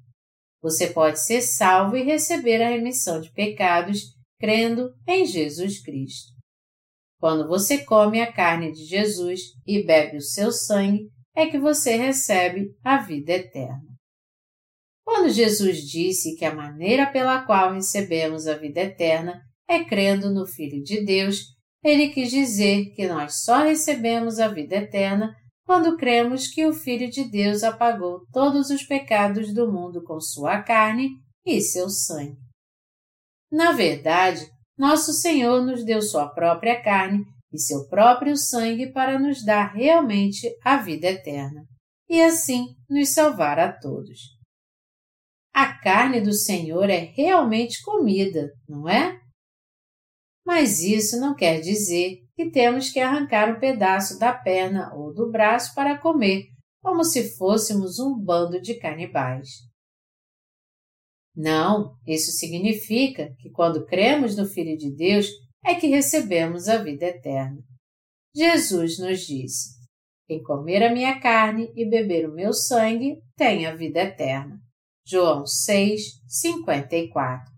Você 0.63 0.87
pode 0.87 1.21
ser 1.21 1.43
salvo 1.43 1.95
e 1.95 2.03
receber 2.03 2.63
a 2.63 2.71
remissão 2.71 3.21
de 3.21 3.31
pecados 3.35 3.99
crendo 4.39 4.95
em 5.07 5.27
Jesus 5.27 5.83
Cristo. 5.83 6.33
Quando 7.19 7.47
você 7.47 7.85
come 7.85 8.19
a 8.19 8.33
carne 8.33 8.73
de 8.73 8.83
Jesus 8.87 9.41
e 9.67 9.85
bebe 9.85 10.17
o 10.17 10.23
seu 10.23 10.51
sangue, 10.51 11.07
é 11.37 11.45
que 11.45 11.59
você 11.59 11.97
recebe 11.97 12.71
a 12.83 12.97
vida 12.97 13.33
eterna. 13.33 13.85
Quando 15.05 15.29
Jesus 15.29 15.83
disse 15.83 16.35
que 16.35 16.47
a 16.47 16.55
maneira 16.55 17.13
pela 17.13 17.45
qual 17.45 17.75
recebemos 17.75 18.47
a 18.47 18.57
vida 18.57 18.81
eterna 18.81 19.39
é 19.69 19.85
crendo 19.85 20.33
no 20.33 20.47
Filho 20.47 20.83
de 20.83 21.05
Deus, 21.05 21.43
ele 21.85 22.09
quis 22.09 22.31
dizer 22.31 22.87
que 22.95 23.07
nós 23.07 23.43
só 23.43 23.65
recebemos 23.65 24.39
a 24.39 24.49
vida 24.49 24.77
eterna 24.77 25.35
quando 25.71 25.97
cremos 25.97 26.49
que 26.49 26.67
o 26.67 26.73
Filho 26.73 27.09
de 27.09 27.31
Deus 27.31 27.63
apagou 27.63 28.27
todos 28.33 28.71
os 28.71 28.83
pecados 28.83 29.55
do 29.55 29.71
mundo 29.71 30.03
com 30.03 30.21
sua 30.21 30.61
carne 30.61 31.11
e 31.47 31.61
seu 31.61 31.89
sangue. 31.89 32.37
Na 33.53 33.71
verdade, 33.71 34.51
nosso 34.77 35.13
Senhor 35.13 35.65
nos 35.65 35.85
deu 35.85 36.03
sua 36.03 36.29
própria 36.29 36.83
carne 36.83 37.25
e 37.53 37.59
seu 37.61 37.87
próprio 37.87 38.37
sangue 38.37 38.93
para 38.93 39.17
nos 39.17 39.45
dar 39.45 39.73
realmente 39.73 40.53
a 40.65 40.79
vida 40.79 41.07
eterna, 41.07 41.63
e 42.09 42.21
assim 42.21 42.75
nos 42.89 43.15
salvar 43.15 43.61
a 43.61 43.73
todos. 43.73 44.19
A 45.55 45.79
carne 45.79 46.21
do 46.21 46.33
Senhor 46.33 46.91
é 46.91 47.13
realmente 47.17 47.81
comida, 47.85 48.51
não 48.69 48.89
é? 48.89 49.21
Mas 50.45 50.83
isso 50.83 51.21
não 51.21 51.33
quer 51.33 51.61
dizer 51.61 52.19
que 52.41 52.51
temos 52.51 52.91
que 52.91 52.99
arrancar 52.99 53.55
um 53.55 53.61
pedaço 53.61 54.19
da 54.19 54.33
perna 54.33 54.95
ou 54.95 55.13
do 55.13 55.31
braço 55.31 55.75
para 55.75 55.99
comer, 55.99 56.47
como 56.83 57.05
se 57.05 57.37
fôssemos 57.37 57.99
um 57.99 58.19
bando 58.19 58.59
de 58.63 58.79
canibais. 58.79 59.49
Não, 61.37 61.95
isso 62.07 62.33
significa 62.33 63.35
que 63.39 63.51
quando 63.51 63.85
cremos 63.85 64.39
no 64.39 64.47
Filho 64.47 64.75
de 64.75 64.91
Deus 64.91 65.27
é 65.63 65.75
que 65.75 65.89
recebemos 65.89 66.67
a 66.67 66.79
vida 66.79 67.05
eterna. 67.05 67.63
Jesus 68.35 68.99
nos 68.99 69.21
disse: 69.27 69.79
Quem 70.27 70.43
comer 70.43 70.83
a 70.83 70.91
minha 70.95 71.21
carne 71.21 71.71
e 71.77 71.85
beber 71.85 72.27
o 72.27 72.33
meu 72.33 72.55
sangue 72.55 73.21
tem 73.37 73.67
a 73.67 73.77
vida 73.77 74.01
eterna. 74.01 74.59
João 75.07 75.45
6, 75.45 76.23
54. 76.27 77.50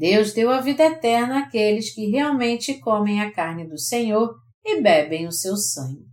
Deus 0.00 0.32
deu 0.32 0.48
a 0.50 0.62
vida 0.62 0.82
eterna 0.82 1.40
àqueles 1.40 1.92
que 1.92 2.06
realmente 2.06 2.80
comem 2.80 3.20
a 3.20 3.30
carne 3.30 3.68
do 3.68 3.78
Senhor 3.78 4.34
e 4.64 4.80
bebem 4.80 5.26
o 5.26 5.30
seu 5.30 5.58
sangue. 5.58 6.06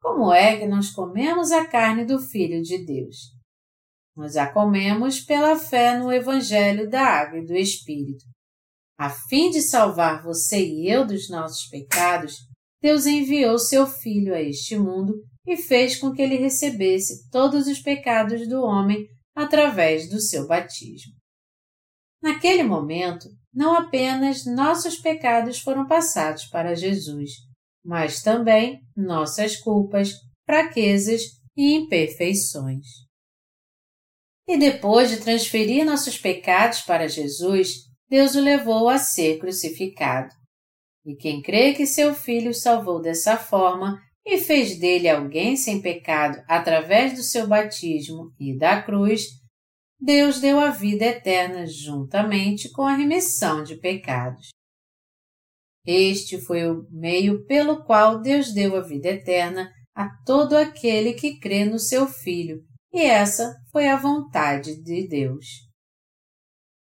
Como 0.00 0.32
é 0.32 0.56
que 0.56 0.66
nós 0.66 0.90
comemos 0.92 1.52
a 1.52 1.66
carne 1.66 2.06
do 2.06 2.18
Filho 2.18 2.62
de 2.62 2.86
Deus? 2.86 3.16
Nós 4.16 4.34
a 4.34 4.50
comemos 4.50 5.20
pela 5.20 5.58
fé 5.58 5.98
no 5.98 6.10
Evangelho 6.10 6.88
da 6.88 7.02
Água 7.02 7.38
e 7.38 7.44
do 7.44 7.54
Espírito. 7.54 8.24
A 8.98 9.10
fim 9.10 9.50
de 9.50 9.60
salvar 9.60 10.22
você 10.22 10.66
e 10.66 10.90
eu 10.90 11.06
dos 11.06 11.28
nossos 11.28 11.68
pecados, 11.68 12.36
Deus 12.80 13.04
enviou 13.04 13.58
seu 13.58 13.86
Filho 13.86 14.34
a 14.34 14.40
este 14.40 14.74
mundo 14.74 15.12
e 15.46 15.54
fez 15.58 15.98
com 15.98 16.12
que 16.12 16.22
ele 16.22 16.36
recebesse 16.36 17.28
todos 17.28 17.66
os 17.66 17.78
pecados 17.78 18.48
do 18.48 18.62
homem 18.62 19.06
através 19.34 20.08
do 20.08 20.18
seu 20.18 20.46
batismo. 20.46 21.12
Naquele 22.22 22.62
momento, 22.62 23.28
não 23.52 23.74
apenas 23.74 24.44
nossos 24.44 24.96
pecados 24.96 25.60
foram 25.60 25.86
passados 25.86 26.44
para 26.46 26.74
Jesus, 26.74 27.30
mas 27.84 28.22
também 28.22 28.80
nossas 28.96 29.56
culpas, 29.56 30.12
fraquezas 30.44 31.22
e 31.56 31.74
imperfeições. 31.74 32.84
E 34.48 34.56
depois 34.56 35.10
de 35.10 35.18
transferir 35.18 35.84
nossos 35.84 36.18
pecados 36.18 36.80
para 36.82 37.08
Jesus, 37.08 37.86
Deus 38.08 38.34
o 38.34 38.40
levou 38.40 38.88
a 38.88 38.98
ser 38.98 39.38
crucificado. 39.38 40.32
E 41.04 41.16
quem 41.16 41.42
crê 41.42 41.72
que 41.72 41.86
seu 41.86 42.14
filho 42.14 42.54
salvou 42.54 43.00
dessa 43.00 43.36
forma 43.36 44.00
e 44.24 44.38
fez 44.38 44.78
dele 44.78 45.08
alguém 45.08 45.56
sem 45.56 45.80
pecado 45.80 46.42
através 46.48 47.14
do 47.14 47.22
seu 47.22 47.46
batismo 47.46 48.32
e 48.38 48.56
da 48.56 48.82
cruz, 48.82 49.28
Deus 49.98 50.40
deu 50.40 50.60
a 50.60 50.70
vida 50.70 51.04
eterna 51.04 51.66
juntamente 51.66 52.70
com 52.70 52.82
a 52.82 52.94
remissão 52.94 53.62
de 53.62 53.76
pecados. 53.76 54.50
Este 55.86 56.38
foi 56.40 56.68
o 56.68 56.86
meio 56.90 57.46
pelo 57.46 57.84
qual 57.84 58.20
Deus 58.20 58.52
deu 58.52 58.76
a 58.76 58.80
vida 58.80 59.08
eterna 59.08 59.72
a 59.94 60.08
todo 60.24 60.56
aquele 60.56 61.14
que 61.14 61.38
crê 61.38 61.64
no 61.64 61.78
seu 61.78 62.06
Filho, 62.06 62.62
e 62.92 63.00
essa 63.00 63.54
foi 63.72 63.88
a 63.88 63.96
vontade 63.96 64.82
de 64.82 65.08
Deus. 65.08 65.46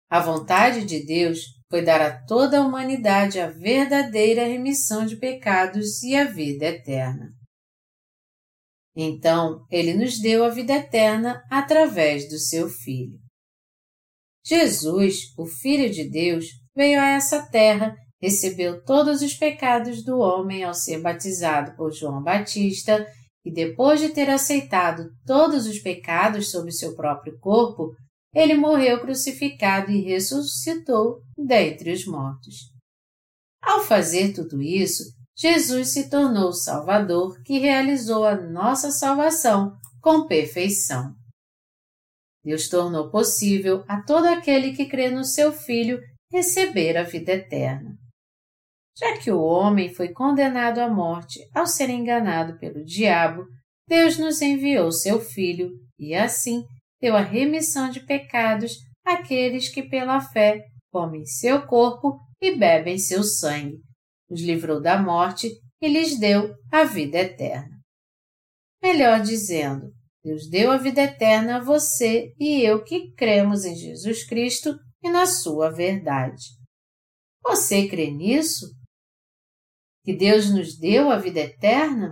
A 0.08 0.20
vontade 0.20 0.84
de 0.84 1.04
Deus 1.04 1.40
foi 1.68 1.82
dar 1.82 2.00
a 2.00 2.24
toda 2.24 2.58
a 2.58 2.62
humanidade 2.62 3.40
a 3.40 3.50
verdadeira 3.50 4.46
remissão 4.46 5.04
de 5.04 5.16
pecados 5.16 6.02
e 6.02 6.14
a 6.14 6.24
vida 6.24 6.66
eterna. 6.66 7.35
Então, 8.96 9.66
ele 9.70 9.92
nos 9.92 10.18
deu 10.18 10.42
a 10.42 10.48
vida 10.48 10.72
eterna 10.72 11.42
através 11.50 12.26
do 12.30 12.38
seu 12.38 12.68
Filho. 12.70 13.18
Jesus, 14.44 15.34
o 15.36 15.44
Filho 15.44 15.90
de 15.90 16.08
Deus, 16.08 16.46
veio 16.74 16.98
a 16.98 17.08
essa 17.08 17.46
terra, 17.50 17.94
recebeu 18.22 18.82
todos 18.84 19.20
os 19.20 19.34
pecados 19.34 20.02
do 20.02 20.18
homem 20.18 20.64
ao 20.64 20.72
ser 20.72 21.02
batizado 21.02 21.76
por 21.76 21.92
João 21.92 22.22
Batista 22.22 23.06
e, 23.44 23.52
depois 23.52 24.00
de 24.00 24.08
ter 24.08 24.30
aceitado 24.30 25.10
todos 25.26 25.66
os 25.66 25.78
pecados 25.78 26.50
sobre 26.50 26.72
seu 26.72 26.94
próprio 26.94 27.38
corpo, 27.38 27.90
ele 28.34 28.54
morreu 28.54 29.00
crucificado 29.00 29.90
e 29.90 30.02
ressuscitou 30.02 31.20
dentre 31.36 31.92
os 31.92 32.06
mortos. 32.06 32.70
Ao 33.60 33.80
fazer 33.80 34.32
tudo 34.32 34.62
isso, 34.62 35.02
Jesus 35.38 35.92
se 35.92 36.08
tornou 36.08 36.48
o 36.48 36.54
Salvador 36.54 37.42
que 37.42 37.58
realizou 37.58 38.24
a 38.24 38.34
nossa 38.34 38.90
salvação 38.90 39.76
com 40.00 40.26
perfeição. 40.26 41.14
Deus 42.42 42.68
tornou 42.68 43.10
possível 43.10 43.84
a 43.86 44.02
todo 44.02 44.26
aquele 44.26 44.72
que 44.72 44.86
crê 44.86 45.10
no 45.10 45.24
seu 45.24 45.52
Filho 45.52 46.00
receber 46.32 46.96
a 46.96 47.02
vida 47.02 47.32
eterna. 47.32 47.96
Já 48.98 49.18
que 49.18 49.30
o 49.30 49.42
homem 49.42 49.92
foi 49.92 50.08
condenado 50.08 50.78
à 50.78 50.88
morte 50.88 51.40
ao 51.54 51.66
ser 51.66 51.90
enganado 51.90 52.58
pelo 52.58 52.82
diabo, 52.84 53.44
Deus 53.86 54.16
nos 54.16 54.40
enviou 54.40 54.90
seu 54.90 55.20
Filho 55.20 55.70
e, 55.98 56.14
assim, 56.14 56.64
deu 57.00 57.14
a 57.14 57.20
remissão 57.20 57.90
de 57.90 58.00
pecados 58.00 58.78
àqueles 59.04 59.68
que 59.68 59.82
pela 59.82 60.20
fé 60.20 60.64
comem 60.90 61.26
seu 61.26 61.66
corpo 61.66 62.18
e 62.40 62.56
bebem 62.56 62.98
seu 62.98 63.22
sangue, 63.22 63.78
os 64.28 64.40
livrou 64.40 64.80
da 64.80 65.00
morte 65.00 65.48
e 65.80 65.88
lhes 65.88 66.18
deu 66.18 66.54
a 66.72 66.84
vida 66.84 67.18
eterna. 67.18 67.80
Melhor 68.82 69.20
dizendo, 69.20 69.92
Deus 70.24 70.48
deu 70.48 70.70
a 70.70 70.76
vida 70.76 71.02
eterna 71.02 71.56
a 71.56 71.62
você 71.62 72.34
e 72.38 72.62
eu 72.62 72.82
que 72.82 73.12
cremos 73.12 73.64
em 73.64 73.74
Jesus 73.74 74.26
Cristo 74.26 74.76
e 75.02 75.10
na 75.10 75.26
sua 75.26 75.70
verdade. 75.70 76.44
Você 77.42 77.88
crê 77.88 78.10
nisso? 78.10 78.66
Que 80.04 80.16
Deus 80.16 80.50
nos 80.50 80.76
deu 80.78 81.10
a 81.10 81.18
vida 81.18 81.40
eterna? 81.40 82.10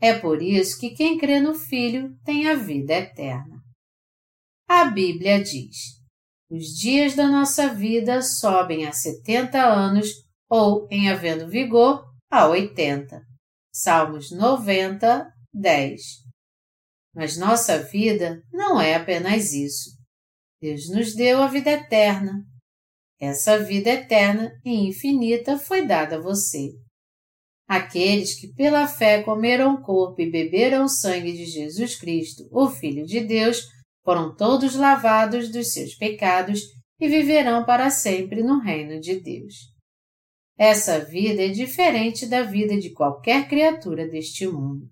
É 0.00 0.18
por 0.18 0.42
isso 0.42 0.80
que 0.80 0.94
quem 0.94 1.18
crê 1.18 1.38
no 1.38 1.54
Filho 1.54 2.18
tem 2.24 2.48
a 2.48 2.54
vida 2.54 2.94
eterna. 2.94 3.62
A 4.68 4.86
Bíblia 4.86 5.42
diz: 5.42 5.76
os 6.50 6.66
dias 6.78 7.14
da 7.14 7.28
nossa 7.28 7.72
vida 7.72 8.20
sobem 8.20 8.86
a 8.86 8.92
70 8.92 9.62
anos 9.62 10.08
ou, 10.54 10.86
em 10.90 11.08
havendo 11.08 11.48
vigor, 11.48 12.04
a 12.30 12.46
80. 12.46 13.22
Salmos 13.74 14.30
90, 14.30 15.26
10. 15.50 16.02
Mas 17.14 17.38
nossa 17.38 17.78
vida 17.78 18.42
não 18.52 18.78
é 18.78 18.96
apenas 18.96 19.54
isso. 19.54 19.92
Deus 20.60 20.90
nos 20.90 21.14
deu 21.14 21.40
a 21.42 21.46
vida 21.46 21.70
eterna. 21.70 22.44
Essa 23.18 23.64
vida 23.64 23.88
eterna 23.88 24.52
e 24.62 24.88
infinita 24.88 25.56
foi 25.58 25.86
dada 25.86 26.16
a 26.16 26.20
você. 26.20 26.68
Aqueles 27.66 28.38
que 28.38 28.52
pela 28.52 28.86
fé 28.86 29.22
comeram 29.22 29.72
o 29.72 29.82
corpo 29.82 30.20
e 30.20 30.30
beberam 30.30 30.84
o 30.84 30.88
sangue 30.88 31.32
de 31.32 31.46
Jesus 31.46 31.96
Cristo, 31.96 32.46
o 32.52 32.68
Filho 32.68 33.06
de 33.06 33.20
Deus, 33.20 33.62
foram 34.04 34.36
todos 34.36 34.74
lavados 34.74 35.50
dos 35.50 35.72
seus 35.72 35.94
pecados 35.94 36.60
e 37.00 37.08
viverão 37.08 37.64
para 37.64 37.88
sempre 37.88 38.42
no 38.42 38.58
reino 38.58 39.00
de 39.00 39.18
Deus. 39.18 39.71
Essa 40.64 41.04
vida 41.04 41.42
é 41.42 41.48
diferente 41.48 42.24
da 42.24 42.44
vida 42.44 42.78
de 42.78 42.92
qualquer 42.92 43.48
criatura 43.48 44.06
deste 44.06 44.46
mundo. 44.46 44.88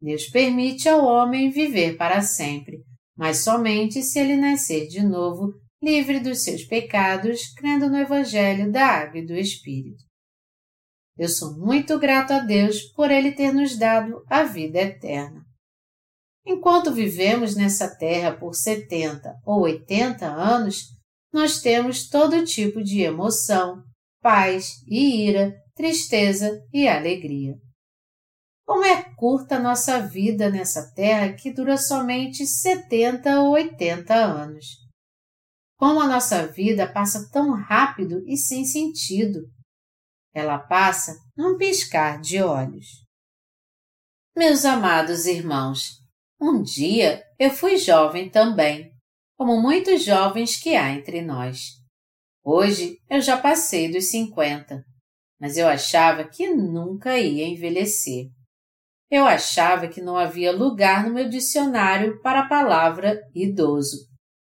Deus 0.00 0.24
permite 0.30 0.88
ao 0.88 1.04
homem 1.04 1.50
viver 1.50 1.98
para 1.98 2.22
sempre, 2.22 2.78
mas 3.14 3.44
somente 3.44 4.02
se 4.02 4.18
ele 4.18 4.38
nascer 4.38 4.88
de 4.88 5.02
novo, 5.02 5.52
livre 5.82 6.18
dos 6.18 6.42
seus 6.42 6.64
pecados, 6.64 7.52
crendo 7.58 7.90
no 7.90 7.98
Evangelho 7.98 8.72
da 8.72 8.86
Água 8.86 9.18
e 9.18 9.26
do 9.26 9.34
Espírito. 9.34 10.02
Eu 11.18 11.28
sou 11.28 11.58
muito 11.58 11.98
grato 11.98 12.32
a 12.32 12.38
Deus 12.38 12.80
por 12.94 13.10
Ele 13.10 13.32
ter 13.32 13.52
nos 13.52 13.76
dado 13.76 14.24
a 14.30 14.44
vida 14.44 14.80
eterna. 14.80 15.44
Enquanto 16.46 16.90
vivemos 16.90 17.54
nessa 17.54 17.94
terra 17.98 18.34
por 18.34 18.54
70 18.54 19.34
ou 19.44 19.60
80 19.64 20.24
anos, 20.26 20.84
nós 21.30 21.60
temos 21.60 22.08
todo 22.08 22.46
tipo 22.46 22.82
de 22.82 23.02
emoção, 23.02 23.84
paz 24.26 24.82
e 24.88 25.24
ira, 25.28 25.54
tristeza 25.76 26.60
e 26.72 26.88
alegria. 26.88 27.54
Como 28.66 28.84
é 28.84 29.14
curta 29.14 29.54
a 29.54 29.60
nossa 29.60 30.00
vida 30.00 30.50
nessa 30.50 30.92
terra 30.96 31.32
que 31.34 31.52
dura 31.52 31.76
somente 31.76 32.44
70 32.44 33.38
ou 33.42 33.52
80 33.52 34.12
anos. 34.12 34.66
Como 35.78 36.00
a 36.00 36.08
nossa 36.08 36.44
vida 36.44 36.92
passa 36.92 37.30
tão 37.30 37.52
rápido 37.52 38.20
e 38.26 38.36
sem 38.36 38.64
sentido. 38.64 39.48
Ela 40.34 40.58
passa 40.58 41.16
num 41.36 41.56
piscar 41.56 42.20
de 42.20 42.42
olhos. 42.42 43.04
Meus 44.36 44.64
amados 44.64 45.26
irmãos, 45.26 46.02
um 46.40 46.64
dia 46.64 47.22
eu 47.38 47.50
fui 47.50 47.76
jovem 47.76 48.28
também, 48.28 48.90
como 49.36 49.62
muitos 49.62 50.02
jovens 50.02 50.56
que 50.56 50.74
há 50.74 50.90
entre 50.90 51.22
nós. 51.22 51.85
Hoje 52.48 53.00
eu 53.10 53.20
já 53.20 53.36
passei 53.36 53.90
dos 53.90 54.08
cinquenta, 54.08 54.84
mas 55.40 55.56
eu 55.56 55.66
achava 55.66 56.22
que 56.22 56.48
nunca 56.48 57.18
ia 57.18 57.44
envelhecer. 57.44 58.28
Eu 59.10 59.24
achava 59.24 59.88
que 59.88 60.00
não 60.00 60.16
havia 60.16 60.52
lugar 60.52 61.04
no 61.04 61.12
meu 61.12 61.28
dicionário 61.28 62.22
para 62.22 62.42
a 62.42 62.48
palavra 62.48 63.20
idoso, 63.34 63.96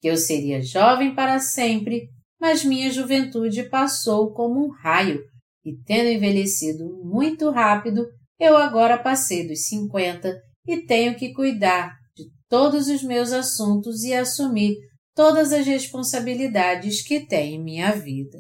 que 0.01 0.09
eu 0.09 0.16
seria 0.16 0.62
jovem 0.62 1.14
para 1.14 1.39
sempre, 1.39 2.09
mas 2.40 2.64
minha 2.64 2.90
juventude 2.90 3.69
passou 3.69 4.32
como 4.32 4.64
um 4.64 4.70
raio 4.70 5.20
e, 5.62 5.77
tendo 5.85 6.09
envelhecido 6.09 6.98
muito 7.05 7.51
rápido, 7.51 8.06
eu 8.40 8.56
agora 8.56 8.97
passei 8.97 9.47
dos 9.47 9.66
cinquenta 9.66 10.35
e 10.66 10.86
tenho 10.86 11.14
que 11.14 11.35
cuidar 11.35 11.94
de 12.16 12.24
todos 12.48 12.89
os 12.89 13.02
meus 13.02 13.32
assuntos 13.32 14.02
e 14.02 14.14
assumir 14.14 14.78
todas 15.14 15.52
as 15.52 15.66
responsabilidades 15.66 17.02
que 17.02 17.26
tem 17.26 17.55
em 17.55 17.62
minha 17.62 17.93
vida. 17.93 18.39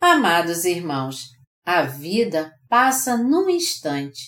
Amados 0.00 0.64
irmãos, 0.64 1.24
a 1.64 1.82
vida 1.82 2.52
passa 2.68 3.16
num 3.16 3.48
instante. 3.48 4.22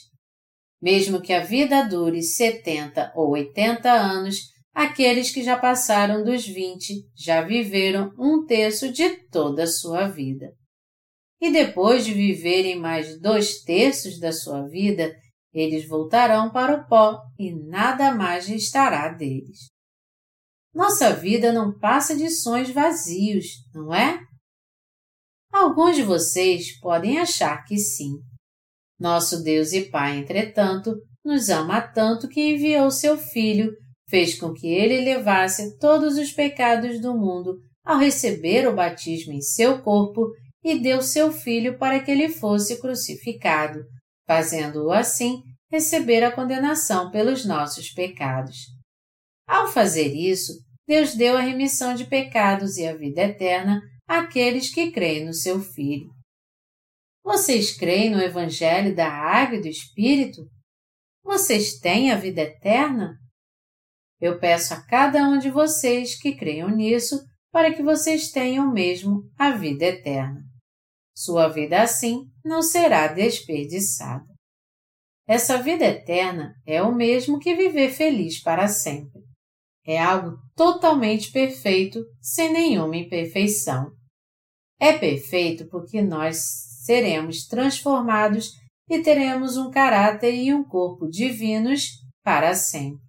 Mesmo 0.81 1.21
que 1.21 1.33
a 1.33 1.41
vida 1.41 1.83
dure 1.83 2.23
70 2.23 3.13
ou 3.15 3.33
80 3.33 3.91
anos, 3.91 4.37
aqueles 4.75 5.31
que 5.31 5.43
já 5.43 5.57
passaram 5.57 6.25
dos 6.25 6.47
20 6.47 7.09
já 7.17 7.43
viveram 7.43 8.11
um 8.19 8.45
terço 8.45 8.93
de 8.93 9.29
toda 9.29 9.65
a 9.65 9.67
sua 9.67 10.09
vida. 10.09 10.53
E 11.41 11.51
depois 11.51 12.05
de 12.05 12.15
viverem 12.15 12.79
mais 12.79 13.21
dois 13.21 13.63
terços 13.63 14.19
da 14.19 14.33
sua 14.33 14.67
vida, 14.67 15.15
eles 15.53 15.87
voltarão 15.87 16.51
para 16.51 16.75
o 16.75 16.89
pó 16.89 17.21
e 17.39 17.55
nada 17.55 18.15
mais 18.15 18.47
restará 18.47 19.09
deles. 19.09 19.76
Nossa 20.77 21.11
vida 21.15 21.55
não 21.55 21.73
passa 21.79 22.15
de 22.15 22.29
sonhos 22.29 22.69
vazios, 22.69 23.47
não 23.73 23.95
é? 23.95 24.21
Alguns 25.51 25.97
de 25.97 26.03
vocês 26.03 26.79
podem 26.81 27.19
achar 27.19 27.65
que 27.65 27.79
sim. 27.79 28.13
Nosso 29.01 29.43
Deus 29.43 29.73
e 29.73 29.91
Pai, 29.91 30.19
entretanto, 30.19 30.95
nos 31.25 31.49
ama 31.49 31.81
tanto 31.81 32.29
que 32.29 32.53
enviou 32.53 32.91
seu 32.91 33.17
Filho, 33.17 33.73
fez 34.07 34.39
com 34.39 34.53
que 34.53 34.67
ele 34.67 35.01
levasse 35.01 35.79
todos 35.79 36.19
os 36.19 36.31
pecados 36.31 37.01
do 37.01 37.17
mundo 37.17 37.57
ao 37.83 37.97
receber 37.97 38.69
o 38.69 38.75
batismo 38.75 39.33
em 39.33 39.41
seu 39.41 39.81
corpo 39.83 40.29
e 40.63 40.79
deu 40.79 41.01
seu 41.01 41.33
Filho 41.33 41.79
para 41.79 42.01
que 42.01 42.11
ele 42.11 42.29
fosse 42.29 42.79
crucificado, 42.79 43.83
fazendo-o 44.27 44.93
assim 44.93 45.41
receber 45.73 46.23
a 46.23 46.31
condenação 46.31 47.11
pelos 47.11 47.47
nossos 47.47 47.89
pecados. 47.95 48.77
Ao 49.49 49.69
fazer 49.69 50.13
isso, 50.13 50.66
Deus 50.87 51.15
deu 51.15 51.37
a 51.37 51.41
remissão 51.41 51.95
de 51.95 52.07
pecados 52.07 52.77
e 52.77 52.87
a 52.87 52.97
vida 52.97 53.23
eterna 53.23 53.83
àqueles 54.07 54.73
que 54.73 54.93
creem 54.93 55.25
no 55.25 55.35
seu 55.35 55.61
Filho. 55.61 56.09
Vocês 57.25 57.77
creem 57.77 58.11
no 58.11 58.23
Evangelho 58.23 58.95
da 58.95 59.09
Água 59.09 59.57
e 59.57 59.61
do 59.61 59.67
Espírito? 59.67 60.43
Vocês 61.25 61.81
têm 61.81 62.13
a 62.13 62.17
vida 62.17 62.43
eterna? 62.43 63.19
Eu 64.21 64.39
peço 64.39 64.75
a 64.75 64.87
cada 64.87 65.29
um 65.29 65.39
de 65.39 65.51
vocês 65.51 66.17
que 66.17 66.37
creiam 66.37 66.71
nisso 66.71 67.21
para 67.51 67.75
que 67.75 67.83
vocês 67.83 68.31
tenham 68.31 68.73
mesmo 68.73 69.29
a 69.37 69.51
vida 69.51 69.87
eterna. 69.87 70.41
Sua 71.17 71.49
vida 71.49 71.83
assim 71.83 72.27
não 72.45 72.63
será 72.63 73.09
desperdiçada. 73.09 74.25
Essa 75.27 75.61
vida 75.61 75.85
eterna 75.85 76.55
é 76.65 76.81
o 76.81 76.95
mesmo 76.95 77.41
que 77.41 77.57
viver 77.57 77.91
feliz 77.91 78.41
para 78.41 78.69
sempre. 78.69 79.26
É 79.87 79.99
algo 79.99 80.37
totalmente 80.57 81.31
perfeito, 81.31 82.05
sem 82.21 82.53
nenhuma 82.53 82.97
imperfeição. 82.97 83.91
É 84.81 84.93
perfeito 84.93 85.69
porque 85.69 86.03
nós 86.03 86.39
seremos 86.85 87.47
transformados 87.47 88.51
e 88.89 89.01
teremos 89.01 89.57
um 89.57 89.71
caráter 89.71 90.35
e 90.35 90.53
um 90.53 90.65
corpo 90.65 91.09
divinos 91.09 91.89
para 92.23 92.55
sempre. 92.55 93.07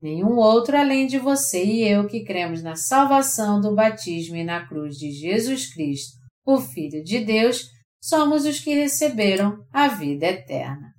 Nenhum 0.00 0.36
outro 0.36 0.76
além 0.76 1.06
de 1.06 1.18
você 1.18 1.64
e 1.64 1.88
eu 1.88 2.08
que 2.08 2.24
cremos 2.24 2.62
na 2.62 2.74
salvação 2.74 3.60
do 3.60 3.74
batismo 3.74 4.36
e 4.36 4.42
na 4.42 4.66
cruz 4.66 4.96
de 4.96 5.12
Jesus 5.12 5.72
Cristo, 5.72 6.18
o 6.44 6.58
Filho 6.58 7.04
de 7.04 7.24
Deus, 7.24 7.68
somos 8.02 8.44
os 8.44 8.58
que 8.58 8.74
receberam 8.74 9.64
a 9.72 9.88
vida 9.88 10.26
eterna. 10.26 10.92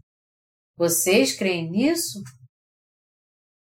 Vocês 0.78 1.36
creem 1.36 1.70
nisso? 1.70 2.24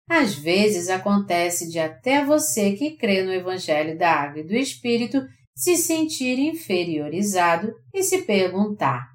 Às 0.09 0.33
vezes 0.33 0.89
acontece 0.89 1.69
de 1.69 1.77
até 1.77 2.25
você 2.25 2.73
que 2.73 2.97
crê 2.97 3.21
no 3.21 3.31
Evangelho 3.31 3.95
da 3.95 4.11
Água 4.11 4.39
e 4.39 4.47
do 4.47 4.55
Espírito 4.55 5.21
se 5.55 5.77
sentir 5.77 6.39
inferiorizado 6.39 7.71
e 7.93 8.01
se 8.01 8.23
perguntar: 8.23 9.05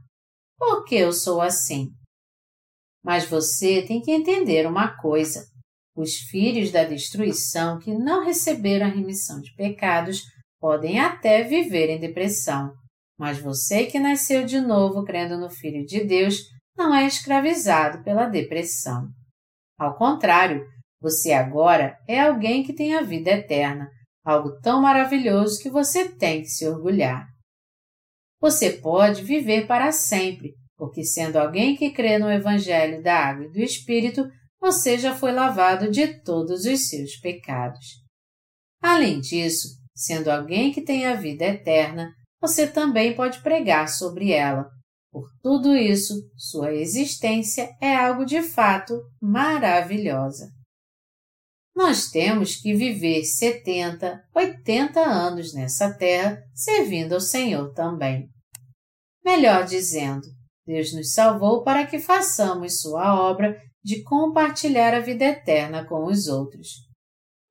por 0.57 0.85
que 0.85 0.95
eu 0.95 1.13
sou 1.13 1.41
assim? 1.41 1.89
Mas 3.05 3.25
você 3.25 3.83
tem 3.83 4.01
que 4.01 4.13
entender 4.13 4.67
uma 4.67 4.97
coisa: 4.97 5.45
os 5.97 6.15
filhos 6.31 6.71
da 6.71 6.85
destruição 6.85 7.79
que 7.81 7.93
não 7.93 8.25
receberam 8.25 8.87
a 8.87 8.91
remissão 8.91 9.41
de 9.41 9.53
pecados 9.57 10.23
podem 10.61 11.01
até 11.01 11.43
viver 11.43 11.91
em 11.91 11.99
depressão, 11.99 12.73
mas 13.19 13.39
você 13.39 13.87
que 13.87 13.99
nasceu 13.99 14.47
de 14.47 14.61
novo 14.61 15.05
crendo 15.05 15.37
no 15.37 15.51
Filho 15.51 15.85
de 15.85 16.05
Deus 16.05 16.37
não 16.77 16.95
é 16.95 17.05
escravizado 17.07 18.03
pela 18.05 18.27
depressão. 18.27 19.09
Ao 19.79 19.97
contrário, 19.97 20.65
você 21.05 21.35
agora 21.35 21.99
é 22.09 22.19
alguém 22.19 22.63
que 22.63 22.73
tem 22.73 22.95
a 22.95 23.03
vida 23.03 23.31
eterna, 23.31 23.91
algo 24.25 24.59
tão 24.63 24.81
maravilhoso 24.81 25.63
que 25.63 25.69
você 25.69 26.09
tem 26.09 26.41
que 26.41 26.49
se 26.49 26.67
orgulhar. 26.67 27.27
Você 28.41 28.71
pode 28.71 29.23
viver 29.23 29.67
para 29.67 29.93
sempre, 29.93 30.55
porque 30.79 31.05
sendo 31.05 31.37
alguém 31.37 31.77
que 31.77 31.91
crê 31.91 32.19
no 32.19 32.33
Evangelho 32.33 33.03
da 33.03 33.19
Água 33.19 33.45
e 33.45 33.51
do 33.51 33.61
Espírito, 33.61 34.27
você 34.59 34.97
já 34.97 35.15
foi 35.15 35.31
lavado 35.31 35.91
de 35.91 36.23
todos 36.23 36.65
os 36.65 36.89
seus 36.89 37.17
pecados. 37.21 37.85
Além 38.83 39.21
disso, 39.21 39.69
sendo 39.95 40.31
alguém 40.31 40.73
que 40.73 40.81
tem 40.81 41.05
a 41.05 41.15
vida 41.15 41.45
eterna, 41.45 42.11
você 42.41 42.67
também 42.67 43.15
pode 43.15 43.43
pregar 43.43 43.91
sobre 43.91 44.33
ela. 44.33 44.71
Por 45.13 45.27
tudo 45.43 45.77
isso, 45.77 46.15
sua 46.35 46.73
existência 46.73 47.69
é 47.79 47.95
algo 47.95 48.25
de 48.25 48.41
fato 48.41 48.99
maravilhosa. 49.21 50.54
Nós 51.75 52.11
temos 52.11 52.57
que 52.57 52.75
viver 52.75 53.25
70, 53.25 54.29
80 54.35 55.01
anos 55.01 55.53
nessa 55.53 55.93
terra 55.93 56.41
servindo 56.55 57.15
ao 57.15 57.21
Senhor 57.21 57.73
também. 57.73 58.29
Melhor 59.25 59.65
dizendo, 59.65 60.27
Deus 60.67 60.93
nos 60.95 61.13
salvou 61.13 61.65
para 61.65 61.87
que 61.87 61.99
façamos 61.99 62.81
sua 62.81 63.21
obra 63.21 63.61
de 63.83 64.03
compartilhar 64.03 64.95
a 64.95 65.01
vida 65.01 65.25
eterna 65.25 65.85
com 65.85 66.07
os 66.07 66.29
outros. 66.29 66.69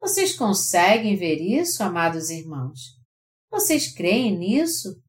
Vocês 0.01 0.35
conseguem 0.35 1.15
ver 1.15 1.39
isso, 1.39 1.83
amados 1.83 2.29
irmãos? 2.29 2.79
Vocês 3.51 3.93
creem 3.93 4.37
nisso? 4.37 4.99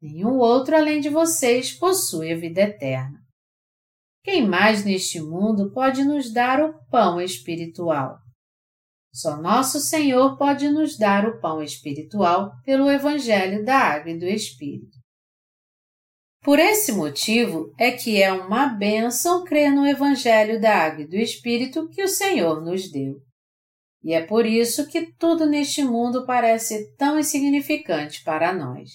Nenhum 0.00 0.38
outro 0.38 0.76
além 0.76 1.00
de 1.00 1.08
vocês 1.08 1.72
possui 1.72 2.32
a 2.32 2.38
vida 2.38 2.62
eterna. 2.62 3.19
Quem 4.22 4.46
mais 4.46 4.84
neste 4.84 5.20
mundo 5.20 5.72
pode 5.72 6.04
nos 6.04 6.32
dar 6.32 6.62
o 6.62 6.74
pão 6.90 7.20
espiritual? 7.20 8.18
Só 9.12 9.40
nosso 9.40 9.80
Senhor 9.80 10.36
pode 10.36 10.68
nos 10.68 10.96
dar 10.96 11.26
o 11.26 11.40
pão 11.40 11.62
espiritual 11.62 12.52
pelo 12.64 12.90
Evangelho 12.90 13.64
da 13.64 13.76
Água 13.76 14.12
e 14.12 14.18
do 14.18 14.26
Espírito. 14.26 14.98
Por 16.42 16.58
esse 16.58 16.92
motivo 16.92 17.72
é 17.78 17.90
que 17.90 18.22
é 18.22 18.32
uma 18.32 18.66
bênção 18.66 19.44
crer 19.44 19.70
no 19.72 19.86
Evangelho 19.86 20.60
da 20.60 20.74
Água 20.74 21.02
e 21.02 21.08
do 21.08 21.16
Espírito 21.16 21.88
que 21.88 22.02
o 22.02 22.08
Senhor 22.08 22.62
nos 22.62 22.90
deu. 22.90 23.16
E 24.02 24.14
é 24.14 24.24
por 24.24 24.46
isso 24.46 24.86
que 24.88 25.12
tudo 25.18 25.44
neste 25.44 25.84
mundo 25.84 26.24
parece 26.24 26.94
tão 26.96 27.18
insignificante 27.18 28.22
para 28.22 28.52
nós. 28.52 28.90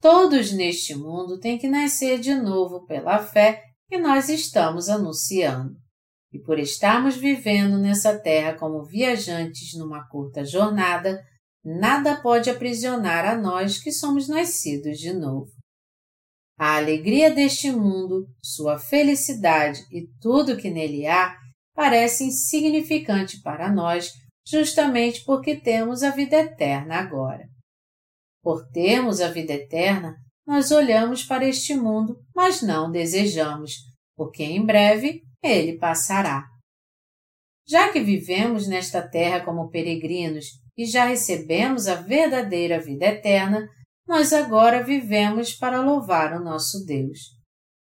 Todos 0.00 0.52
neste 0.52 0.94
mundo 0.94 1.38
têm 1.38 1.58
que 1.58 1.68
nascer 1.68 2.18
de 2.18 2.34
novo 2.34 2.84
pela 2.86 3.18
fé 3.18 3.62
que 3.88 3.98
nós 3.98 4.28
estamos 4.28 4.88
anunciando. 4.88 5.76
E 6.32 6.38
por 6.40 6.58
estarmos 6.58 7.16
vivendo 7.16 7.78
nessa 7.78 8.18
terra 8.18 8.58
como 8.58 8.84
viajantes 8.84 9.78
numa 9.78 10.06
curta 10.08 10.44
jornada, 10.44 11.22
nada 11.64 12.20
pode 12.20 12.50
aprisionar 12.50 13.24
a 13.24 13.36
nós 13.36 13.78
que 13.78 13.92
somos 13.92 14.28
nascidos 14.28 14.98
de 14.98 15.12
novo. 15.12 15.50
A 16.58 16.76
alegria 16.76 17.30
deste 17.30 17.70
mundo, 17.70 18.26
sua 18.42 18.78
felicidade 18.78 19.80
e 19.92 20.08
tudo 20.20 20.56
que 20.56 20.70
nele 20.70 21.06
há 21.06 21.36
parece 21.74 22.24
insignificante 22.24 23.42
para 23.42 23.70
nós, 23.70 24.10
justamente 24.46 25.22
porque 25.24 25.60
temos 25.60 26.02
a 26.02 26.10
vida 26.10 26.36
eterna 26.36 26.96
agora. 26.96 27.44
Por 28.42 28.66
termos 28.70 29.20
a 29.20 29.28
vida 29.28 29.52
eterna, 29.52 30.16
nós 30.46 30.70
olhamos 30.70 31.24
para 31.24 31.46
este 31.46 31.74
mundo, 31.74 32.16
mas 32.34 32.62
não 32.62 32.90
desejamos, 32.90 33.72
porque 34.16 34.44
em 34.44 34.64
breve 34.64 35.22
ele 35.42 35.78
passará. 35.78 36.44
Já 37.68 37.92
que 37.92 38.00
vivemos 38.00 38.68
nesta 38.68 39.06
terra 39.06 39.44
como 39.44 39.70
peregrinos 39.70 40.46
e 40.76 40.86
já 40.86 41.06
recebemos 41.06 41.88
a 41.88 41.96
verdadeira 41.96 42.80
vida 42.80 43.06
eterna, 43.06 43.68
nós 44.06 44.32
agora 44.32 44.84
vivemos 44.84 45.52
para 45.52 45.80
louvar 45.80 46.32
o 46.34 46.44
nosso 46.44 46.84
Deus. 46.84 47.18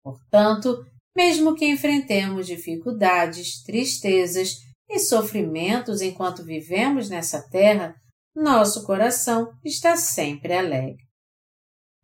Portanto, 0.02 0.82
mesmo 1.14 1.54
que 1.54 1.66
enfrentemos 1.66 2.46
dificuldades, 2.46 3.62
tristezas 3.62 4.54
e 4.88 4.98
sofrimentos 4.98 6.00
enquanto 6.00 6.44
vivemos 6.44 7.10
nessa 7.10 7.46
terra, 7.50 7.94
nosso 8.34 8.84
coração 8.84 9.52
está 9.62 9.96
sempre 9.96 10.54
alegre. 10.54 11.03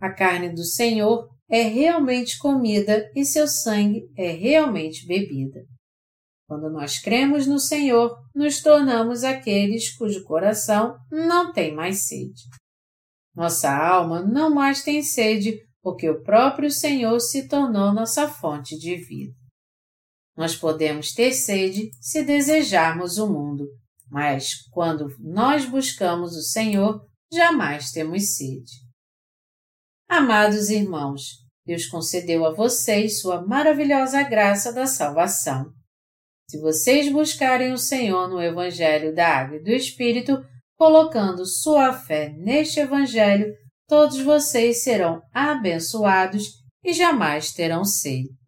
A 0.00 0.10
carne 0.10 0.48
do 0.48 0.64
Senhor 0.64 1.28
é 1.50 1.62
realmente 1.62 2.38
comida 2.38 3.10
e 3.14 3.24
seu 3.24 3.46
sangue 3.46 4.08
é 4.16 4.30
realmente 4.30 5.06
bebida. 5.06 5.60
Quando 6.48 6.70
nós 6.70 6.98
cremos 6.98 7.46
no 7.46 7.60
Senhor, 7.60 8.16
nos 8.34 8.62
tornamos 8.62 9.24
aqueles 9.24 9.94
cujo 9.96 10.24
coração 10.24 10.96
não 11.10 11.52
tem 11.52 11.74
mais 11.74 12.08
sede. 12.08 12.42
Nossa 13.34 13.70
alma 13.70 14.22
não 14.22 14.52
mais 14.52 14.82
tem 14.82 15.02
sede, 15.02 15.60
porque 15.82 16.08
o 16.08 16.22
próprio 16.22 16.70
Senhor 16.70 17.20
se 17.20 17.46
tornou 17.46 17.92
nossa 17.92 18.26
fonte 18.26 18.78
de 18.78 18.96
vida. 18.96 19.34
Nós 20.36 20.56
podemos 20.56 21.12
ter 21.12 21.32
sede 21.32 21.90
se 22.00 22.24
desejarmos 22.24 23.18
o 23.18 23.28
mundo, 23.30 23.68
mas 24.08 24.66
quando 24.70 25.08
nós 25.20 25.66
buscamos 25.66 26.34
o 26.34 26.42
Senhor, 26.42 27.06
jamais 27.32 27.92
temos 27.92 28.36
sede. 28.36 28.89
Amados 30.10 30.70
irmãos, 30.70 31.36
Deus 31.64 31.86
concedeu 31.86 32.44
a 32.44 32.52
vocês 32.52 33.20
sua 33.20 33.46
maravilhosa 33.46 34.20
graça 34.24 34.72
da 34.72 34.84
salvação. 34.84 35.66
Se 36.48 36.58
vocês 36.58 37.08
buscarem 37.12 37.72
o 37.72 37.78
Senhor 37.78 38.28
no 38.28 38.42
Evangelho 38.42 39.14
da 39.14 39.28
Água 39.28 39.58
e 39.58 39.62
do 39.62 39.70
Espírito, 39.70 40.44
colocando 40.76 41.46
sua 41.46 41.92
fé 41.92 42.34
neste 42.36 42.80
Evangelho, 42.80 43.54
todos 43.86 44.20
vocês 44.20 44.82
serão 44.82 45.22
abençoados 45.32 46.54
e 46.82 46.92
jamais 46.92 47.52
terão 47.52 47.84
sede. 47.84 48.39